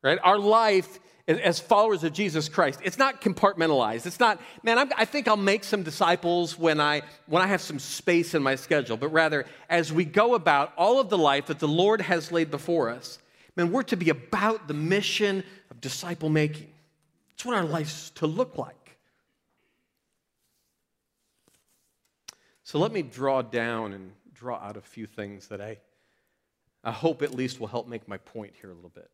right? 0.02 0.18
Our 0.22 0.38
life 0.38 0.98
as 1.38 1.60
followers 1.60 2.02
of 2.02 2.12
Jesus 2.12 2.48
Christ, 2.48 2.80
it's 2.82 2.98
not 2.98 3.20
compartmentalized. 3.20 4.06
It's 4.06 4.18
not, 4.18 4.40
man, 4.62 4.78
I'm, 4.78 4.90
i 4.96 5.04
think 5.04 5.28
I'll 5.28 5.36
make 5.36 5.62
some 5.64 5.82
disciples 5.82 6.58
when 6.58 6.80
I, 6.80 7.02
when 7.26 7.42
I 7.42 7.46
have 7.46 7.60
some 7.60 7.78
space 7.78 8.34
in 8.34 8.42
my 8.42 8.56
schedule, 8.56 8.96
but 8.96 9.08
rather 9.08 9.46
as 9.68 9.92
we 9.92 10.04
go 10.04 10.34
about 10.34 10.72
all 10.76 10.98
of 11.00 11.08
the 11.08 11.18
life 11.18 11.46
that 11.46 11.58
the 11.58 11.68
Lord 11.68 12.00
has 12.00 12.32
laid 12.32 12.50
before 12.50 12.90
us, 12.90 13.18
man, 13.56 13.70
we're 13.70 13.82
to 13.84 13.96
be 13.96 14.10
about 14.10 14.66
the 14.66 14.74
mission 14.74 15.44
of 15.70 15.80
disciple 15.80 16.28
making. 16.28 16.72
It's 17.34 17.44
what 17.44 17.56
our 17.56 17.64
life's 17.64 18.10
to 18.16 18.26
look 18.26 18.58
like. 18.58 18.98
So 22.64 22.78
let 22.78 22.92
me 22.92 23.02
draw 23.02 23.42
down 23.42 23.92
and 23.92 24.12
draw 24.32 24.56
out 24.56 24.76
a 24.76 24.80
few 24.80 25.06
things 25.06 25.48
that 25.48 25.60
I, 25.60 25.78
I 26.82 26.92
hope 26.92 27.22
at 27.22 27.34
least 27.34 27.60
will 27.60 27.66
help 27.66 27.88
make 27.88 28.08
my 28.08 28.18
point 28.18 28.54
here 28.60 28.70
a 28.70 28.74
little 28.74 28.90
bit. 28.90 29.10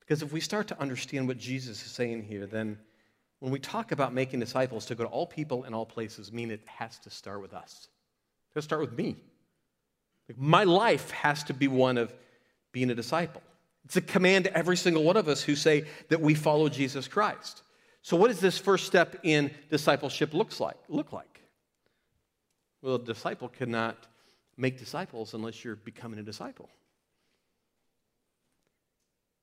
Because 0.00 0.22
if 0.22 0.32
we 0.32 0.40
start 0.40 0.68
to 0.68 0.80
understand 0.80 1.28
what 1.28 1.38
Jesus 1.38 1.84
is 1.84 1.90
saying 1.92 2.22
here, 2.24 2.46
then 2.46 2.78
when 3.40 3.50
we 3.50 3.58
talk 3.58 3.92
about 3.92 4.12
making 4.12 4.40
disciples 4.40 4.86
to 4.86 4.94
go 4.94 5.04
to 5.04 5.10
all 5.10 5.26
people 5.26 5.64
and 5.64 5.74
all 5.74 5.86
places, 5.86 6.32
mean 6.32 6.50
it 6.50 6.60
has 6.66 6.98
to 7.00 7.10
start 7.10 7.40
with 7.40 7.54
us. 7.54 7.88
It 8.50 8.54
has 8.54 8.64
to 8.64 8.68
start 8.68 8.80
with 8.82 8.96
me. 8.96 9.16
Like 10.28 10.38
my 10.38 10.64
life 10.64 11.10
has 11.10 11.42
to 11.44 11.54
be 11.54 11.68
one 11.68 11.98
of 11.98 12.14
being 12.72 12.90
a 12.90 12.94
disciple. 12.94 13.42
It's 13.84 13.96
a 13.96 14.00
command 14.00 14.44
to 14.44 14.56
every 14.56 14.76
single 14.76 15.02
one 15.02 15.16
of 15.16 15.26
us 15.26 15.42
who 15.42 15.56
say 15.56 15.84
that 16.08 16.20
we 16.20 16.34
follow 16.34 16.68
Jesus 16.68 17.08
Christ. 17.08 17.62
So, 18.02 18.16
what 18.16 18.28
does 18.28 18.40
this 18.40 18.58
first 18.58 18.86
step 18.86 19.16
in 19.22 19.50
discipleship 19.70 20.32
looks 20.32 20.60
like? 20.60 20.76
Look 20.88 21.12
like? 21.12 21.40
Well, 22.82 22.94
a 22.94 22.98
disciple 23.02 23.48
cannot 23.48 24.06
make 24.56 24.78
disciples 24.78 25.34
unless 25.34 25.64
you're 25.64 25.76
becoming 25.76 26.18
a 26.18 26.22
disciple. 26.22 26.68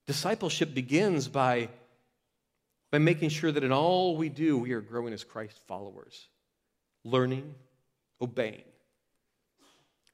Discipleship 0.05 0.73
begins 0.73 1.27
by, 1.27 1.69
by 2.91 2.97
making 2.97 3.29
sure 3.29 3.51
that 3.51 3.63
in 3.63 3.71
all 3.71 4.15
we 4.15 4.29
do, 4.29 4.57
we 4.57 4.71
are 4.71 4.81
growing 4.81 5.13
as 5.13 5.23
Christ 5.23 5.59
followers, 5.67 6.27
learning, 7.03 7.53
obeying. 8.21 8.63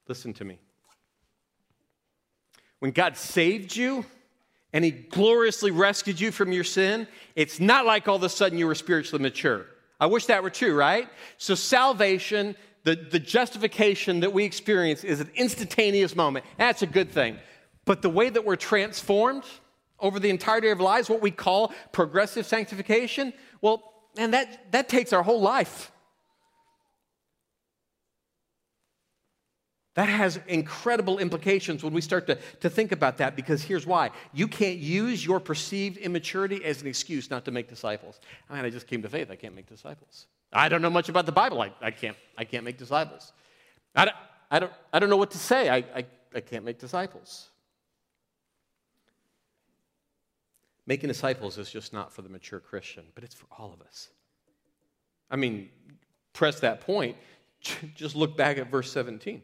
Listen 0.07 0.33
to 0.33 0.45
me. 0.45 0.59
When 2.79 2.91
God 2.91 3.15
saved 3.15 3.75
you 3.75 4.03
and 4.73 4.83
He 4.83 4.91
gloriously 4.91 5.71
rescued 5.71 6.19
you 6.19 6.31
from 6.31 6.51
your 6.51 6.63
sin, 6.63 7.07
it's 7.35 7.59
not 7.59 7.85
like 7.85 8.07
all 8.07 8.17
of 8.17 8.23
a 8.23 8.29
sudden 8.29 8.57
you 8.57 8.67
were 8.67 8.75
spiritually 8.75 9.21
mature. 9.21 9.67
I 9.99 10.07
wish 10.07 10.25
that 10.25 10.43
were 10.43 10.49
true, 10.49 10.75
right? 10.75 11.07
So, 11.37 11.55
salvation 11.55 12.57
the, 12.83 12.95
the 12.95 13.19
justification 13.19 14.19
that 14.21 14.33
we 14.33 14.43
experience 14.43 15.03
is 15.03 15.21
an 15.21 15.31
instantaneous 15.35 16.15
moment. 16.15 16.45
That's 16.57 16.81
a 16.81 16.87
good 16.87 17.11
thing. 17.11 17.37
But 17.85 18.01
the 18.01 18.09
way 18.09 18.29
that 18.29 18.45
we're 18.45 18.55
transformed 18.55 19.43
over 19.99 20.19
the 20.19 20.29
entirety 20.29 20.69
of 20.69 20.79
our 20.79 20.85
lives, 20.85 21.09
what 21.09 21.21
we 21.21 21.31
call 21.31 21.73
progressive 21.91 22.45
sanctification, 22.45 23.33
well, 23.61 23.93
and 24.17 24.33
that, 24.33 24.71
that 24.71 24.89
takes 24.89 25.13
our 25.13 25.23
whole 25.23 25.41
life. 25.41 25.91
That 29.95 30.09
has 30.09 30.39
incredible 30.47 31.19
implications 31.19 31.83
when 31.83 31.93
we 31.93 32.01
start 32.01 32.25
to, 32.27 32.37
to 32.61 32.69
think 32.69 32.91
about 32.91 33.17
that 33.17 33.35
because 33.35 33.61
here's 33.61 33.85
why. 33.85 34.09
You 34.33 34.47
can't 34.47 34.79
use 34.79 35.23
your 35.23 35.39
perceived 35.39 35.97
immaturity 35.97 36.65
as 36.65 36.81
an 36.81 36.87
excuse 36.87 37.29
not 37.29 37.45
to 37.45 37.51
make 37.51 37.69
disciples. 37.69 38.19
I 38.49 38.55
mean, 38.55 38.65
I 38.65 38.69
just 38.71 38.87
came 38.87 39.03
to 39.03 39.09
faith, 39.09 39.29
I 39.29 39.35
can't 39.35 39.55
make 39.55 39.67
disciples. 39.67 40.25
I 40.53 40.69
don't 40.69 40.81
know 40.81 40.89
much 40.89 41.09
about 41.09 41.25
the 41.25 41.31
Bible. 41.31 41.61
I, 41.61 41.71
I, 41.81 41.91
can't, 41.91 42.17
I 42.37 42.45
can't 42.45 42.63
make 42.63 42.77
disciples. 42.77 43.33
I 43.95 44.05
don't, 44.05 44.17
I, 44.51 44.59
don't, 44.59 44.71
I 44.91 44.99
don't 44.99 45.09
know 45.09 45.17
what 45.17 45.31
to 45.31 45.37
say. 45.37 45.69
I, 45.69 45.77
I, 45.77 46.05
I 46.35 46.39
can't 46.41 46.63
make 46.63 46.79
disciples. 46.79 47.49
Making 50.85 51.07
disciples 51.07 51.57
is 51.57 51.71
just 51.71 51.93
not 51.93 52.11
for 52.11 52.21
the 52.21 52.29
mature 52.29 52.59
Christian, 52.59 53.05
but 53.15 53.23
it's 53.23 53.33
for 53.33 53.47
all 53.57 53.73
of 53.73 53.81
us. 53.81 54.09
I 55.31 55.37
mean, 55.37 55.69
press 56.33 56.59
that 56.59 56.81
point, 56.81 57.17
just 57.95 58.15
look 58.15 58.35
back 58.35 58.57
at 58.57 58.69
verse 58.69 58.91
17. 58.91 59.41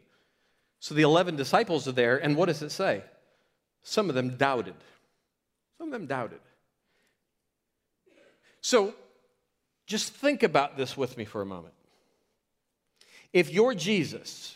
So 0.79 0.95
the 0.95 1.01
11 1.01 1.35
disciples 1.35 1.87
are 1.87 1.93
there, 1.93 2.17
and 2.17 2.35
what 2.35 2.45
does 2.45 2.61
it 2.61 2.71
say? 2.71 3.03
Some 3.83 4.09
of 4.09 4.15
them 4.15 4.37
doubted. 4.37 4.75
Some 5.77 5.87
of 5.87 5.93
them 5.93 6.07
doubted. 6.07 6.39
So 8.61 8.93
just 9.89 10.13
think 10.13 10.43
about 10.43 10.77
this 10.77 10.95
with 10.95 11.17
me 11.17 11.25
for 11.25 11.41
a 11.41 11.45
moment. 11.45 11.73
If 13.33 13.51
you're 13.51 13.73
Jesus 13.73 14.55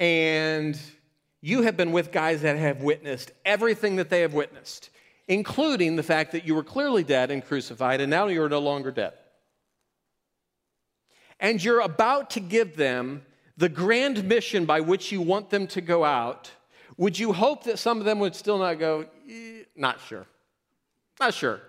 and 0.00 0.78
you 1.40 1.62
have 1.62 1.76
been 1.76 1.92
with 1.92 2.10
guys 2.10 2.42
that 2.42 2.58
have 2.58 2.82
witnessed 2.82 3.30
everything 3.44 3.96
that 3.96 4.10
they 4.10 4.22
have 4.22 4.34
witnessed, 4.34 4.90
including 5.28 5.94
the 5.94 6.02
fact 6.02 6.32
that 6.32 6.48
you 6.48 6.56
were 6.56 6.64
clearly 6.64 7.04
dead 7.04 7.30
and 7.30 7.44
crucified, 7.44 8.00
and 8.00 8.10
now 8.10 8.26
you're 8.26 8.48
no 8.48 8.58
longer 8.58 8.90
dead. 8.90 9.12
And 11.38 11.62
you're 11.62 11.80
about 11.80 12.30
to 12.30 12.40
give 12.40 12.76
them 12.76 13.22
the 13.56 13.68
grand 13.68 14.24
mission 14.24 14.64
by 14.64 14.80
which 14.80 15.12
you 15.12 15.22
want 15.22 15.50
them 15.50 15.68
to 15.68 15.80
go 15.80 16.04
out. 16.04 16.50
Would 16.96 17.20
you 17.20 17.32
hope 17.32 17.64
that 17.64 17.78
some 17.78 17.98
of 18.00 18.04
them 18.04 18.18
would 18.18 18.34
still 18.34 18.58
not 18.58 18.80
go, 18.80 19.06
eh, 19.30 19.62
not 19.76 20.00
sure? 20.00 20.26
Not 21.20 21.34
sure. 21.34 21.60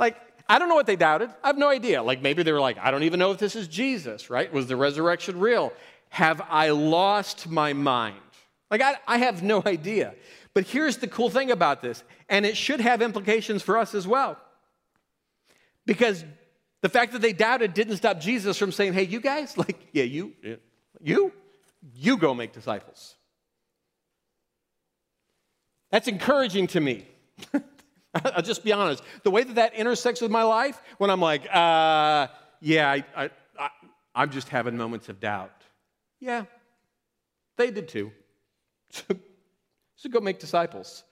Like, 0.00 0.16
I 0.48 0.58
don't 0.58 0.68
know 0.68 0.74
what 0.74 0.86
they 0.86 0.96
doubted. 0.96 1.30
I 1.42 1.48
have 1.48 1.58
no 1.58 1.68
idea. 1.68 2.02
Like 2.02 2.20
maybe 2.20 2.42
they 2.42 2.52
were 2.52 2.60
like, 2.60 2.78
I 2.78 2.90
don't 2.90 3.04
even 3.04 3.18
know 3.18 3.30
if 3.32 3.38
this 3.38 3.56
is 3.56 3.66
Jesus, 3.68 4.28
right? 4.28 4.52
Was 4.52 4.66
the 4.66 4.76
resurrection 4.76 5.40
real? 5.40 5.72
Have 6.10 6.42
I 6.48 6.70
lost 6.70 7.48
my 7.48 7.72
mind? 7.72 8.16
Like 8.70 8.82
I, 8.82 8.96
I 9.06 9.18
have 9.18 9.42
no 9.42 9.62
idea. 9.66 10.14
But 10.52 10.64
here's 10.64 10.98
the 10.98 11.08
cool 11.08 11.30
thing 11.30 11.50
about 11.50 11.82
this, 11.82 12.04
and 12.28 12.46
it 12.46 12.56
should 12.56 12.80
have 12.80 13.02
implications 13.02 13.62
for 13.62 13.76
us 13.76 13.94
as 13.94 14.06
well. 14.06 14.38
Because 15.86 16.24
the 16.80 16.88
fact 16.88 17.12
that 17.12 17.22
they 17.22 17.32
doubted 17.32 17.74
didn't 17.74 17.96
stop 17.96 18.20
Jesus 18.20 18.56
from 18.56 18.70
saying, 18.70 18.92
hey, 18.92 19.04
you 19.04 19.20
guys, 19.20 19.58
like, 19.58 19.88
yeah, 19.92 20.04
you, 20.04 20.32
you, 21.02 21.32
you 21.94 22.16
go 22.16 22.34
make 22.34 22.52
disciples. 22.52 23.16
That's 25.90 26.08
encouraging 26.08 26.68
to 26.68 26.80
me. 26.80 27.06
I'll 28.24 28.42
just 28.42 28.64
be 28.64 28.72
honest. 28.72 29.02
The 29.22 29.30
way 29.30 29.42
that 29.44 29.54
that 29.56 29.74
intersects 29.74 30.20
with 30.20 30.30
my 30.30 30.42
life, 30.42 30.80
when 30.98 31.10
I'm 31.10 31.20
like, 31.20 31.42
uh, 31.52 32.28
yeah, 32.60 32.90
I, 32.90 33.04
I, 33.16 33.30
I, 33.58 33.68
I'm 34.14 34.30
just 34.30 34.48
having 34.48 34.76
moments 34.76 35.08
of 35.08 35.20
doubt. 35.20 35.50
Yeah, 36.20 36.44
they 37.56 37.70
did 37.70 37.88
too. 37.88 38.12
So, 38.90 39.04
so 39.96 40.08
go 40.08 40.20
make 40.20 40.38
disciples. 40.38 41.04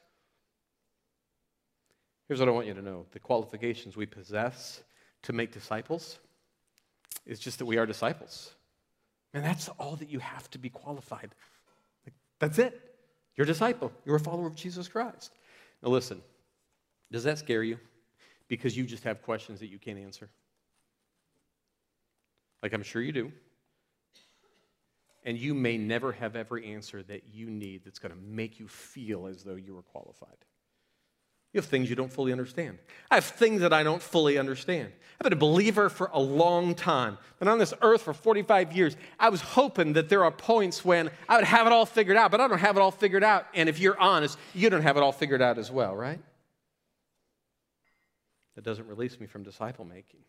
Here's 2.29 2.41
what 2.41 2.49
I 2.49 2.53
want 2.53 2.67
you 2.67 2.75
to 2.75 2.83
know 2.83 3.07
the 3.13 3.19
qualifications 3.19 3.97
we 3.97 4.07
possess 4.07 4.83
to 5.25 5.33
make 5.33 5.53
disciples 5.53 6.19
is 7.27 7.39
just 7.39 7.59
that 7.59 7.67
we 7.67 7.77
are 7.79 7.87
disciples. 7.87 8.55
And 9.35 9.45
that's 9.45 9.69
all 9.69 9.97
that 9.97 10.09
you 10.09 10.19
have 10.19 10.51
to 10.51 10.59
be 10.59 10.69
qualified. 10.69 11.35
That's 12.39 12.59
it. 12.59 12.81
You're 13.37 13.45
a 13.45 13.47
disciple, 13.47 13.93
you're 14.05 14.17
a 14.17 14.21
follower 14.21 14.47
of 14.47 14.55
Jesus 14.55 14.89
Christ. 14.89 15.33
Now, 15.83 15.91
listen. 15.91 16.23
Does 17.13 17.25
that 17.25 17.39
scare 17.39 17.63
you? 17.63 17.79
Because 18.49 18.77
you 18.77 18.85
just 18.85 19.05
have 19.05 19.23
questions 19.23 19.61
that 19.61 19.69
you 19.69 19.79
can't 19.79 19.99
answer? 19.99 20.29
Like 22.63 22.73
I'm 22.73 22.83
sure 22.83 23.03
you 23.03 23.13
do. 23.13 23.33
And 25.25 25.39
you 25.39 25.55
may 25.55 25.79
never 25.79 26.11
have 26.13 26.35
every 26.35 26.67
answer 26.73 27.03
that 27.05 27.23
you 27.33 27.49
need 27.49 27.85
that's 27.85 28.01
going 28.01 28.13
to 28.13 28.19
make 28.21 28.59
you 28.59 28.67
feel 28.67 29.27
as 29.27 29.45
though 29.45 29.55
you 29.55 29.77
are 29.77 29.83
qualified. 29.83 30.37
You 31.53 31.61
have 31.61 31.67
things 31.67 31.91
you 31.91 31.95
don't 31.95 32.13
fully 32.13 32.33
understand. 32.33 32.79
I 33.11 33.17
have 33.17 33.25
things 33.25 33.61
that 33.61 33.75
I 33.75 33.83
don't 33.83 34.03
fully 34.03 34.39
understand. 34.39 34.91
I've 35.21 35.25
been 35.25 35.35
a 35.35 35.37
believer 35.37 35.91
for 35.91 36.11
a 36.13 36.19
long 36.19 36.75
time. 36.75 37.19
Been 37.39 37.47
on 37.47 37.59
this 37.59 37.75
earth 37.83 38.03
for 38.03 38.15
45 38.15 38.73
years. 38.73 38.97
I 39.21 39.29
was 39.29 39.43
hoping 39.43 39.93
that 39.93 40.09
there 40.09 40.25
are 40.25 40.31
points 40.31 40.83
when 40.83 41.11
I 41.29 41.37
would 41.37 41.45
have 41.45 41.67
it 41.67 41.73
all 41.73 41.85
figured 41.85 42.17
out, 42.17 42.31
but 42.31 42.41
I 42.41 42.49
don't 42.49 42.59
have 42.59 42.77
it 42.77 42.81
all 42.81 42.91
figured 42.91 43.23
out. 43.23 43.47
And 43.55 43.69
if 43.69 43.79
you're 43.79 44.01
honest, 44.01 44.39
you 44.55 44.71
don't 44.71 44.83
have 44.83 44.97
it 44.97 45.03
all 45.03 45.13
figured 45.13 45.43
out 45.43 45.59
as 45.59 45.71
well, 45.71 45.95
right? 45.95 46.21
That 48.55 48.65
doesn't 48.65 48.87
release 48.87 49.19
me 49.19 49.27
from 49.27 49.43
disciple 49.43 49.85
making. 49.85 50.21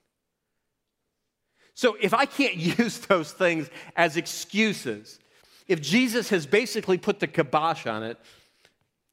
So 1.73 1.97
if 1.99 2.13
I 2.13 2.25
can't 2.25 2.55
use 2.79 2.99
those 2.99 3.31
things 3.31 3.69
as 3.95 4.17
excuses, 4.17 5.19
if 5.67 5.81
Jesus 5.81 6.29
has 6.29 6.45
basically 6.45 6.97
put 6.97 7.19
the 7.19 7.27
kibosh 7.27 7.87
on 7.87 8.03
it, 8.03 8.17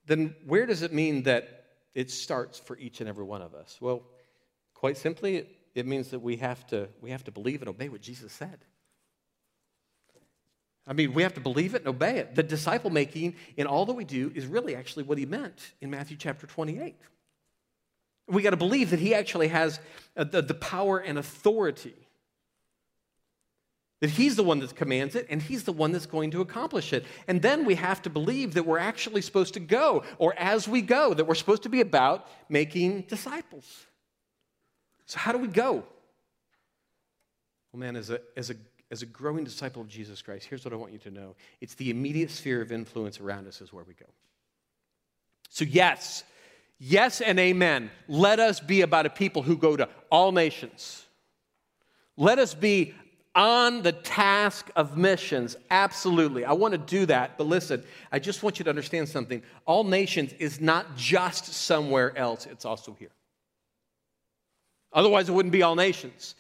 then 0.07 0.35
where 0.47 0.67
does 0.67 0.83
it 0.83 0.93
mean 0.93 1.23
that 1.25 1.65
it 1.95 2.11
starts 2.11 2.59
for 2.59 2.77
each 2.79 3.01
and 3.01 3.09
every 3.09 3.25
one 3.25 3.43
of 3.43 3.55
us? 3.55 3.79
Well, 3.81 4.03
quite 4.75 4.97
simply, 4.97 5.47
it, 5.75 5.87
means 5.87 6.09
that 6.09 6.19
we 6.19 6.37
have, 6.37 6.67
to, 6.69 6.89
we 7.01 7.11
have 7.11 7.25
to 7.25 7.31
believe 7.31 7.63
and 7.63 7.69
obey 7.69 7.89
what 7.89 8.01
Jesus 8.01 8.33
said. 8.33 8.59
I 10.87 10.93
mean, 10.93 11.13
we 11.13 11.23
have 11.23 11.35
to 11.35 11.41
believe 11.41 11.75
it 11.75 11.83
and 11.83 11.89
obey 11.89 12.19
it. 12.19 12.35
The 12.35 12.43
disciple 12.43 12.91
making 12.91 13.37
in 13.57 13.67
all 13.67 13.87
that 13.87 13.93
we 13.93 14.05
do 14.05 14.33
is 14.35 14.47
really 14.47 14.75
actually 14.75 15.05
what 15.05 15.19
he 15.19 15.27
meant 15.27 15.73
in 15.81 15.91
Matthew 15.91 16.17
chapter 16.17 16.47
28. 16.47 16.97
We 18.31 18.43
got 18.43 18.51
to 18.51 18.57
believe 18.57 18.91
that 18.91 19.01
he 19.01 19.15
actually 19.15 19.49
has 19.49 19.81
uh, 20.17 20.25
the, 20.25 20.43
the 20.43 20.55
power 20.55 20.99
and 20.99 21.19
authority. 21.19 21.95
That 24.01 24.11
he's 24.11 24.37
the 24.37 24.45
one 24.45 24.61
that 24.61 24.75
commands 24.75 25.15
it 25.15 25.27
and 25.29 25.43
he's 25.43 25.65
the 25.65 25.73
one 25.73 25.93
that's 25.93 26.07
going 26.07 26.31
to 26.31 26.41
accomplish 26.41 26.93
it. 26.93 27.05
And 27.29 27.43
then 27.43 27.67
we 27.67 27.75
have 27.75 28.01
to 28.03 28.11
believe 28.11 28.55
that 28.55 28.65
we're 28.65 28.79
actually 28.79 29.21
supposed 29.21 29.55
to 29.55 29.61
go, 29.61 30.05
or 30.17 30.35
as 30.39 30.67
we 30.67 30.81
go, 30.81 31.13
that 31.13 31.27
we're 31.27 31.35
supposed 31.35 31.65
to 31.65 31.69
be 31.69 31.83
about 31.83 32.27
making 32.49 33.03
disciples. 33.03 33.67
So, 35.05 35.19
how 35.19 35.33
do 35.33 35.39
we 35.39 35.49
go? 35.49 35.85
Well, 37.73 37.81
man, 37.81 37.97
as 37.97 38.11
a, 38.11 38.21
as 38.37 38.51
a 38.51 38.55
as 38.91 39.03
a 39.03 39.07
growing 39.07 39.45
disciple 39.45 39.83
of 39.83 39.89
Jesus 39.89 40.21
Christ, 40.21 40.47
here's 40.47 40.65
what 40.65 40.75
I 40.75 40.77
want 40.77 40.93
you 40.93 40.99
to 41.01 41.11
know 41.11 41.37
it's 41.61 41.75
the 41.75 41.91
immediate 41.91 42.31
sphere 42.31 42.61
of 42.61 42.73
influence 42.73 43.21
around 43.21 43.47
us 43.47 43.61
is 43.61 43.73
where 43.73 43.85
we 43.85 43.95
go. 43.95 44.07
So, 45.49 45.65
yes, 45.65 46.25
yes, 46.81 47.21
and 47.21 47.39
amen. 47.39 47.93
Let 48.09 48.41
us 48.41 48.59
be 48.59 48.81
about 48.81 49.07
a 49.07 49.11
people 49.11 49.43
who 49.43 49.57
go 49.57 49.77
to 49.77 49.89
all 50.11 50.33
nations. 50.33 51.07
Let 52.17 52.41
us 52.41 52.55
be 52.55 52.95
on 53.35 53.83
the 53.83 53.93
task 53.93 54.71
of 54.75 54.97
missions. 54.97 55.57
Absolutely. 55.71 56.45
I 56.45 56.53
want 56.53 56.73
to 56.73 56.79
do 56.79 57.07
that. 57.07 57.39
But 57.39 57.47
listen, 57.47 57.85
I 58.11 58.19
just 58.19 58.43
want 58.43 58.59
you 58.59 58.65
to 58.65 58.71
understand 58.71 59.09
something. 59.09 59.43
All 59.67 59.85
nations 59.85 60.33
is 60.39 60.61
not 60.61 60.97
just 60.97 61.47
somewhere 61.47 62.17
else, 62.19 62.47
it's 62.47 62.65
also 62.65 62.97
here. 62.99 63.13
Otherwise, 64.93 65.29
it 65.29 65.33
wouldn't 65.33 65.53
be 65.53 65.63
all 65.63 65.77
nations. 65.77 66.35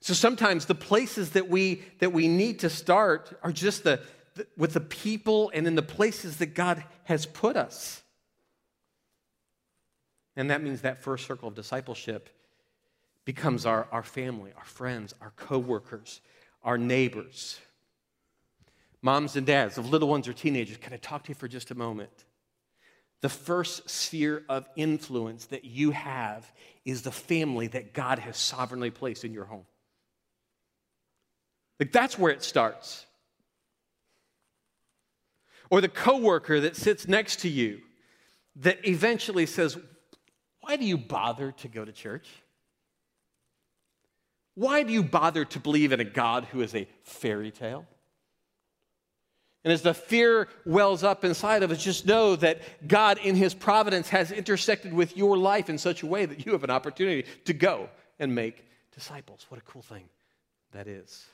So 0.00 0.14
sometimes 0.14 0.66
the 0.66 0.74
places 0.74 1.30
that 1.30 1.48
we 1.48 1.82
that 1.98 2.12
we 2.12 2.28
need 2.28 2.60
to 2.60 2.70
start 2.70 3.38
are 3.42 3.52
just 3.52 3.84
the, 3.84 4.00
the, 4.36 4.46
with 4.56 4.72
the 4.72 4.80
people 4.80 5.50
and 5.52 5.66
in 5.66 5.74
the 5.74 5.82
places 5.82 6.38
that 6.38 6.54
God 6.54 6.84
has 7.04 7.26
put 7.26 7.56
us. 7.56 8.02
And 10.36 10.50
that 10.50 10.62
means 10.62 10.82
that 10.82 11.02
first 11.02 11.26
circle 11.26 11.48
of 11.48 11.54
discipleship 11.54 12.30
becomes 13.24 13.66
our, 13.66 13.86
our 13.92 14.02
family, 14.02 14.52
our 14.56 14.64
friends, 14.64 15.14
our 15.20 15.32
coworkers, 15.36 16.20
our 16.62 16.78
neighbors. 16.78 17.58
Moms 19.02 19.36
and 19.36 19.46
dads 19.46 19.78
of 19.78 19.90
little 19.90 20.08
ones 20.08 20.28
or 20.28 20.32
teenagers, 20.32 20.76
can 20.76 20.92
I 20.92 20.96
talk 20.96 21.24
to 21.24 21.28
you 21.30 21.34
for 21.34 21.48
just 21.48 21.70
a 21.70 21.74
moment? 21.74 22.24
The 23.22 23.28
first 23.28 23.88
sphere 23.88 24.44
of 24.48 24.68
influence 24.76 25.46
that 25.46 25.64
you 25.64 25.90
have 25.90 26.50
is 26.84 27.02
the 27.02 27.12
family 27.12 27.66
that 27.68 27.92
God 27.92 28.18
has 28.18 28.36
sovereignly 28.36 28.90
placed 28.90 29.24
in 29.24 29.34
your 29.34 29.44
home. 29.44 29.66
Like 31.78 31.92
that's 31.92 32.18
where 32.18 32.32
it 32.32 32.42
starts. 32.42 33.06
Or 35.70 35.80
the 35.80 35.88
coworker 35.88 36.60
that 36.60 36.76
sits 36.76 37.06
next 37.06 37.40
to 37.40 37.48
you 37.48 37.80
that 38.56 38.86
eventually 38.86 39.46
says, 39.46 39.78
"Why 40.60 40.76
do 40.76 40.84
you 40.84 40.98
bother 40.98 41.52
to 41.52 41.68
go 41.68 41.84
to 41.84 41.92
church? 41.92 42.28
Why 44.54 44.82
do 44.82 44.92
you 44.92 45.02
bother 45.02 45.44
to 45.44 45.60
believe 45.60 45.92
in 45.92 46.00
a 46.00 46.04
God 46.04 46.44
who 46.46 46.60
is 46.60 46.74
a 46.74 46.88
fairy 47.02 47.50
tale?" 47.50 47.86
And 49.62 49.72
as 49.72 49.82
the 49.82 49.92
fear 49.92 50.48
wells 50.64 51.04
up 51.04 51.24
inside 51.24 51.62
of 51.62 51.70
us, 51.70 51.82
just 51.82 52.06
know 52.06 52.34
that 52.36 52.88
God, 52.88 53.18
in 53.18 53.36
His 53.36 53.52
providence, 53.52 54.08
has 54.08 54.32
intersected 54.32 54.94
with 54.94 55.16
your 55.16 55.36
life 55.36 55.68
in 55.68 55.76
such 55.76 56.02
a 56.02 56.06
way 56.06 56.24
that 56.24 56.46
you 56.46 56.52
have 56.52 56.64
an 56.64 56.70
opportunity 56.70 57.28
to 57.44 57.52
go 57.52 57.90
and 58.18 58.34
make 58.34 58.64
disciples. 58.94 59.44
What 59.50 59.60
a 59.60 59.64
cool 59.64 59.82
thing 59.82 60.08
that 60.72 60.86
is 60.86 61.26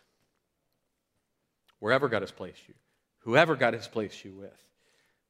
wherever 1.78 2.08
God 2.08 2.22
has 2.22 2.32
placed 2.32 2.66
you, 2.66 2.74
whoever 3.20 3.54
God 3.54 3.74
has 3.74 3.86
placed 3.86 4.24
you 4.24 4.32
with. 4.32 4.65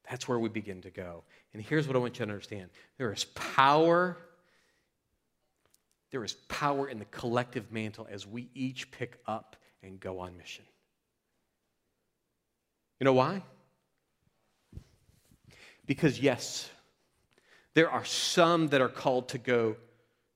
That's 0.09 0.27
where 0.27 0.39
we 0.39 0.49
begin 0.49 0.81
to 0.81 0.89
go. 0.89 1.23
And 1.53 1.61
here's 1.61 1.87
what 1.87 1.95
I 1.95 1.99
want 1.99 2.19
you 2.19 2.25
to 2.25 2.31
understand 2.31 2.69
there 2.97 3.11
is 3.11 3.25
power. 3.25 4.17
There 6.09 6.23
is 6.23 6.33
power 6.47 6.87
in 6.87 6.99
the 6.99 7.05
collective 7.05 7.71
mantle 7.71 8.07
as 8.09 8.25
we 8.25 8.49
each 8.53 8.91
pick 8.91 9.19
up 9.27 9.57
and 9.83 9.99
go 9.99 10.19
on 10.19 10.37
mission. 10.37 10.63
You 12.99 13.05
know 13.05 13.13
why? 13.13 13.43
Because, 15.85 16.19
yes, 16.19 16.69
there 17.73 17.89
are 17.89 18.05
some 18.05 18.69
that 18.69 18.81
are 18.81 18.89
called 18.89 19.29
to 19.29 19.37
go 19.37 19.75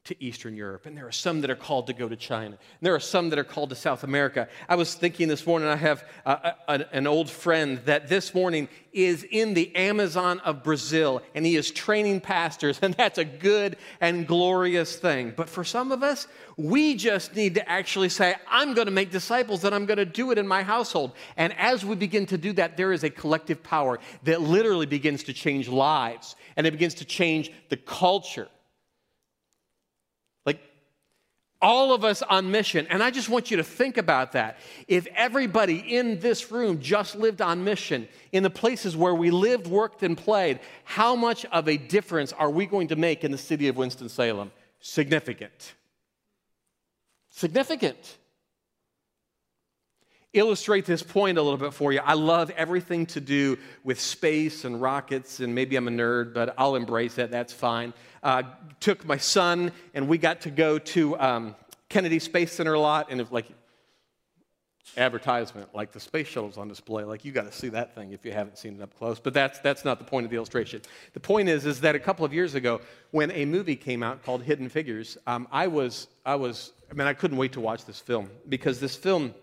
to 0.03 0.23
Eastern 0.23 0.55
Europe, 0.55 0.87
and 0.87 0.97
there 0.97 1.05
are 1.05 1.11
some 1.11 1.41
that 1.41 1.51
are 1.51 1.55
called 1.55 1.85
to 1.85 1.93
go 1.93 2.09
to 2.09 2.15
China, 2.15 2.55
and 2.55 2.57
there 2.81 2.95
are 2.95 2.99
some 2.99 3.29
that 3.29 3.37
are 3.37 3.43
called 3.43 3.69
to 3.69 3.75
South 3.75 4.03
America. 4.03 4.47
I 4.67 4.73
was 4.73 4.95
thinking 4.95 5.27
this 5.27 5.45
morning, 5.45 5.67
I 5.67 5.75
have 5.75 6.03
uh, 6.25 6.29
uh, 6.29 6.51
a, 6.67 6.73
a, 6.73 6.85
an 6.91 7.05
old 7.05 7.29
friend 7.29 7.77
that 7.85 8.09
this 8.09 8.33
morning 8.33 8.67
is 8.93 9.23
in 9.23 9.53
the 9.53 9.73
Amazon 9.75 10.39
of 10.39 10.63
Brazil, 10.63 11.21
and 11.35 11.45
he 11.45 11.55
is 11.55 11.69
training 11.69 12.21
pastors, 12.21 12.79
and 12.81 12.95
that's 12.95 13.19
a 13.19 13.23
good 13.25 13.77
and 13.99 14.27
glorious 14.27 14.95
thing. 14.95 15.33
But 15.37 15.47
for 15.47 15.63
some 15.63 15.91
of 15.91 16.01
us, 16.01 16.27
we 16.57 16.95
just 16.95 17.35
need 17.35 17.53
to 17.55 17.69
actually 17.69 18.09
say, 18.09 18.33
I'm 18.49 18.73
going 18.73 18.87
to 18.87 18.91
make 18.91 19.11
disciples, 19.11 19.63
and 19.63 19.75
I'm 19.75 19.85
going 19.85 19.97
to 19.97 20.05
do 20.05 20.31
it 20.31 20.39
in 20.39 20.47
my 20.47 20.63
household. 20.63 21.11
And 21.37 21.53
as 21.59 21.85
we 21.85 21.95
begin 21.95 22.25
to 22.25 22.39
do 22.39 22.53
that, 22.53 22.75
there 22.75 22.91
is 22.91 23.03
a 23.03 23.09
collective 23.11 23.61
power 23.61 23.99
that 24.23 24.41
literally 24.41 24.87
begins 24.87 25.21
to 25.25 25.33
change 25.33 25.67
lives, 25.67 26.35
and 26.57 26.65
it 26.65 26.71
begins 26.71 26.95
to 26.95 27.05
change 27.05 27.51
the 27.69 27.77
culture 27.77 28.47
all 31.61 31.93
of 31.93 32.03
us 32.03 32.21
on 32.21 32.49
mission. 32.49 32.87
And 32.89 33.03
I 33.03 33.11
just 33.11 33.29
want 33.29 33.51
you 33.51 33.57
to 33.57 33.63
think 33.63 33.97
about 33.97 34.31
that. 34.31 34.57
If 34.87 35.07
everybody 35.15 35.77
in 35.77 36.19
this 36.19 36.51
room 36.51 36.79
just 36.79 37.15
lived 37.15 37.41
on 37.41 37.63
mission, 37.63 38.07
in 38.31 38.43
the 38.43 38.49
places 38.49 38.97
where 38.97 39.13
we 39.13 39.29
lived, 39.31 39.67
worked, 39.67 40.03
and 40.03 40.17
played, 40.17 40.59
how 40.83 41.15
much 41.15 41.45
of 41.45 41.67
a 41.67 41.77
difference 41.77 42.33
are 42.33 42.49
we 42.49 42.65
going 42.65 42.87
to 42.87 42.95
make 42.95 43.23
in 43.23 43.31
the 43.31 43.37
city 43.37 43.67
of 43.67 43.77
Winston-Salem? 43.77 44.51
Significant. 44.79 45.73
Significant. 47.29 48.17
Illustrate 50.33 50.85
this 50.85 51.03
point 51.03 51.37
a 51.37 51.41
little 51.41 51.57
bit 51.57 51.73
for 51.73 51.91
you. 51.91 51.99
I 51.99 52.13
love 52.13 52.51
everything 52.51 53.05
to 53.07 53.19
do 53.19 53.57
with 53.83 53.99
space 53.99 54.63
and 54.63 54.81
rockets, 54.81 55.41
and 55.41 55.53
maybe 55.53 55.75
I'm 55.75 55.89
a 55.89 55.91
nerd, 55.91 56.33
but 56.33 56.55
I'll 56.57 56.75
embrace 56.75 57.17
it. 57.17 57.31
That's 57.31 57.53
fine 57.53 57.93
uh, 58.23 58.43
took 58.79 59.05
my 59.05 59.17
son, 59.17 59.71
and 59.93 60.07
we 60.07 60.17
got 60.17 60.41
to 60.41 60.51
go 60.51 60.79
to 60.79 61.19
um, 61.19 61.55
Kennedy 61.89 62.19
Space 62.19 62.53
Center 62.53 62.73
a 62.73 62.79
lot, 62.79 63.07
and 63.09 63.19
it's 63.19 63.31
like 63.31 63.47
advertisement, 64.97 65.73
like 65.73 65.91
the 65.91 65.99
space 65.99 66.27
shuttle's 66.27 66.57
on 66.57 66.67
display. 66.67 67.03
Like 67.03 67.23
you 67.23 67.31
got 67.31 67.45
to 67.45 67.51
see 67.51 67.69
that 67.69 67.95
thing 67.95 68.11
if 68.11 68.25
you 68.25 68.31
haven't 68.31 68.57
seen 68.57 68.75
it 68.75 68.81
up 68.81 68.95
close. 68.97 69.19
But 69.19 69.33
that's 69.33 69.59
that's 69.59 69.85
not 69.85 69.99
the 69.99 70.05
point 70.05 70.25
of 70.25 70.29
the 70.29 70.35
illustration. 70.35 70.81
The 71.13 71.19
point 71.19 71.49
is 71.49 71.65
is 71.65 71.81
that 71.81 71.95
a 71.95 71.99
couple 71.99 72.25
of 72.25 72.33
years 72.33 72.55
ago, 72.55 72.81
when 73.11 73.31
a 73.31 73.45
movie 73.45 73.75
came 73.75 74.03
out 74.03 74.23
called 74.23 74.43
Hidden 74.43 74.69
Figures, 74.69 75.17
um, 75.27 75.47
I 75.51 75.67
was 75.67 76.07
I 76.25 76.35
was 76.35 76.73
I 76.89 76.93
mean 76.93 77.07
I 77.07 77.13
couldn't 77.13 77.37
wait 77.37 77.53
to 77.53 77.61
watch 77.61 77.85
this 77.85 77.99
film 77.99 78.29
because 78.49 78.79
this 78.79 78.95
film, 78.95 79.33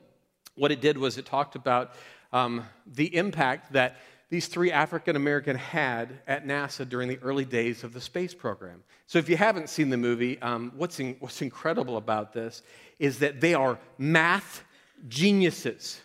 what 0.54 0.70
it 0.70 0.80
did 0.80 0.98
was 0.98 1.18
it 1.18 1.26
talked 1.26 1.56
about 1.56 1.92
um, 2.32 2.64
the 2.86 3.14
impact 3.16 3.72
that 3.72 3.96
these 4.30 4.46
three 4.46 4.70
African 4.70 5.16
American 5.16 5.56
had 5.56 6.20
at 6.26 6.46
NASA 6.46 6.86
during 6.86 7.08
the 7.08 7.18
early 7.22 7.44
days 7.44 7.82
of 7.82 7.94
the 7.94 8.00
space 8.00 8.34
program. 8.34 8.82
So, 9.06 9.18
if 9.18 9.28
you 9.28 9.36
haven't 9.36 9.70
seen 9.70 9.88
the 9.88 9.96
movie, 9.96 10.40
um, 10.42 10.72
what's, 10.76 11.00
in, 11.00 11.16
what's 11.20 11.40
incredible 11.40 11.96
about 11.96 12.32
this 12.32 12.62
is 12.98 13.20
that 13.20 13.40
they 13.40 13.54
are 13.54 13.78
math 13.96 14.64
geniuses, 15.08 16.00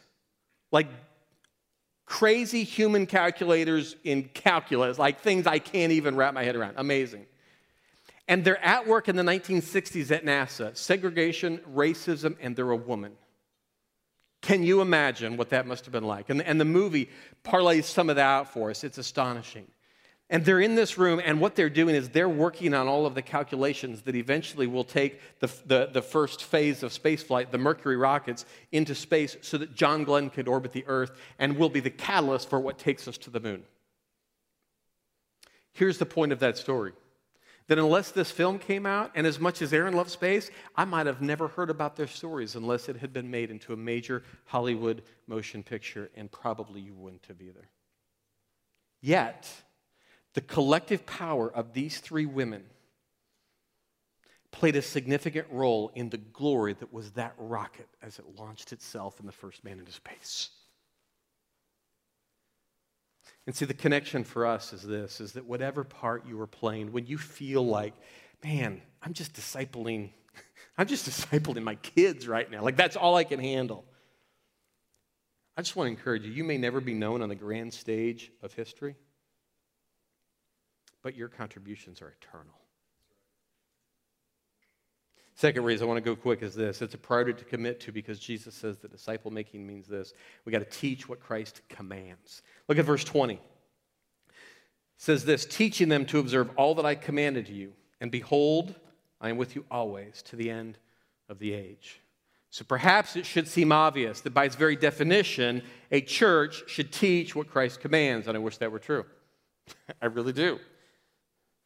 like 0.71 0.87
crazy 2.05 2.63
human 2.63 3.07
calculators 3.07 3.95
in 4.03 4.23
calculus, 4.33 4.97
like 4.97 5.21
things 5.21 5.47
I 5.47 5.59
can't 5.59 5.91
even 5.91 6.15
wrap 6.15 6.33
my 6.33 6.43
head 6.43 6.55
around. 6.55 6.75
Amazing. 6.77 7.25
And 8.27 8.45
they're 8.45 8.63
at 8.63 8.87
work 8.87 9.09
in 9.09 9.17
the 9.17 9.23
1960s 9.23 10.11
at 10.11 10.23
NASA 10.23 10.77
segregation, 10.77 11.59
racism, 11.73 12.37
and 12.39 12.55
they're 12.55 12.71
a 12.71 12.75
woman. 12.75 13.13
Can 14.43 14.61
you 14.61 14.81
imagine 14.81 15.37
what 15.37 15.49
that 15.51 15.65
must 15.65 15.85
have 15.85 15.93
been 15.93 16.03
like? 16.03 16.29
And, 16.29 16.41
and 16.41 16.59
the 16.59 16.65
movie 16.65 17.09
parlays 17.45 17.85
some 17.85 18.09
of 18.09 18.17
that 18.17 18.25
out 18.25 18.53
for 18.53 18.69
us. 18.69 18.83
It's 18.83 18.97
astonishing. 18.97 19.67
And 20.29 20.43
they're 20.43 20.59
in 20.59 20.75
this 20.75 20.97
room, 20.97 21.21
and 21.23 21.39
what 21.39 21.55
they're 21.55 21.69
doing 21.69 21.95
is 21.95 22.09
they're 22.09 22.27
working 22.27 22.73
on 22.73 22.87
all 22.87 23.05
of 23.05 23.15
the 23.15 23.21
calculations 23.21 24.01
that 24.01 24.15
eventually 24.15 24.67
will 24.67 24.83
take 24.83 25.21
the, 25.39 25.49
the, 25.65 25.89
the 25.93 26.01
first 26.01 26.43
phase 26.43 26.83
of 26.83 26.91
spaceflight, 26.91 27.51
the 27.51 27.57
Mercury 27.57 27.95
rockets, 27.95 28.45
into 28.73 28.95
space 28.95 29.37
so 29.41 29.57
that 29.57 29.75
John 29.75 30.03
Glenn 30.03 30.29
could 30.29 30.49
orbit 30.49 30.73
the 30.73 30.85
Earth 30.87 31.11
and 31.39 31.57
will 31.57 31.69
be 31.69 31.79
the 31.79 31.89
catalyst 31.89 32.49
for 32.49 32.59
what 32.59 32.77
takes 32.77 33.07
us 33.07 33.17
to 33.19 33.29
the 33.29 33.39
moon. 33.39 33.63
Here's 35.71 35.99
the 35.99 36.05
point 36.05 36.33
of 36.33 36.39
that 36.39 36.57
story 36.57 36.91
that 37.67 37.79
unless 37.79 38.11
this 38.11 38.31
film 38.31 38.59
came 38.59 38.85
out, 38.85 39.11
and 39.15 39.25
as 39.25 39.39
much 39.39 39.61
as 39.61 39.73
Aaron 39.73 39.93
loved 39.93 40.09
space, 40.09 40.51
I 40.75 40.85
might 40.85 41.05
have 41.05 41.21
never 41.21 41.47
heard 41.47 41.69
about 41.69 41.95
their 41.95 42.07
stories 42.07 42.55
unless 42.55 42.89
it 42.89 42.97
had 42.97 43.13
been 43.13 43.31
made 43.31 43.51
into 43.51 43.73
a 43.73 43.77
major 43.77 44.23
Hollywood 44.45 45.03
motion 45.27 45.63
picture, 45.63 46.09
and 46.15 46.31
probably 46.31 46.81
you 46.81 46.93
wouldn't 46.93 47.25
have 47.27 47.41
either. 47.41 47.69
Yet, 49.01 49.49
the 50.33 50.41
collective 50.41 51.05
power 51.05 51.51
of 51.51 51.73
these 51.73 51.99
three 51.99 52.25
women 52.25 52.63
played 54.51 54.75
a 54.75 54.81
significant 54.81 55.47
role 55.49 55.91
in 55.95 56.09
the 56.09 56.17
glory 56.17 56.73
that 56.73 56.93
was 56.93 57.11
that 57.11 57.33
rocket 57.37 57.87
as 58.01 58.19
it 58.19 58.25
launched 58.37 58.71
itself 58.71 59.19
and 59.19 59.27
the 59.27 59.33
first 59.33 59.63
man 59.63 59.79
into 59.79 59.91
space. 59.91 60.51
And 63.45 63.55
see, 63.55 63.65
the 63.65 63.73
connection 63.73 64.23
for 64.23 64.45
us 64.45 64.71
is 64.73 64.83
this 64.83 65.19
is 65.19 65.33
that 65.33 65.45
whatever 65.45 65.83
part 65.83 66.25
you 66.25 66.39
are 66.41 66.47
playing, 66.47 66.91
when 66.91 67.05
you 67.05 67.17
feel 67.17 67.65
like, 67.65 67.93
man, 68.43 68.81
I'm 69.01 69.13
just 69.13 69.33
discipling, 69.33 70.11
I'm 70.77 70.87
just 70.87 71.07
discipling 71.09 71.63
my 71.63 71.75
kids 71.75 72.27
right 72.27 72.49
now, 72.49 72.61
like 72.61 72.77
that's 72.77 72.95
all 72.95 73.15
I 73.15 73.23
can 73.23 73.39
handle. 73.39 73.85
I 75.55 75.61
just 75.61 75.75
want 75.75 75.87
to 75.87 75.91
encourage 75.91 76.23
you, 76.23 76.31
you 76.31 76.43
may 76.43 76.57
never 76.57 76.81
be 76.81 76.93
known 76.93 77.21
on 77.21 77.29
the 77.29 77.35
grand 77.35 77.73
stage 77.73 78.31
of 78.41 78.53
history, 78.53 78.95
but 81.03 81.15
your 81.15 81.27
contributions 81.27 82.01
are 82.01 82.09
eternal. 82.09 82.59
Second 85.35 85.63
reason 85.63 85.85
I 85.85 85.87
want 85.87 86.03
to 86.03 86.09
go 86.09 86.15
quick 86.15 86.43
is 86.43 86.53
this 86.53 86.81
it's 86.81 86.93
a 86.93 86.97
priority 86.97 87.33
to 87.33 87.45
commit 87.45 87.79
to 87.81 87.91
because 87.91 88.19
Jesus 88.19 88.53
says 88.53 88.77
that 88.79 88.91
disciple 88.91 89.31
making 89.31 89.65
means 89.65 89.87
this. 89.87 90.13
We 90.45 90.51
got 90.51 90.59
to 90.59 90.77
teach 90.77 91.09
what 91.09 91.19
Christ 91.19 91.61
commands. 91.69 92.43
Look 92.67 92.77
at 92.77 92.85
verse 92.85 93.03
20. 93.03 93.33
It 93.33 93.39
says 94.97 95.25
this 95.25 95.45
teaching 95.45 95.89
them 95.89 96.05
to 96.07 96.19
observe 96.19 96.51
all 96.55 96.75
that 96.75 96.85
I 96.85 96.95
commanded 96.95 97.49
you, 97.49 97.73
and 97.99 98.11
behold, 98.11 98.75
I 99.19 99.29
am 99.29 99.37
with 99.37 99.55
you 99.55 99.65
always 99.71 100.21
to 100.23 100.35
the 100.35 100.49
end 100.49 100.77
of 101.29 101.39
the 101.39 101.53
age. 101.53 101.99
So 102.51 102.63
perhaps 102.63 103.15
it 103.15 103.25
should 103.25 103.47
seem 103.47 103.71
obvious 103.71 104.21
that 104.21 104.35
by 104.35 104.45
its 104.45 104.55
very 104.55 104.75
definition, 104.75 105.63
a 105.91 106.01
church 106.01 106.69
should 106.69 106.91
teach 106.91 107.35
what 107.35 107.49
Christ 107.49 107.79
commands, 107.79 108.27
and 108.27 108.37
I 108.37 108.39
wish 108.39 108.57
that 108.57 108.71
were 108.71 108.77
true. 108.77 109.05
I 110.01 110.05
really 110.05 110.33
do. 110.33 110.59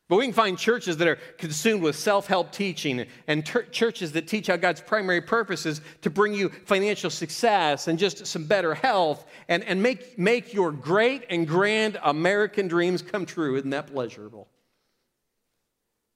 But 0.09 0.17
we 0.17 0.25
can 0.25 0.33
find 0.33 0.57
churches 0.57 0.97
that 0.97 1.07
are 1.07 1.17
consumed 1.37 1.83
with 1.83 1.95
self 1.97 2.27
help 2.27 2.53
teaching 2.53 3.05
and 3.27 3.45
ter- 3.45 3.63
churches 3.63 4.13
that 4.13 4.27
teach 4.27 4.47
how 4.47 4.55
God's 4.55 4.79
primary 4.79 5.21
purpose 5.21 5.65
is 5.65 5.81
to 6.01 6.09
bring 6.09 6.33
you 6.33 6.49
financial 6.49 7.09
success 7.09 7.89
and 7.89 7.99
just 7.99 8.25
some 8.25 8.45
better 8.45 8.73
health 8.73 9.25
and, 9.49 9.65
and 9.65 9.83
make, 9.83 10.17
make 10.17 10.53
your 10.53 10.71
great 10.71 11.25
and 11.29 11.45
grand 11.45 11.99
American 12.03 12.69
dreams 12.69 13.01
come 13.01 13.25
true. 13.25 13.57
Isn't 13.57 13.71
that 13.71 13.87
pleasurable? 13.87 14.47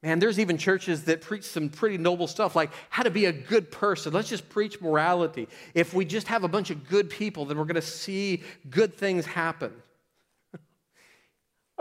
Man, 0.04 0.20
there's 0.20 0.40
even 0.40 0.58
churches 0.58 1.04
that 1.04 1.22
preach 1.22 1.44
some 1.44 1.70
pretty 1.70 1.98
noble 1.98 2.28
stuff 2.28 2.56
like 2.56 2.72
how 2.90 3.04
to 3.04 3.12
be 3.12 3.26
a 3.26 3.32
good 3.32 3.72
person. 3.72 4.14
Let's 4.14 4.30
just 4.30 4.50
preach 4.50 4.82
morality. 4.82 5.48
If 5.76 5.94
we 5.94 6.06
just 6.06 6.28
have 6.30 6.44
a 6.44 6.48
bunch 6.48 6.72
of 6.72 6.88
good 6.88 7.10
people, 7.10 7.46
then 7.46 7.58
we're 7.58 7.66
going 7.66 7.76
to 7.76 7.82
see 7.82 8.42
good 8.70 8.96
things 8.96 9.26
happen. 9.26 9.74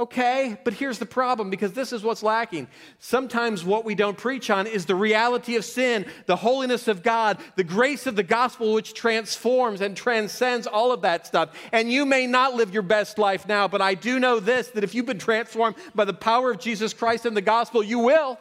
Okay, 0.01 0.57
but 0.65 0.73
here's 0.73 0.99
the 0.99 1.05
problem 1.05 1.51
because 1.51 1.75
this 1.75 1.93
is 1.93 2.03
what's 2.03 2.23
lacking. 2.23 2.69
Sometimes 3.01 3.67
what 3.67 3.85
we 3.85 3.95
don't 3.95 4.17
preach 4.17 4.49
on 4.49 4.67
is 4.67 4.87
the 4.87 4.95
reality 4.95 5.57
of 5.57 5.65
sin, 5.67 6.07
the 6.25 6.37
holiness 6.37 6.89
of 6.89 7.03
God, 7.03 7.37
the 7.57 7.65
grace 7.65 8.07
of 8.07 8.17
the 8.17 8.23
gospel 8.23 8.73
which 8.73 8.95
transforms 8.95 9.83
and 9.83 9.95
transcends 9.95 10.67
all 10.67 10.91
of 10.91 11.03
that 11.03 11.27
stuff. 11.27 11.51
And 11.71 11.93
you 11.93 12.07
may 12.07 12.27
not 12.27 12.55
live 12.55 12.73
your 12.73 12.83
best 12.83 13.19
life 13.19 13.47
now, 13.47 13.69
but 13.69 13.83
I 13.83 13.93
do 13.93 14.19
know 14.19 14.41
this 14.41 14.69
that 14.69 14.85
if 14.85 14.95
you've 14.95 15.05
been 15.05 15.19
transformed 15.19 15.77
by 15.95 16.07
the 16.07 16.15
power 16.15 16.51
of 16.51 16.59
Jesus 16.59 16.95
Christ 16.95 17.27
and 17.27 17.37
the 17.37 17.43
gospel, 17.43 17.83
you 17.83 17.99
will. 17.99 18.39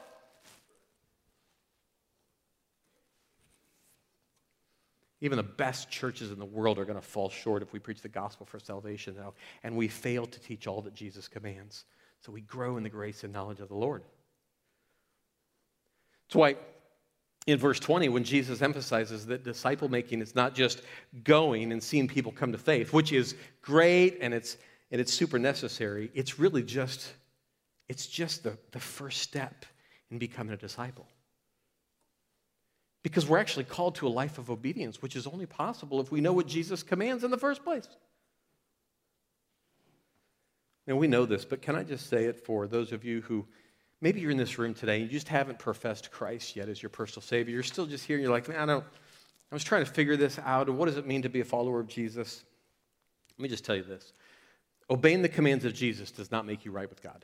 Even 5.21 5.38
the 5.38 5.43
best 5.43 5.89
churches 5.89 6.32
in 6.32 6.39
the 6.39 6.45
world 6.45 6.79
are 6.79 6.86
going 6.86 6.99
to 6.99 7.05
fall 7.05 7.29
short 7.29 7.62
if 7.62 7.73
we 7.73 7.79
preach 7.79 8.01
the 8.01 8.10
gospel 8.10 8.45
for 8.45 8.60
salvation 8.60 9.17
and 9.63 9.75
we 9.75 9.88
fail 9.88 10.25
to 10.25 10.39
teach 10.39 10.65
all 10.65 10.82
that 10.82 10.93
Jesus 10.93 11.27
commands. 11.27 11.86
So 12.21 12.32
we 12.32 12.41
grow 12.41 12.77
in 12.77 12.84
the 12.84 12.89
grace 12.89 13.23
and 13.23 13.34
knowledge 13.34 13.60
of 13.60 13.67
the 13.67 13.75
Lord. 13.75 14.03
That's 16.27 16.36
why 16.36 16.55
in 17.47 17.58
verse 17.58 17.79
20, 17.79 18.10
when 18.10 18.23
Jesus 18.23 18.62
emphasizes 18.62 19.25
that 19.27 19.43
disciple 19.43 19.89
making 19.89 20.21
is 20.21 20.36
not 20.36 20.53
just 20.53 20.82
going 21.23 21.71
and 21.71 21.82
seeing 21.82 22.08
people 22.08 22.32
come 22.32 22.51
to 22.51 22.58
faith, 22.58 22.93
which 22.93 23.12
is 23.12 23.36
great 23.62 24.19
and 24.21 24.34
it's, 24.34 24.58
and 24.91 25.01
it's 25.01 25.13
super 25.13 25.39
necessary, 25.39 26.12
it's 26.13 26.38
really 26.39 26.63
just, 26.63 27.13
it's 27.88 28.05
just 28.08 28.43
the, 28.43 28.58
the 28.71 28.79
first 28.79 29.21
step 29.21 29.65
in 30.12 30.19
becoming 30.19 30.53
a 30.53 30.58
disciple. 30.58 31.08
Because 33.03 33.27
we're 33.27 33.38
actually 33.38 33.63
called 33.63 33.95
to 33.95 34.07
a 34.07 34.09
life 34.09 34.38
of 34.38 34.49
obedience, 34.49 35.01
which 35.01 35.15
is 35.15 35.25
only 35.25 35.45
possible 35.45 36.01
if 36.01 36.12
we 36.12 36.21
know 36.21 36.33
what 36.33 36.47
Jesus 36.47 36.83
commands 36.83 37.23
in 37.23 37.31
the 37.31 37.38
first 37.38 37.63
place. 37.63 37.88
And 40.88 40.97
we 40.97 41.07
know 41.07 41.25
this, 41.25 41.45
but 41.45 41.62
can 41.62 41.75
I 41.75 41.83
just 41.83 42.09
say 42.09 42.25
it 42.25 42.45
for 42.45 42.67
those 42.67 42.91
of 42.91 43.05
you 43.05 43.21
who 43.21 43.45
maybe 44.01 44.19
you're 44.19 44.31
in 44.31 44.38
this 44.38 44.57
room 44.57 44.73
today 44.73 45.01
and 45.01 45.03
you 45.03 45.09
just 45.12 45.27
haven't 45.27 45.59
professed 45.59 46.12
Christ 46.12 46.55
yet 46.55 46.67
as 46.67 46.81
your 46.81 46.89
personal 46.89 47.21
Savior? 47.21 47.53
You're 47.53 47.63
still 47.63 47.85
just 47.85 48.05
here 48.05 48.17
and 48.17 48.23
you're 48.23 48.33
like, 48.33 48.49
man, 48.49 48.59
I 48.59 48.65
don't, 48.65 48.83
I 49.51 49.55
was 49.55 49.63
trying 49.63 49.85
to 49.85 49.91
figure 49.91 50.17
this 50.17 50.39
out. 50.39 50.69
What 50.69 50.88
does 50.88 50.97
it 50.97 51.05
mean 51.05 51.21
to 51.21 51.29
be 51.29 51.41
a 51.41 51.45
follower 51.45 51.79
of 51.79 51.88
Jesus? 51.88 52.43
Let 53.38 53.43
me 53.43 53.49
just 53.49 53.63
tell 53.63 53.75
you 53.75 53.83
this 53.83 54.13
obeying 54.89 55.21
the 55.21 55.29
commands 55.29 55.63
of 55.63 55.73
Jesus 55.73 56.12
does 56.12 56.31
not 56.31 56.45
make 56.45 56.65
you 56.65 56.71
right 56.71 56.89
with 56.89 57.01
God. 57.03 57.23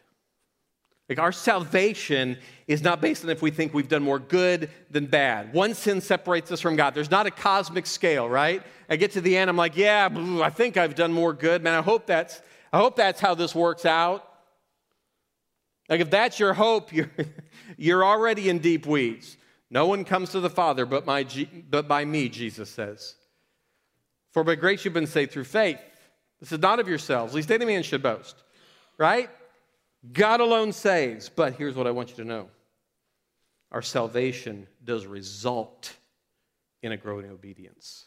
Like 1.08 1.20
our 1.20 1.32
salvation 1.32 2.38
is 2.68 2.82
not 2.82 3.00
based 3.00 3.24
on 3.24 3.30
if 3.30 3.41
we 3.41 3.52
think 3.52 3.74
we've 3.74 3.88
done 3.88 4.02
more 4.02 4.18
good 4.18 4.72
than 4.89 5.06
bad. 5.06 5.54
One 5.54 5.76
sin 5.76 6.02
separates 6.02 6.52
us 6.52 6.62
from 6.62 6.76
God. 6.76 6.96
There's 6.96 7.12
not 7.12 7.28
a 7.28 7.32
cosmic 7.32 7.86
scale, 7.86 8.28
right? 8.28 8.63
I 8.89 8.96
get 8.96 9.12
to 9.12 9.22
the 9.22 9.38
end, 9.38 9.50
I'm 9.50 9.58
like, 9.58 9.78
yeah, 9.78 10.10
I 10.41 10.50
think 10.50 10.78
I've 10.78 10.96
done 10.96 11.13
more 11.13 11.34
good. 11.34 11.63
Man, 11.63 11.76
I 11.76 11.82
hope 11.82 12.08
that's, 12.08 12.41
I 12.74 12.78
hope 12.78 12.96
that's 12.96 13.20
how 13.20 13.36
this 13.36 13.54
works 13.54 13.86
out. 13.86 14.28
Like 15.89 16.02
if 16.02 16.10
that's 16.10 16.39
your 16.39 16.54
hope, 16.54 16.91
you're, 16.94 17.12
you're 17.78 18.06
already 18.06 18.50
in 18.50 18.60
deep 18.60 18.88
weeds. 18.88 19.38
No 19.70 19.88
one 19.88 20.06
comes 20.06 20.32
to 20.32 20.39
the 20.39 20.50
Father 20.50 20.86
but, 20.86 21.06
my, 21.06 21.26
but 21.70 21.88
by 21.88 22.04
me, 22.04 22.30
Jesus 22.30 22.70
says. 22.70 23.15
For 24.32 24.44
by 24.44 24.56
grace 24.56 24.84
you've 24.84 24.94
been 24.94 25.08
saved 25.08 25.32
through 25.32 25.46
faith. 25.46 25.80
This 26.39 26.52
is 26.52 26.60
not 26.60 26.80
of 26.80 26.88
yourselves, 26.88 27.34
least 27.34 27.52
any 27.52 27.65
man 27.65 27.84
should 27.84 28.04
boast, 28.04 28.36
right? 28.98 29.30
God 30.12 30.41
alone 30.41 30.72
saves. 30.72 31.30
But 31.30 31.56
here's 31.56 31.76
what 31.76 31.88
I 31.88 31.91
want 31.91 32.10
you 32.10 32.15
to 32.18 32.26
know 32.26 32.50
our 33.72 33.82
salvation 33.82 34.68
does 34.84 35.06
result 35.06 35.96
in 36.82 36.91
a 36.91 36.98
growing 36.98 37.30
obedience. 37.30 38.06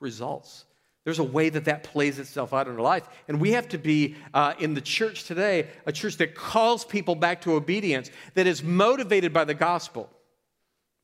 Results. 0.00 0.64
There's 1.04 1.20
a 1.20 1.24
way 1.24 1.48
that 1.50 1.66
that 1.66 1.84
plays 1.84 2.18
itself 2.18 2.52
out 2.52 2.66
in 2.66 2.74
our 2.74 2.80
life. 2.80 3.08
And 3.28 3.40
we 3.40 3.52
have 3.52 3.68
to 3.68 3.78
be 3.78 4.16
uh, 4.34 4.54
in 4.58 4.74
the 4.74 4.80
church 4.80 5.22
today, 5.24 5.68
a 5.86 5.92
church 5.92 6.16
that 6.16 6.34
calls 6.34 6.84
people 6.84 7.14
back 7.14 7.42
to 7.42 7.52
obedience, 7.52 8.10
that 8.34 8.48
is 8.48 8.64
motivated 8.64 9.32
by 9.32 9.44
the 9.44 9.54
gospel, 9.54 10.10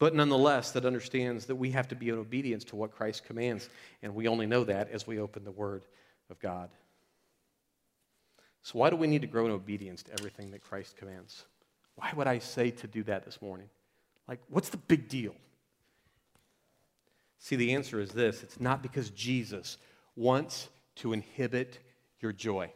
but 0.00 0.12
nonetheless 0.12 0.72
that 0.72 0.84
understands 0.84 1.46
that 1.46 1.54
we 1.54 1.70
have 1.70 1.86
to 1.86 1.94
be 1.94 2.08
in 2.08 2.16
obedience 2.16 2.64
to 2.64 2.76
what 2.76 2.90
Christ 2.90 3.24
commands. 3.24 3.68
And 4.02 4.16
we 4.16 4.26
only 4.26 4.46
know 4.46 4.64
that 4.64 4.90
as 4.90 5.06
we 5.06 5.20
open 5.20 5.44
the 5.44 5.52
Word 5.52 5.84
of 6.28 6.40
God. 6.40 6.68
So, 8.62 8.78
why 8.78 8.90
do 8.90 8.96
we 8.96 9.06
need 9.06 9.22
to 9.22 9.28
grow 9.28 9.46
in 9.46 9.52
obedience 9.52 10.02
to 10.04 10.12
everything 10.12 10.50
that 10.52 10.62
Christ 10.62 10.96
commands? 10.96 11.44
Why 11.96 12.12
would 12.14 12.26
I 12.26 12.38
say 12.38 12.70
to 12.70 12.86
do 12.86 13.02
that 13.04 13.24
this 13.24 13.42
morning? 13.42 13.68
Like, 14.28 14.40
what's 14.48 14.68
the 14.68 14.76
big 14.76 15.08
deal? 15.08 15.34
See, 17.38 17.56
the 17.56 17.74
answer 17.74 18.00
is 18.00 18.10
this 18.10 18.42
it's 18.42 18.60
not 18.60 18.82
because 18.82 19.10
Jesus 19.10 19.78
wants 20.14 20.68
to 20.96 21.12
inhibit 21.12 21.78
your 22.20 22.32
joy. 22.32 22.70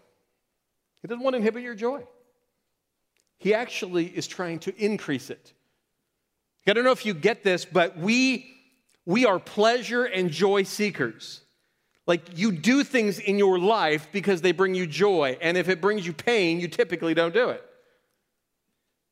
He 1.03 1.09
doesn't 1.09 1.23
want 1.23 1.35
to 1.35 1.39
inhibit 1.39 1.63
your 1.63 1.75
joy. 1.75 2.03
He 3.39 3.55
actually 3.55 4.07
is 4.07 4.27
trying 4.27 4.59
to 4.61 4.75
increase 4.83 5.31
it. 5.31 5.53
I 6.67 6.73
don't 6.73 6.83
know 6.83 6.91
if 6.91 7.07
you 7.07 7.15
get 7.15 7.45
this, 7.45 7.65
but 7.65 7.97
we, 7.97 8.57
we 9.05 9.25
are 9.25 9.39
pleasure 9.39 10.05
and 10.05 10.31
joy 10.33 10.65
seekers. 10.65 11.43
Like 12.07 12.39
you 12.39 12.53
do 12.53 12.85
things 12.85 13.19
in 13.19 13.39
your 13.39 13.59
life 13.59 14.09
because 14.13 14.41
they 14.41 14.53
bring 14.53 14.75
you 14.75 14.87
joy. 14.87 15.39
And 15.41 15.57
if 15.57 15.69
it 15.69 15.81
brings 15.81 16.07
you 16.07 16.13
pain, 16.13 16.61
you 16.61 16.69
typically 16.69 17.15
don't 17.15 17.35
do 17.35 17.51
it. 17.51 17.65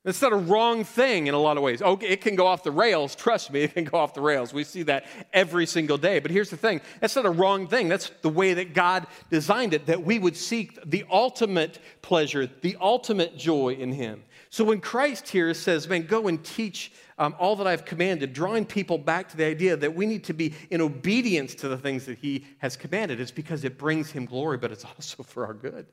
It's 0.04 0.20
not 0.20 0.34
a 0.34 0.36
wrong 0.36 0.84
thing 0.84 1.28
in 1.28 1.34
a 1.34 1.38
lot 1.38 1.56
of 1.56 1.62
ways. 1.62 1.80
Okay, 1.80 2.08
it 2.08 2.20
can 2.20 2.36
go 2.36 2.46
off 2.46 2.62
the 2.62 2.70
rails. 2.70 3.16
Trust 3.16 3.50
me, 3.50 3.60
it 3.64 3.74
can 3.74 3.84
go 3.84 3.98
off 3.98 4.12
the 4.12 4.20
rails. 4.20 4.52
We 4.52 4.62
see 4.62 4.82
that 4.84 5.06
every 5.32 5.66
single 5.66 5.96
day. 5.96 6.18
But 6.18 6.30
here's 6.30 6.50
the 6.50 6.56
thing 6.56 6.82
that's 7.00 7.16
not 7.16 7.24
a 7.24 7.30
wrong 7.30 7.66
thing. 7.66 7.88
That's 7.88 8.10
the 8.20 8.28
way 8.28 8.54
that 8.54 8.74
God 8.74 9.06
designed 9.30 9.72
it, 9.72 9.86
that 9.86 10.04
we 10.04 10.18
would 10.18 10.36
seek 10.36 10.78
the 10.88 11.04
ultimate 11.10 11.78
pleasure, 12.02 12.48
the 12.60 12.76
ultimate 12.80 13.36
joy 13.38 13.74
in 13.74 13.92
Him. 13.92 14.22
So 14.54 14.62
when 14.62 14.80
Christ 14.80 15.26
here 15.30 15.52
says, 15.52 15.88
man, 15.88 16.06
go 16.06 16.28
and 16.28 16.40
teach 16.44 16.92
um, 17.18 17.34
all 17.40 17.56
that 17.56 17.66
I've 17.66 17.84
commanded, 17.84 18.32
drawing 18.32 18.64
people 18.64 18.98
back 18.98 19.28
to 19.30 19.36
the 19.36 19.44
idea 19.44 19.76
that 19.76 19.96
we 19.96 20.06
need 20.06 20.22
to 20.26 20.32
be 20.32 20.54
in 20.70 20.80
obedience 20.80 21.56
to 21.56 21.66
the 21.66 21.76
things 21.76 22.06
that 22.06 22.18
he 22.18 22.46
has 22.58 22.76
commanded. 22.76 23.18
It's 23.18 23.32
because 23.32 23.64
it 23.64 23.76
brings 23.76 24.12
him 24.12 24.26
glory, 24.26 24.56
but 24.56 24.70
it's 24.70 24.84
also 24.96 25.24
for 25.24 25.44
our 25.44 25.54
good. 25.54 25.86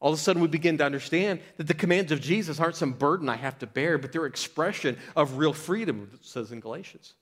All 0.00 0.12
of 0.12 0.18
a 0.18 0.20
sudden, 0.20 0.42
we 0.42 0.48
begin 0.48 0.78
to 0.78 0.84
understand 0.84 1.38
that 1.58 1.68
the 1.68 1.74
commands 1.74 2.10
of 2.10 2.20
Jesus 2.20 2.58
aren't 2.58 2.74
some 2.74 2.94
burden 2.94 3.28
I 3.28 3.36
have 3.36 3.60
to 3.60 3.68
bear, 3.68 3.96
but 3.96 4.10
they're 4.10 4.26
expression 4.26 4.98
of 5.14 5.38
real 5.38 5.52
freedom, 5.52 6.10
it 6.12 6.24
says 6.26 6.50
in 6.50 6.58
Galatians. 6.58 7.14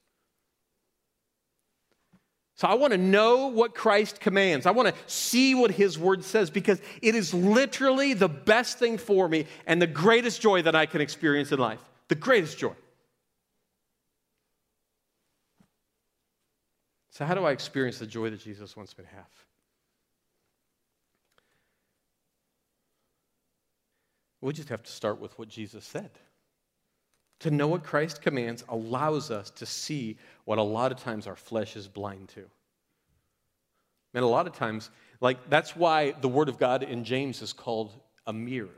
So 2.58 2.66
I 2.66 2.74
want 2.74 2.92
to 2.92 2.98
know 2.98 3.46
what 3.46 3.72
Christ 3.72 4.18
commands. 4.18 4.66
I 4.66 4.72
want 4.72 4.88
to 4.88 4.94
see 5.06 5.54
what 5.54 5.70
his 5.70 5.96
word 5.96 6.24
says 6.24 6.50
because 6.50 6.80
it 7.00 7.14
is 7.14 7.32
literally 7.32 8.14
the 8.14 8.28
best 8.28 8.80
thing 8.80 8.98
for 8.98 9.28
me 9.28 9.46
and 9.64 9.80
the 9.80 9.86
greatest 9.86 10.40
joy 10.40 10.62
that 10.62 10.74
I 10.74 10.84
can 10.84 11.00
experience 11.00 11.52
in 11.52 11.60
life. 11.60 11.78
The 12.08 12.16
greatest 12.16 12.58
joy. 12.58 12.72
So, 17.10 17.24
how 17.24 17.34
do 17.34 17.44
I 17.44 17.52
experience 17.52 18.00
the 18.00 18.08
joy 18.08 18.28
that 18.30 18.40
Jesus 18.40 18.76
wants 18.76 18.98
me 18.98 19.04
to 19.04 19.10
have? 19.10 19.30
We 24.40 24.52
just 24.52 24.70
have 24.70 24.82
to 24.82 24.90
start 24.90 25.20
with 25.20 25.38
what 25.38 25.48
Jesus 25.48 25.84
said. 25.84 26.10
To 27.40 27.50
know 27.50 27.68
what 27.68 27.84
Christ 27.84 28.20
commands 28.20 28.64
allows 28.68 29.30
us 29.30 29.50
to 29.50 29.66
see 29.66 30.16
what 30.44 30.58
a 30.58 30.62
lot 30.62 30.90
of 30.90 30.98
times 30.98 31.26
our 31.26 31.36
flesh 31.36 31.76
is 31.76 31.86
blind 31.86 32.28
to. 32.30 32.44
And 34.14 34.24
a 34.24 34.28
lot 34.28 34.46
of 34.46 34.54
times, 34.54 34.90
like, 35.20 35.48
that's 35.48 35.76
why 35.76 36.12
the 36.12 36.28
Word 36.28 36.48
of 36.48 36.58
God 36.58 36.82
in 36.82 37.04
James 37.04 37.42
is 37.42 37.52
called 37.52 37.92
a 38.26 38.32
mirror. 38.32 38.68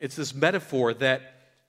It's 0.00 0.16
this 0.16 0.34
metaphor 0.34 0.94
that, 0.94 1.22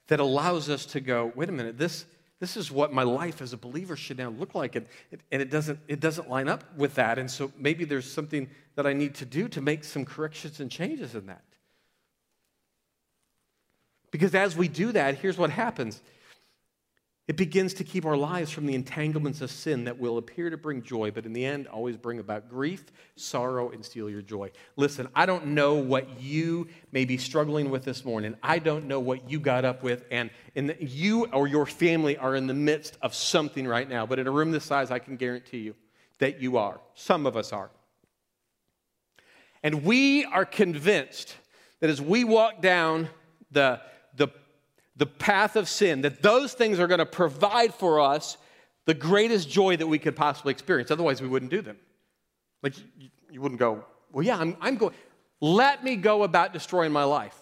that 0.08 0.20
allows 0.20 0.70
us 0.70 0.86
to 0.88 1.00
go, 1.00 1.32
wait 1.36 1.50
a 1.50 1.52
minute, 1.52 1.78
this, 1.78 2.06
this 2.40 2.56
is 2.56 2.72
what 2.72 2.94
my 2.94 3.04
life 3.04 3.42
as 3.42 3.54
a 3.54 3.58
believer 3.58 3.96
should 3.96 4.18
now 4.18 4.30
look 4.30 4.54
like. 4.54 4.76
And, 4.76 4.86
and 5.32 5.42
it, 5.42 5.50
doesn't, 5.50 5.80
it 5.88 6.00
doesn't 6.00 6.30
line 6.30 6.48
up 6.48 6.64
with 6.78 6.96
that. 6.96 7.18
And 7.18 7.30
so 7.30 7.52
maybe 7.58 7.84
there's 7.84 8.10
something 8.10 8.50
that 8.76 8.86
I 8.86 8.94
need 8.94 9.16
to 9.16 9.26
do 9.26 9.48
to 9.50 9.62
make 9.62 9.84
some 9.84 10.06
corrections 10.06 10.60
and 10.60 10.70
changes 10.70 11.16
in 11.16 11.26
that. 11.28 11.44
Because 14.18 14.34
as 14.34 14.58
we 14.58 14.68
do 14.68 14.92
that, 14.94 15.20
here's 15.20 15.38
what 15.38 15.52
happens 15.52 16.02
it 17.28 17.36
begins 17.36 17.76
to 17.76 17.84
keep 17.84 18.04
our 18.04 18.18
lives 18.18 18.50
from 18.50 18.66
the 18.66 18.74
entanglements 18.74 19.42
of 19.42 19.52
sin 19.52 19.84
that 19.84 20.00
will 20.00 20.18
appear 20.18 20.50
to 20.50 20.58
bring 20.58 20.82
joy, 20.82 21.12
but 21.12 21.28
in 21.28 21.34
the 21.34 21.46
end, 21.46 21.68
always 21.68 21.98
bring 21.98 22.18
about 22.18 22.50
grief, 22.50 22.86
sorrow, 23.16 23.70
and 23.70 23.86
steal 23.86 24.10
your 24.10 24.24
joy. 24.24 24.50
Listen, 24.76 25.08
I 25.14 25.28
don't 25.28 25.48
know 25.48 25.76
what 25.76 26.20
you 26.20 26.68
may 26.92 27.06
be 27.06 27.18
struggling 27.18 27.70
with 27.70 27.84
this 27.84 28.04
morning. 28.04 28.36
I 28.42 28.58
don't 28.58 28.86
know 28.86 29.00
what 29.00 29.30
you 29.30 29.40
got 29.40 29.66
up 29.66 29.84
with, 29.84 30.04
and 30.10 30.32
you 30.80 31.26
or 31.28 31.48
your 31.48 31.68
family 31.68 32.18
are 32.18 32.36
in 32.36 32.48
the 32.48 32.56
midst 32.56 32.98
of 33.04 33.14
something 33.14 33.68
right 33.68 33.88
now. 33.88 34.08
But 34.08 34.18
in 34.18 34.26
a 34.26 34.32
room 34.32 34.52
this 34.52 34.64
size, 34.64 34.90
I 34.90 34.98
can 34.98 35.16
guarantee 35.16 35.60
you 35.60 35.76
that 36.18 36.42
you 36.42 36.58
are. 36.58 36.82
Some 36.96 37.28
of 37.28 37.38
us 37.38 37.54
are. 37.54 37.70
And 39.62 39.84
we 39.84 40.26
are 40.26 40.46
convinced 40.46 41.36
that 41.82 41.92
as 41.92 42.02
we 42.02 42.24
walk 42.24 42.64
down 42.64 43.10
the 43.52 43.82
the, 44.18 44.28
the 44.96 45.06
path 45.06 45.56
of 45.56 45.70
sin, 45.70 46.02
that 46.02 46.22
those 46.22 46.54
things 46.54 46.80
are 46.80 46.88
going 46.88 47.00
to 47.00 47.06
provide 47.06 47.74
for 47.74 48.00
us 48.00 48.38
the 48.86 48.94
greatest 48.94 49.50
joy 49.50 49.78
that 49.78 49.88
we 49.88 50.00
could 50.00 50.16
possibly 50.16 50.52
experience. 50.52 50.92
Otherwise, 50.92 51.22
we 51.22 51.28
wouldn't 51.28 51.52
do 51.52 51.62
them. 51.62 51.78
Like, 52.64 52.78
you, 52.98 53.10
you 53.32 53.42
wouldn't 53.42 53.60
go, 53.60 53.86
well, 54.12 54.26
yeah, 54.26 54.38
I'm, 54.38 54.58
I'm 54.60 54.78
going, 54.78 54.94
let 55.40 55.84
me 55.84 55.96
go 55.96 56.24
about 56.24 56.54
destroying 56.54 56.92
my 56.92 57.04
life. 57.04 57.40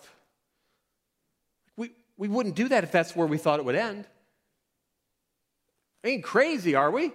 We, 1.78 1.92
we 2.18 2.28
wouldn't 2.28 2.56
do 2.56 2.68
that 2.70 2.84
if 2.84 2.92
that's 2.92 3.16
where 3.16 3.28
we 3.28 3.38
thought 3.38 3.60
it 3.60 3.66
would 3.66 3.76
end. 3.76 4.06
Ain't 6.04 6.24
crazy, 6.24 6.76
are 6.76 6.92
we? 6.92 7.12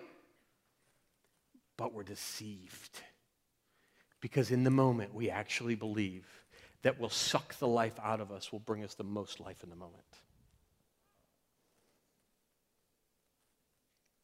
But 1.76 1.92
we're 1.92 2.02
deceived. 2.02 3.00
Because 4.20 4.50
in 4.50 4.64
the 4.64 4.70
moment, 4.70 5.14
we 5.14 5.30
actually 5.30 5.74
believe 5.74 6.26
that 6.82 6.98
will 6.98 7.10
suck 7.10 7.54
the 7.58 7.68
life 7.68 7.98
out 8.02 8.20
of 8.20 8.32
us 8.32 8.52
will 8.52 8.60
bring 8.60 8.82
us 8.84 8.94
the 8.94 9.04
most 9.04 9.40
life 9.40 9.62
in 9.62 9.70
the 9.70 9.76
moment. 9.76 10.02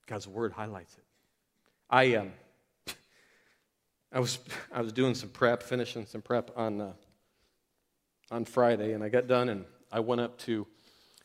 God's 0.06 0.28
word 0.28 0.52
highlights 0.52 0.94
it. 0.94 1.04
I, 1.90 2.14
um, 2.14 2.32
I, 4.12 4.20
was, 4.20 4.38
I 4.72 4.80
was 4.80 4.92
doing 4.92 5.14
some 5.14 5.28
prep, 5.28 5.62
finishing 5.62 6.06
some 6.06 6.22
prep 6.22 6.50
on, 6.56 6.80
uh, 6.80 6.92
on 8.30 8.44
Friday, 8.44 8.92
and 8.92 9.02
I 9.02 9.08
got 9.08 9.26
done 9.26 9.48
and 9.48 9.64
I 9.92 10.00
went 10.00 10.20
up 10.20 10.38
to 10.40 10.66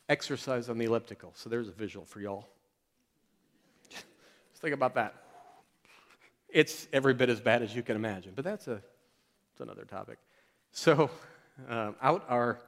exercise 0.08 0.68
on 0.68 0.78
the 0.78 0.84
elliptical. 0.84 1.32
So 1.36 1.48
there's 1.48 1.68
a 1.68 1.72
visual 1.72 2.04
for 2.04 2.20
y'all. 2.20 2.48
Just 3.90 4.04
think 4.60 4.74
about 4.74 4.94
that. 4.94 5.14
It's 6.48 6.86
every 6.92 7.14
bit 7.14 7.30
as 7.30 7.40
bad 7.40 7.62
as 7.62 7.74
you 7.74 7.82
can 7.82 7.96
imagine, 7.96 8.32
but 8.34 8.44
that's, 8.44 8.68
a, 8.68 8.82
that's 9.50 9.60
another 9.60 9.84
topic. 9.84 10.18
So, 10.74 11.10
uh, 11.68 11.92
out 12.00 12.24
our 12.30 12.58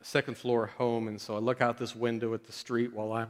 second 0.00 0.38
floor 0.38 0.68
home, 0.78 1.08
and 1.08 1.20
so 1.20 1.36
I 1.36 1.40
look 1.40 1.60
out 1.60 1.76
this 1.76 1.94
window 1.94 2.32
at 2.32 2.44
the 2.44 2.52
street 2.52 2.94
while 2.94 3.12
I'm, 3.12 3.28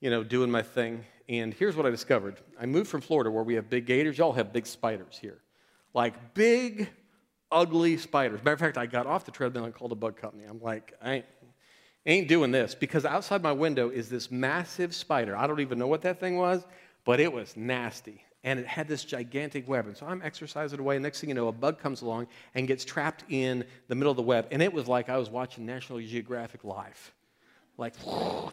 you 0.00 0.10
know, 0.10 0.22
doing 0.22 0.50
my 0.50 0.60
thing. 0.60 1.02
And 1.26 1.54
here's 1.54 1.74
what 1.76 1.86
I 1.86 1.90
discovered: 1.90 2.36
I 2.60 2.66
moved 2.66 2.90
from 2.90 3.00
Florida, 3.00 3.30
where 3.30 3.42
we 3.42 3.54
have 3.54 3.70
big 3.70 3.86
gators. 3.86 4.18
Y'all 4.18 4.34
have 4.34 4.52
big 4.52 4.66
spiders 4.66 5.18
here, 5.18 5.38
like 5.94 6.34
big, 6.34 6.90
ugly 7.50 7.96
spiders. 7.96 8.40
Matter 8.40 8.52
of 8.52 8.60
fact, 8.60 8.76
I 8.76 8.84
got 8.84 9.06
off 9.06 9.24
the 9.24 9.30
treadmill 9.30 9.64
and 9.64 9.74
called 9.74 9.92
a 9.92 9.96
bug 9.96 10.18
company. 10.18 10.44
I'm 10.44 10.60
like, 10.60 10.92
I 11.00 11.14
ain't, 11.14 11.26
ain't 12.04 12.28
doing 12.28 12.50
this 12.50 12.74
because 12.74 13.06
outside 13.06 13.42
my 13.42 13.52
window 13.52 13.88
is 13.88 14.10
this 14.10 14.30
massive 14.30 14.94
spider. 14.94 15.34
I 15.34 15.46
don't 15.46 15.60
even 15.60 15.78
know 15.78 15.88
what 15.88 16.02
that 16.02 16.20
thing 16.20 16.36
was, 16.36 16.66
but 17.06 17.18
it 17.18 17.32
was 17.32 17.56
nasty 17.56 18.25
and 18.46 18.60
it 18.60 18.66
had 18.66 18.86
this 18.86 19.04
gigantic 19.04 19.68
web. 19.68 19.86
And 19.86 19.96
so 19.96 20.06
I'm 20.06 20.22
exercising 20.22 20.78
away. 20.78 20.98
Next 21.00 21.20
thing 21.20 21.28
you 21.28 21.34
know, 21.34 21.48
a 21.48 21.52
bug 21.52 21.80
comes 21.80 22.00
along 22.00 22.28
and 22.54 22.68
gets 22.68 22.84
trapped 22.84 23.24
in 23.28 23.64
the 23.88 23.96
middle 23.96 24.12
of 24.12 24.16
the 24.16 24.22
web. 24.22 24.46
And 24.52 24.62
it 24.62 24.72
was 24.72 24.86
like 24.86 25.08
I 25.10 25.18
was 25.18 25.28
watching 25.28 25.66
National 25.66 25.98
Geographic 25.98 26.62
Live. 26.62 27.12
Like, 27.76 27.94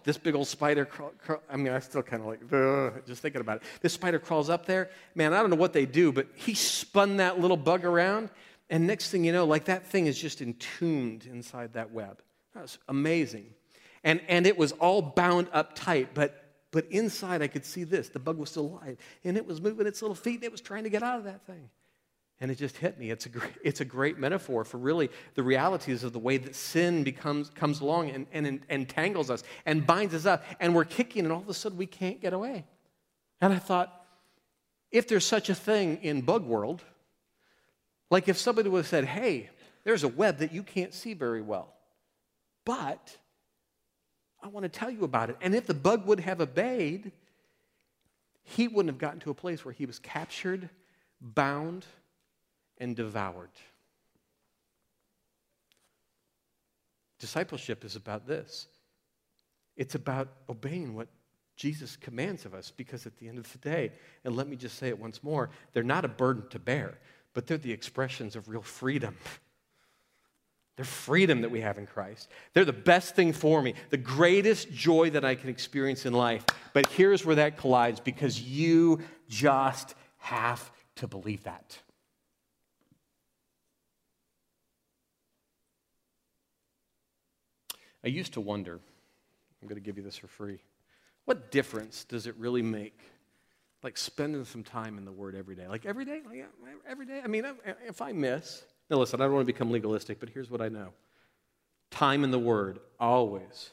this 0.03 0.17
big 0.17 0.35
old 0.35 0.47
spider, 0.47 0.83
crawl, 0.83 1.13
crawl, 1.23 1.41
I 1.49 1.55
mean, 1.55 1.71
I 1.71 1.79
still 1.79 2.01
kind 2.01 2.23
of 2.23 2.27
like, 2.27 3.05
just 3.05 3.21
thinking 3.21 3.39
about 3.39 3.57
it. 3.57 3.63
This 3.81 3.93
spider 3.93 4.19
crawls 4.19 4.49
up 4.49 4.65
there. 4.65 4.89
Man, 5.15 5.31
I 5.31 5.39
don't 5.39 5.51
know 5.51 5.55
what 5.55 5.71
they 5.71 5.85
do, 5.85 6.11
but 6.11 6.27
he 6.35 6.55
spun 6.55 7.17
that 7.17 7.39
little 7.39 7.55
bug 7.55 7.85
around. 7.85 8.31
And 8.69 8.87
next 8.87 9.11
thing 9.11 9.23
you 9.23 9.31
know, 9.31 9.45
like 9.45 9.65
that 9.65 9.85
thing 9.85 10.07
is 10.07 10.19
just 10.19 10.41
entombed 10.41 11.27
inside 11.27 11.73
that 11.73 11.91
web. 11.91 12.21
That 12.55 12.63
was 12.63 12.79
amazing. 12.89 13.45
And, 14.03 14.19
and 14.27 14.47
it 14.47 14.57
was 14.57 14.71
all 14.73 15.01
bound 15.01 15.47
up 15.53 15.75
tight, 15.75 16.09
but 16.13 16.42
but 16.73 16.87
inside, 16.89 17.43
I 17.43 17.47
could 17.47 17.65
see 17.65 17.83
this. 17.83 18.09
The 18.09 18.19
bug 18.19 18.37
was 18.37 18.49
still 18.49 18.65
alive, 18.65 18.97
and 19.23 19.37
it 19.37 19.45
was 19.45 19.61
moving 19.61 19.85
its 19.85 20.01
little 20.01 20.15
feet, 20.15 20.37
and 20.37 20.43
it 20.43 20.51
was 20.51 20.59
trying 20.59 20.83
to 20.83 20.89
get 20.89 21.03
out 21.03 21.19
of 21.19 21.25
that 21.25 21.45
thing. 21.45 21.69
And 22.41 22.49
it 22.49 22.57
just 22.57 22.75
hit 22.75 22.99
me. 22.99 23.11
It's 23.11 23.27
a 23.27 23.29
great, 23.29 23.53
it's 23.63 23.79
a 23.79 23.85
great 23.85 24.17
metaphor 24.17 24.65
for 24.65 24.77
really 24.77 25.11
the 25.35 25.43
realities 25.43 26.03
of 26.03 26.13
the 26.13 26.19
way 26.19 26.37
that 26.37 26.55
sin 26.55 27.03
becomes, 27.03 27.51
comes 27.51 27.79
along 27.79 28.09
and, 28.09 28.25
and 28.33 28.59
entangles 28.69 29.29
us 29.29 29.43
and 29.67 29.85
binds 29.85 30.15
us 30.15 30.25
up. 30.25 30.43
And 30.59 30.73
we're 30.73 30.83
kicking, 30.83 31.25
and 31.25 31.31
all 31.31 31.41
of 31.41 31.47
a 31.47 31.53
sudden 31.53 31.77
we 31.77 31.85
can't 31.85 32.19
get 32.19 32.33
away. 32.33 32.65
And 33.39 33.53
I 33.53 33.59
thought, 33.59 34.05
if 34.91 35.07
there's 35.07 35.25
such 35.25 35.49
a 35.49 35.55
thing 35.55 35.99
in 36.01 36.21
bug 36.21 36.43
world, 36.43 36.81
like 38.09 38.27
if 38.27 38.37
somebody 38.37 38.67
would 38.67 38.79
have 38.79 38.87
said, 38.87 39.05
hey, 39.05 39.51
there's 39.83 40.03
a 40.03 40.07
web 40.07 40.39
that 40.39 40.51
you 40.51 40.63
can't 40.63 40.93
see 40.93 41.13
very 41.13 41.41
well, 41.43 41.71
but 42.65 43.15
I 44.43 44.47
want 44.49 44.65
to 44.65 44.69
tell 44.69 44.91
you 44.91 45.05
about 45.05 45.29
it. 45.29 45.37
And 45.41 45.55
if 45.55 45.65
the 45.65 45.73
bug 45.73 46.05
would 46.05 46.19
have 46.19 46.41
obeyed, 46.41 47.13
he 48.43 48.67
wouldn't 48.67 48.89
have 48.89 48.99
gotten 48.99 49.21
to 49.21 49.31
a 49.31 49.33
place 49.33 49.63
where 49.63 49.73
he 49.73 49.85
was 49.85 49.99
captured, 49.99 50.69
bound, 51.21 51.85
and 52.77 52.93
devoured. 52.95 53.49
Discipleship 57.19 57.85
is 57.85 57.95
about 57.95 58.27
this 58.27 58.67
it's 59.75 59.95
about 59.95 60.27
obeying 60.49 60.93
what 60.93 61.07
Jesus 61.55 61.95
commands 61.95 62.45
of 62.45 62.53
us 62.53 62.71
because 62.75 63.05
at 63.05 63.17
the 63.17 63.27
end 63.27 63.37
of 63.37 63.51
the 63.51 63.57
day, 63.57 63.91
and 64.23 64.35
let 64.35 64.47
me 64.47 64.55
just 64.55 64.77
say 64.77 64.89
it 64.89 64.99
once 64.99 65.23
more, 65.23 65.49
they're 65.71 65.83
not 65.83 66.05
a 66.05 66.09
burden 66.09 66.47
to 66.49 66.59
bear, 66.59 66.99
but 67.33 67.47
they're 67.47 67.57
the 67.57 67.71
expressions 67.71 68.35
of 68.35 68.49
real 68.49 68.61
freedom. 68.61 69.15
They're 70.75 70.85
freedom 70.85 71.41
that 71.41 71.51
we 71.51 71.61
have 71.61 71.77
in 71.77 71.85
Christ. 71.85 72.29
They're 72.53 72.65
the 72.65 72.73
best 72.73 73.15
thing 73.15 73.31
for 73.31 73.61
me, 73.61 73.75
the 73.89 73.97
greatest 73.97 74.71
joy 74.71 75.11
that 75.11 75.23
I 75.23 75.35
can 75.35 75.49
experience 75.49 76.05
in 76.05 76.13
life. 76.13 76.45
But 76.73 76.87
here's 76.87 77.23
where 77.23 77.35
that 77.35 77.57
collides 77.57 77.99
because 77.99 78.41
you 78.41 79.01
just 79.29 79.93
have 80.17 80.71
to 80.95 81.07
believe 81.07 81.43
that. 81.43 81.77
I 88.03 88.07
used 88.07 88.33
to 88.33 88.41
wonder, 88.41 88.79
I'm 89.61 89.67
going 89.67 89.79
to 89.79 89.85
give 89.85 89.97
you 89.97 90.03
this 90.03 90.17
for 90.17 90.27
free. 90.27 90.59
What 91.25 91.51
difference 91.51 92.03
does 92.03 92.27
it 92.27 92.35
really 92.37 92.63
make? 92.63 92.99
Like 93.83 93.97
spending 93.97 94.43
some 94.43 94.63
time 94.63 94.97
in 94.97 95.05
the 95.05 95.11
Word 95.11 95.35
every 95.35 95.55
day. 95.55 95.67
Like 95.67 95.85
every 95.85 96.03
day? 96.03 96.21
Like 96.25 96.45
every 96.87 97.05
day? 97.05 97.21
I 97.23 97.27
mean, 97.27 97.45
if 97.87 98.01
I 98.01 98.11
miss, 98.11 98.63
now, 98.89 98.97
listen, 98.97 99.21
I 99.21 99.25
don't 99.25 99.33
want 99.33 99.47
to 99.47 99.53
become 99.53 99.71
legalistic, 99.71 100.19
but 100.19 100.29
here's 100.29 100.49
what 100.49 100.61
I 100.61 100.69
know 100.69 100.89
time 101.89 102.23
in 102.23 102.31
the 102.31 102.39
Word 102.39 102.79
always 102.99 103.71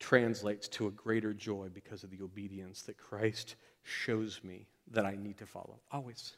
translates 0.00 0.66
to 0.66 0.86
a 0.86 0.90
greater 0.90 1.32
joy 1.32 1.68
because 1.72 2.02
of 2.02 2.10
the 2.10 2.22
obedience 2.22 2.82
that 2.82 2.96
Christ 2.96 3.54
shows 3.82 4.40
me 4.42 4.66
that 4.90 5.04
I 5.06 5.14
need 5.14 5.38
to 5.38 5.46
follow. 5.46 5.78
Always. 5.92 6.36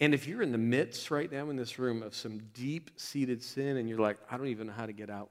And 0.00 0.12
if 0.12 0.26
you're 0.26 0.42
in 0.42 0.52
the 0.52 0.58
midst 0.58 1.10
right 1.10 1.30
now 1.30 1.48
in 1.48 1.56
this 1.56 1.78
room 1.78 2.02
of 2.02 2.14
some 2.14 2.40
deep 2.52 2.90
seated 2.96 3.42
sin 3.42 3.78
and 3.78 3.88
you're 3.88 4.00
like, 4.00 4.18
I 4.30 4.36
don't 4.36 4.48
even 4.48 4.66
know 4.66 4.72
how 4.72 4.86
to 4.86 4.92
get 4.92 5.08
out, 5.08 5.30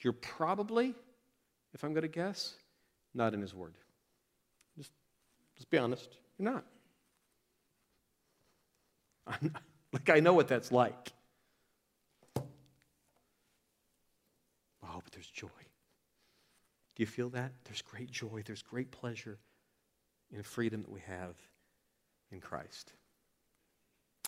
you're 0.00 0.12
probably, 0.12 0.94
if 1.72 1.82
I'm 1.82 1.94
going 1.94 2.02
to 2.02 2.08
guess, 2.08 2.56
not 3.14 3.32
in 3.32 3.40
His 3.40 3.54
Word. 3.54 3.74
Let's 5.66 5.70
be 5.70 5.78
honest. 5.78 6.18
You're 6.38 6.52
not. 6.52 6.64
I'm 9.26 9.50
not. 9.52 9.62
Like, 9.92 10.10
I 10.10 10.20
know 10.20 10.32
what 10.32 10.46
that's 10.46 10.70
like. 10.70 11.12
Oh, 12.36 12.42
but 15.02 15.12
there's 15.12 15.26
joy. 15.26 15.48
Do 16.94 17.02
you 17.02 17.06
feel 17.06 17.30
that? 17.30 17.50
There's 17.64 17.82
great 17.82 18.12
joy, 18.12 18.42
there's 18.46 18.62
great 18.62 18.92
pleasure 18.92 19.38
in 20.32 20.44
freedom 20.44 20.82
that 20.82 20.90
we 20.90 21.00
have 21.00 21.34
in 22.30 22.40
Christ. 22.40 22.92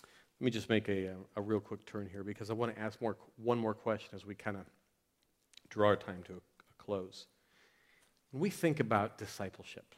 Let 0.03 0.45
me 0.45 0.51
just 0.51 0.69
make 0.69 0.89
a, 0.89 1.09
uh, 1.09 1.13
a 1.37 1.41
real 1.41 1.61
quick 1.61 1.85
turn 1.85 2.09
here 2.11 2.23
because 2.23 2.49
I 2.49 2.53
want 2.53 2.75
to 2.75 2.81
ask 2.81 3.01
more, 3.01 3.15
one 3.37 3.57
more 3.57 3.73
question 3.73 4.09
as 4.13 4.25
we 4.25 4.35
kind 4.35 4.57
of 4.57 4.65
draw 5.69 5.87
our 5.87 5.95
time 5.95 6.23
to 6.23 6.33
a, 6.33 6.37
a 6.37 6.73
close. 6.77 7.27
When 8.31 8.41
we 8.41 8.49
think 8.49 8.79
about 8.79 9.17
discipleship, 9.17 9.95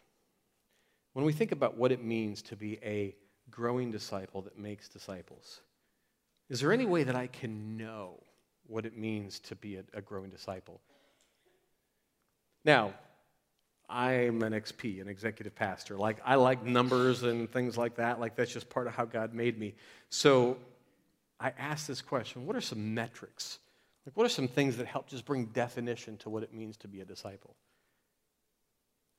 when 1.14 1.26
we 1.26 1.34
think 1.34 1.52
about 1.52 1.78
what 1.78 1.92
it 1.92 2.04
means 2.04 2.42
to 2.44 2.56
be 2.56 2.80
a 2.84 3.16
growing 3.50 3.92
disciple 3.92 4.42
that 4.44 4.58
makes 4.58 4.88
disciples, 4.88 5.62
is 6.50 6.60
there 6.60 6.72
any 6.72 6.86
way 6.86 7.04
that 7.04 7.16
I 7.16 7.28
can 7.28 7.78
know 7.78 8.22
what 8.68 8.86
it 8.86 8.98
means 8.98 9.40
to 9.40 9.56
be 9.56 9.78
a, 9.78 9.84
a 9.94 10.02
growing 10.02 10.30
disciple? 10.30 10.82
Now, 12.64 12.94
I'm 13.90 14.42
an 14.44 14.54
XP, 14.54 15.02
an 15.02 15.10
executive 15.10 15.54
pastor. 15.54 15.98
Like, 15.98 16.18
I 16.26 16.36
like 16.36 16.64
numbers 16.64 17.24
and 17.24 17.52
things 17.52 17.78
like 17.78 17.96
that. 17.96 18.20
Like, 18.20 18.36
that's 18.36 18.54
just 18.54 18.70
part 18.70 18.88
of 18.88 18.94
how 18.94 19.06
God 19.06 19.34
made 19.34 19.60
me. 19.60 19.76
So, 20.10 20.58
I 21.40 21.52
asked 21.58 21.88
this 21.88 22.02
question 22.02 22.46
What 22.46 22.56
are 22.56 22.62
some 22.62 22.94
metrics? 22.94 23.60
Like, 24.06 24.16
what 24.16 24.26
are 24.26 24.30
some 24.30 24.48
things 24.48 24.78
that 24.78 24.88
help 24.88 25.10
just 25.10 25.26
bring 25.26 25.46
definition 25.48 26.18
to 26.18 26.30
what 26.30 26.42
it 26.42 26.54
means 26.54 26.78
to 26.78 26.88
be 26.88 27.02
a 27.02 27.06
disciple? 27.06 27.56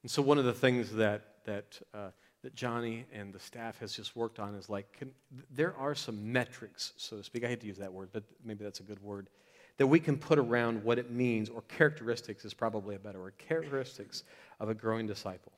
And 0.03 0.11
so, 0.11 0.23
one 0.23 0.39
of 0.39 0.45
the 0.45 0.55
things 0.55 0.93
that, 0.95 1.32
that, 1.45 1.81
uh, 1.95 2.11
that 2.43 2.55
Johnny 2.55 3.07
and 3.13 3.33
the 3.33 3.41
staff 3.41 3.79
has 3.79 3.95
just 3.95 4.17
worked 4.17 4.39
on 4.39 4.55
is 4.55 4.69
like, 4.69 4.93
can, 4.93 5.11
there 5.51 5.75
are 5.77 5.95
some 5.95 6.33
metrics, 6.33 6.93
so 6.97 7.17
to 7.17 7.25
speak. 7.25 7.45
I 7.45 7.49
hate 7.49 7.61
to 7.61 7.67
use 7.67 7.79
that 7.79 7.93
word, 7.93 8.11
but 8.13 8.25
maybe 8.45 8.65
that's 8.65 8.81
a 8.81 8.85
good 8.85 9.03
word 9.03 9.29
that 9.79 9.87
we 9.87 9.99
can 9.99 10.17
put 10.17 10.39
around 10.39 10.85
what 10.85 10.99
it 10.99 11.11
means, 11.11 11.49
or 11.49 11.63
characteristics 11.63 12.45
is 12.45 12.55
probably 12.55 12.95
a 12.95 12.99
better 12.99 13.21
word 13.21 13.35
characteristics 13.39 14.25
of 14.61 14.69
a 14.69 14.75
growing 14.75 15.07
disciple. 15.07 15.53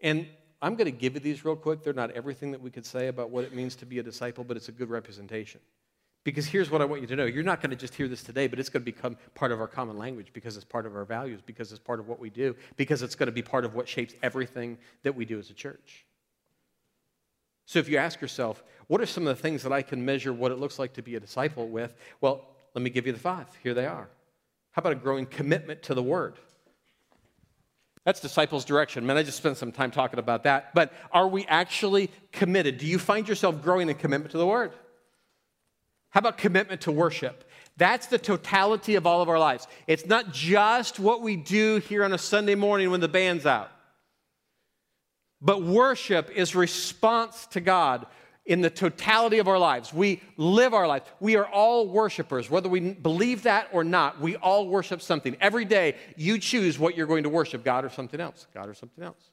And 0.00 0.26
I'm 0.60 0.74
going 0.74 0.86
to 0.86 0.96
give 0.96 1.14
you 1.14 1.20
these 1.20 1.44
real 1.44 1.56
quick. 1.56 1.82
They're 1.82 1.92
not 1.92 2.10
everything 2.10 2.50
that 2.52 2.60
we 2.60 2.70
could 2.70 2.84
say 2.84 3.08
about 3.08 3.30
what 3.30 3.44
it 3.44 3.54
means 3.54 3.76
to 3.76 3.86
be 3.86 3.98
a 3.98 4.02
disciple, 4.02 4.44
but 4.44 4.56
it's 4.56 4.68
a 4.68 4.72
good 4.72 4.90
representation. 4.90 5.60
Because 6.24 6.46
here's 6.46 6.70
what 6.70 6.80
I 6.80 6.84
want 6.84 7.00
you 7.00 7.08
to 7.08 7.16
know 7.16 7.24
you're 7.24 7.42
not 7.42 7.60
going 7.60 7.70
to 7.70 7.76
just 7.76 7.94
hear 7.94 8.06
this 8.06 8.22
today, 8.22 8.46
but 8.46 8.60
it's 8.60 8.68
going 8.68 8.82
to 8.82 8.92
become 8.92 9.16
part 9.34 9.50
of 9.50 9.60
our 9.60 9.66
common 9.66 9.98
language 9.98 10.28
because 10.32 10.56
it's 10.56 10.64
part 10.64 10.86
of 10.86 10.94
our 10.94 11.04
values, 11.04 11.40
because 11.44 11.72
it's 11.72 11.80
part 11.80 11.98
of 11.98 12.08
what 12.08 12.20
we 12.20 12.30
do, 12.30 12.54
because 12.76 13.02
it's 13.02 13.14
going 13.14 13.26
to 13.26 13.32
be 13.32 13.42
part 13.42 13.64
of 13.64 13.74
what 13.74 13.88
shapes 13.88 14.14
everything 14.22 14.78
that 15.02 15.14
we 15.14 15.24
do 15.24 15.38
as 15.38 15.50
a 15.50 15.54
church. 15.54 16.06
So 17.66 17.78
if 17.78 17.88
you 17.88 17.96
ask 17.96 18.20
yourself, 18.20 18.62
what 18.86 19.00
are 19.00 19.06
some 19.06 19.26
of 19.26 19.36
the 19.36 19.42
things 19.42 19.62
that 19.62 19.72
I 19.72 19.82
can 19.82 20.04
measure 20.04 20.32
what 20.32 20.52
it 20.52 20.58
looks 20.58 20.78
like 20.78 20.92
to 20.94 21.02
be 21.02 21.16
a 21.16 21.20
disciple 21.20 21.68
with? 21.68 21.94
Well, 22.20 22.44
let 22.74 22.82
me 22.82 22.90
give 22.90 23.06
you 23.06 23.12
the 23.12 23.18
five. 23.18 23.46
Here 23.62 23.74
they 23.74 23.86
are. 23.86 24.08
How 24.72 24.80
about 24.80 24.92
a 24.92 24.96
growing 24.96 25.26
commitment 25.26 25.82
to 25.84 25.94
the 25.94 26.02
word? 26.02 26.34
That's 28.04 28.20
disciples' 28.20 28.64
direction. 28.64 29.06
Man, 29.06 29.16
I 29.16 29.22
just 29.22 29.38
spent 29.38 29.56
some 29.56 29.70
time 29.70 29.90
talking 29.90 30.18
about 30.18 30.42
that. 30.44 30.74
But 30.74 30.92
are 31.12 31.28
we 31.28 31.46
actually 31.46 32.10
committed? 32.32 32.78
Do 32.78 32.86
you 32.86 32.98
find 32.98 33.28
yourself 33.28 33.62
growing 33.62 33.88
in 33.88 33.94
commitment 33.94 34.32
to 34.32 34.38
the 34.38 34.46
word? 34.46 34.72
How 36.12 36.18
about 36.18 36.38
commitment 36.38 36.82
to 36.82 36.92
worship? 36.92 37.48
That's 37.78 38.06
the 38.06 38.18
totality 38.18 38.96
of 38.96 39.06
all 39.06 39.22
of 39.22 39.30
our 39.30 39.38
lives. 39.38 39.66
It's 39.86 40.06
not 40.06 40.32
just 40.32 41.00
what 41.00 41.22
we 41.22 41.36
do 41.36 41.78
here 41.78 42.04
on 42.04 42.12
a 42.12 42.18
Sunday 42.18 42.54
morning 42.54 42.90
when 42.90 43.00
the 43.00 43.08
band's 43.08 43.46
out. 43.46 43.70
But 45.40 45.62
worship 45.62 46.30
is 46.30 46.54
response 46.54 47.46
to 47.46 47.60
God 47.60 48.06
in 48.44 48.60
the 48.60 48.68
totality 48.68 49.38
of 49.38 49.48
our 49.48 49.58
lives. 49.58 49.92
We 49.92 50.20
live 50.36 50.74
our 50.74 50.86
life. 50.86 51.02
We 51.18 51.36
are 51.36 51.46
all 51.46 51.88
worshipers. 51.88 52.50
Whether 52.50 52.68
we 52.68 52.92
believe 52.92 53.44
that 53.44 53.68
or 53.72 53.82
not, 53.82 54.20
we 54.20 54.36
all 54.36 54.68
worship 54.68 55.00
something. 55.00 55.34
Every 55.40 55.64
day, 55.64 55.96
you 56.16 56.38
choose 56.38 56.78
what 56.78 56.94
you're 56.94 57.06
going 57.06 57.22
to 57.22 57.30
worship 57.30 57.64
God 57.64 57.86
or 57.86 57.88
something 57.88 58.20
else. 58.20 58.46
God 58.52 58.68
or 58.68 58.74
something 58.74 59.02
else. 59.02 59.30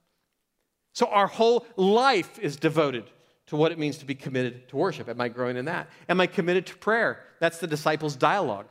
So 0.93 1.07
our 1.07 1.27
whole 1.27 1.65
life 1.75 2.39
is 2.39 2.55
devoted 2.55 3.03
to 3.49 3.55
what 3.55 3.71
it 3.71 3.79
means 3.79 3.97
to 3.97 4.05
be 4.05 4.13
committed 4.13 4.69
to 4.69 4.77
worship. 4.77 5.09
Am 5.09 5.19
I 5.19 5.27
growing 5.27 5.57
in 5.57 5.65
that? 5.65 5.89
Am 6.07 6.21
I 6.21 6.27
committed 6.27 6.67
to 6.67 6.77
prayer? 6.77 7.23
That's 7.39 7.57
the 7.57 7.67
disciples' 7.67 8.15
dialogue. 8.15 8.67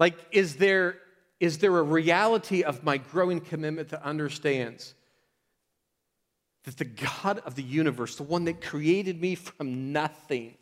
Like, 0.00 0.16
is 0.32 0.56
there 0.56 0.98
is 1.40 1.58
there 1.58 1.76
a 1.76 1.82
reality 1.82 2.62
of 2.62 2.84
my 2.84 2.96
growing 2.96 3.40
commitment 3.40 3.90
that 3.90 4.02
understands 4.02 4.94
that 6.64 6.76
the 6.76 6.84
God 6.84 7.40
of 7.44 7.54
the 7.54 7.62
universe, 7.62 8.16
the 8.16 8.22
one 8.22 8.44
that 8.44 8.62
created 8.62 9.20
me 9.20 9.34
from 9.34 9.92
nothing, 9.92 10.56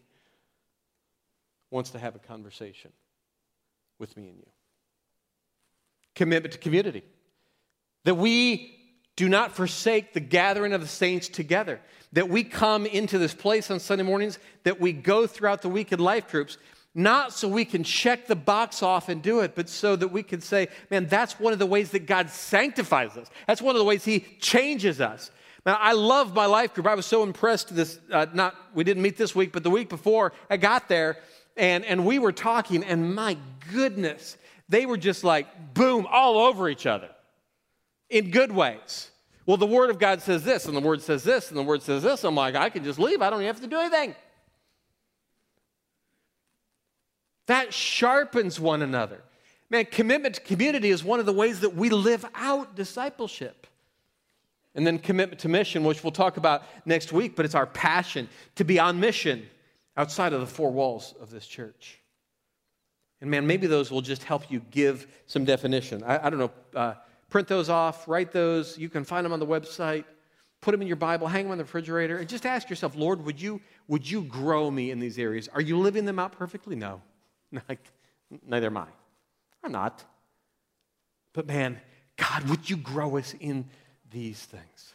wants 1.70 1.90
to 1.90 1.98
have 1.98 2.16
a 2.16 2.18
conversation 2.18 2.90
with 3.98 4.16
me 4.16 4.28
and 4.28 4.38
you? 4.38 4.46
Commitment 6.14 6.52
to 6.52 6.58
community. 6.58 7.04
That 8.04 8.16
we 8.16 8.81
do 9.16 9.28
not 9.28 9.52
forsake 9.52 10.12
the 10.12 10.20
gathering 10.20 10.72
of 10.72 10.80
the 10.80 10.86
saints 10.86 11.28
together. 11.28 11.80
That 12.12 12.28
we 12.28 12.44
come 12.44 12.86
into 12.86 13.18
this 13.18 13.34
place 13.34 13.70
on 13.70 13.80
Sunday 13.80 14.04
mornings, 14.04 14.38
that 14.64 14.80
we 14.80 14.92
go 14.92 15.26
throughout 15.26 15.62
the 15.62 15.68
week 15.68 15.92
in 15.92 15.98
life 15.98 16.30
groups, 16.30 16.58
not 16.94 17.32
so 17.32 17.48
we 17.48 17.64
can 17.64 17.84
check 17.84 18.26
the 18.26 18.36
box 18.36 18.82
off 18.82 19.08
and 19.08 19.22
do 19.22 19.40
it, 19.40 19.54
but 19.54 19.68
so 19.68 19.96
that 19.96 20.08
we 20.08 20.22
can 20.22 20.42
say, 20.42 20.68
man, 20.90 21.06
that's 21.06 21.40
one 21.40 21.54
of 21.54 21.58
the 21.58 21.66
ways 21.66 21.90
that 21.92 22.06
God 22.06 22.28
sanctifies 22.28 23.16
us. 23.16 23.30
That's 23.46 23.62
one 23.62 23.74
of 23.74 23.78
the 23.78 23.84
ways 23.84 24.04
He 24.04 24.20
changes 24.40 25.00
us. 25.00 25.30
Now, 25.64 25.78
I 25.80 25.92
love 25.92 26.34
my 26.34 26.46
life 26.46 26.74
group. 26.74 26.86
I 26.86 26.94
was 26.94 27.06
so 27.06 27.22
impressed 27.22 27.74
this, 27.74 27.98
uh, 28.10 28.26
not, 28.34 28.54
we 28.74 28.84
didn't 28.84 29.02
meet 29.02 29.16
this 29.16 29.34
week, 29.34 29.52
but 29.52 29.62
the 29.62 29.70
week 29.70 29.88
before 29.88 30.32
I 30.50 30.56
got 30.58 30.88
there 30.88 31.18
and, 31.56 31.84
and 31.84 32.04
we 32.04 32.18
were 32.18 32.32
talking, 32.32 32.82
and 32.82 33.14
my 33.14 33.36
goodness, 33.72 34.36
they 34.68 34.86
were 34.86 34.96
just 34.96 35.22
like, 35.22 35.74
boom, 35.74 36.06
all 36.10 36.38
over 36.38 36.68
each 36.68 36.86
other 36.86 37.08
in 38.12 38.30
good 38.30 38.52
ways. 38.52 39.10
Well, 39.46 39.56
the 39.56 39.66
Word 39.66 39.90
of 39.90 39.98
God 39.98 40.22
says 40.22 40.44
this, 40.44 40.66
and 40.66 40.76
the 40.76 40.80
Word 40.80 41.02
says 41.02 41.24
this, 41.24 41.48
and 41.48 41.58
the 41.58 41.62
Word 41.62 41.82
says 41.82 42.04
this. 42.04 42.22
I'm 42.22 42.36
like, 42.36 42.54
I 42.54 42.70
can 42.70 42.84
just 42.84 42.98
leave. 42.98 43.20
I 43.22 43.30
don't 43.30 43.40
even 43.40 43.52
have 43.52 43.60
to 43.62 43.66
do 43.66 43.78
anything. 43.78 44.14
That 47.46 47.74
sharpens 47.74 48.60
one 48.60 48.82
another. 48.82 49.20
Man, 49.68 49.86
commitment 49.86 50.36
to 50.36 50.40
community 50.42 50.90
is 50.90 51.02
one 51.02 51.18
of 51.18 51.26
the 51.26 51.32
ways 51.32 51.60
that 51.60 51.74
we 51.74 51.88
live 51.88 52.24
out 52.34 52.76
discipleship. 52.76 53.66
And 54.74 54.86
then 54.86 54.98
commitment 54.98 55.40
to 55.40 55.48
mission, 55.48 55.82
which 55.82 56.04
we'll 56.04 56.12
talk 56.12 56.36
about 56.36 56.62
next 56.86 57.12
week, 57.12 57.34
but 57.34 57.44
it's 57.44 57.54
our 57.54 57.66
passion 57.66 58.28
to 58.56 58.64
be 58.64 58.78
on 58.78 59.00
mission 59.00 59.48
outside 59.96 60.32
of 60.32 60.40
the 60.40 60.46
four 60.46 60.70
walls 60.70 61.14
of 61.20 61.30
this 61.30 61.46
church. 61.46 61.98
And 63.20 63.30
man, 63.30 63.46
maybe 63.46 63.66
those 63.66 63.90
will 63.90 64.00
just 64.02 64.24
help 64.24 64.50
you 64.50 64.60
give 64.70 65.06
some 65.26 65.44
definition. 65.44 66.02
I, 66.02 66.26
I 66.26 66.30
don't 66.30 66.38
know, 66.38 66.50
uh, 66.74 66.94
print 67.32 67.48
those 67.48 67.70
off, 67.70 68.06
write 68.06 68.30
those. 68.30 68.76
You 68.76 68.90
can 68.90 69.04
find 69.04 69.24
them 69.24 69.32
on 69.32 69.40
the 69.40 69.46
website, 69.46 70.04
put 70.60 70.72
them 70.72 70.82
in 70.82 70.86
your 70.86 70.98
Bible, 70.98 71.26
hang 71.26 71.44
them 71.44 71.52
on 71.52 71.58
the 71.58 71.64
refrigerator, 71.64 72.18
and 72.18 72.28
just 72.28 72.44
ask 72.44 72.68
yourself, 72.68 72.94
Lord, 72.94 73.24
would 73.24 73.40
you, 73.40 73.60
would 73.88 74.08
you 74.08 74.22
grow 74.24 74.70
me 74.70 74.90
in 74.90 75.00
these 75.00 75.18
areas? 75.18 75.48
Are 75.48 75.62
you 75.62 75.78
living 75.78 76.04
them 76.04 76.18
out 76.18 76.32
perfectly? 76.32 76.76
No. 76.76 77.00
Neither 78.46 78.66
am 78.66 78.76
I. 78.76 78.86
I'm 79.64 79.72
not. 79.72 80.04
But 81.32 81.46
man, 81.46 81.80
God, 82.16 82.48
would 82.50 82.68
you 82.68 82.76
grow 82.76 83.16
us 83.16 83.34
in 83.40 83.64
these 84.10 84.42
things? 84.44 84.92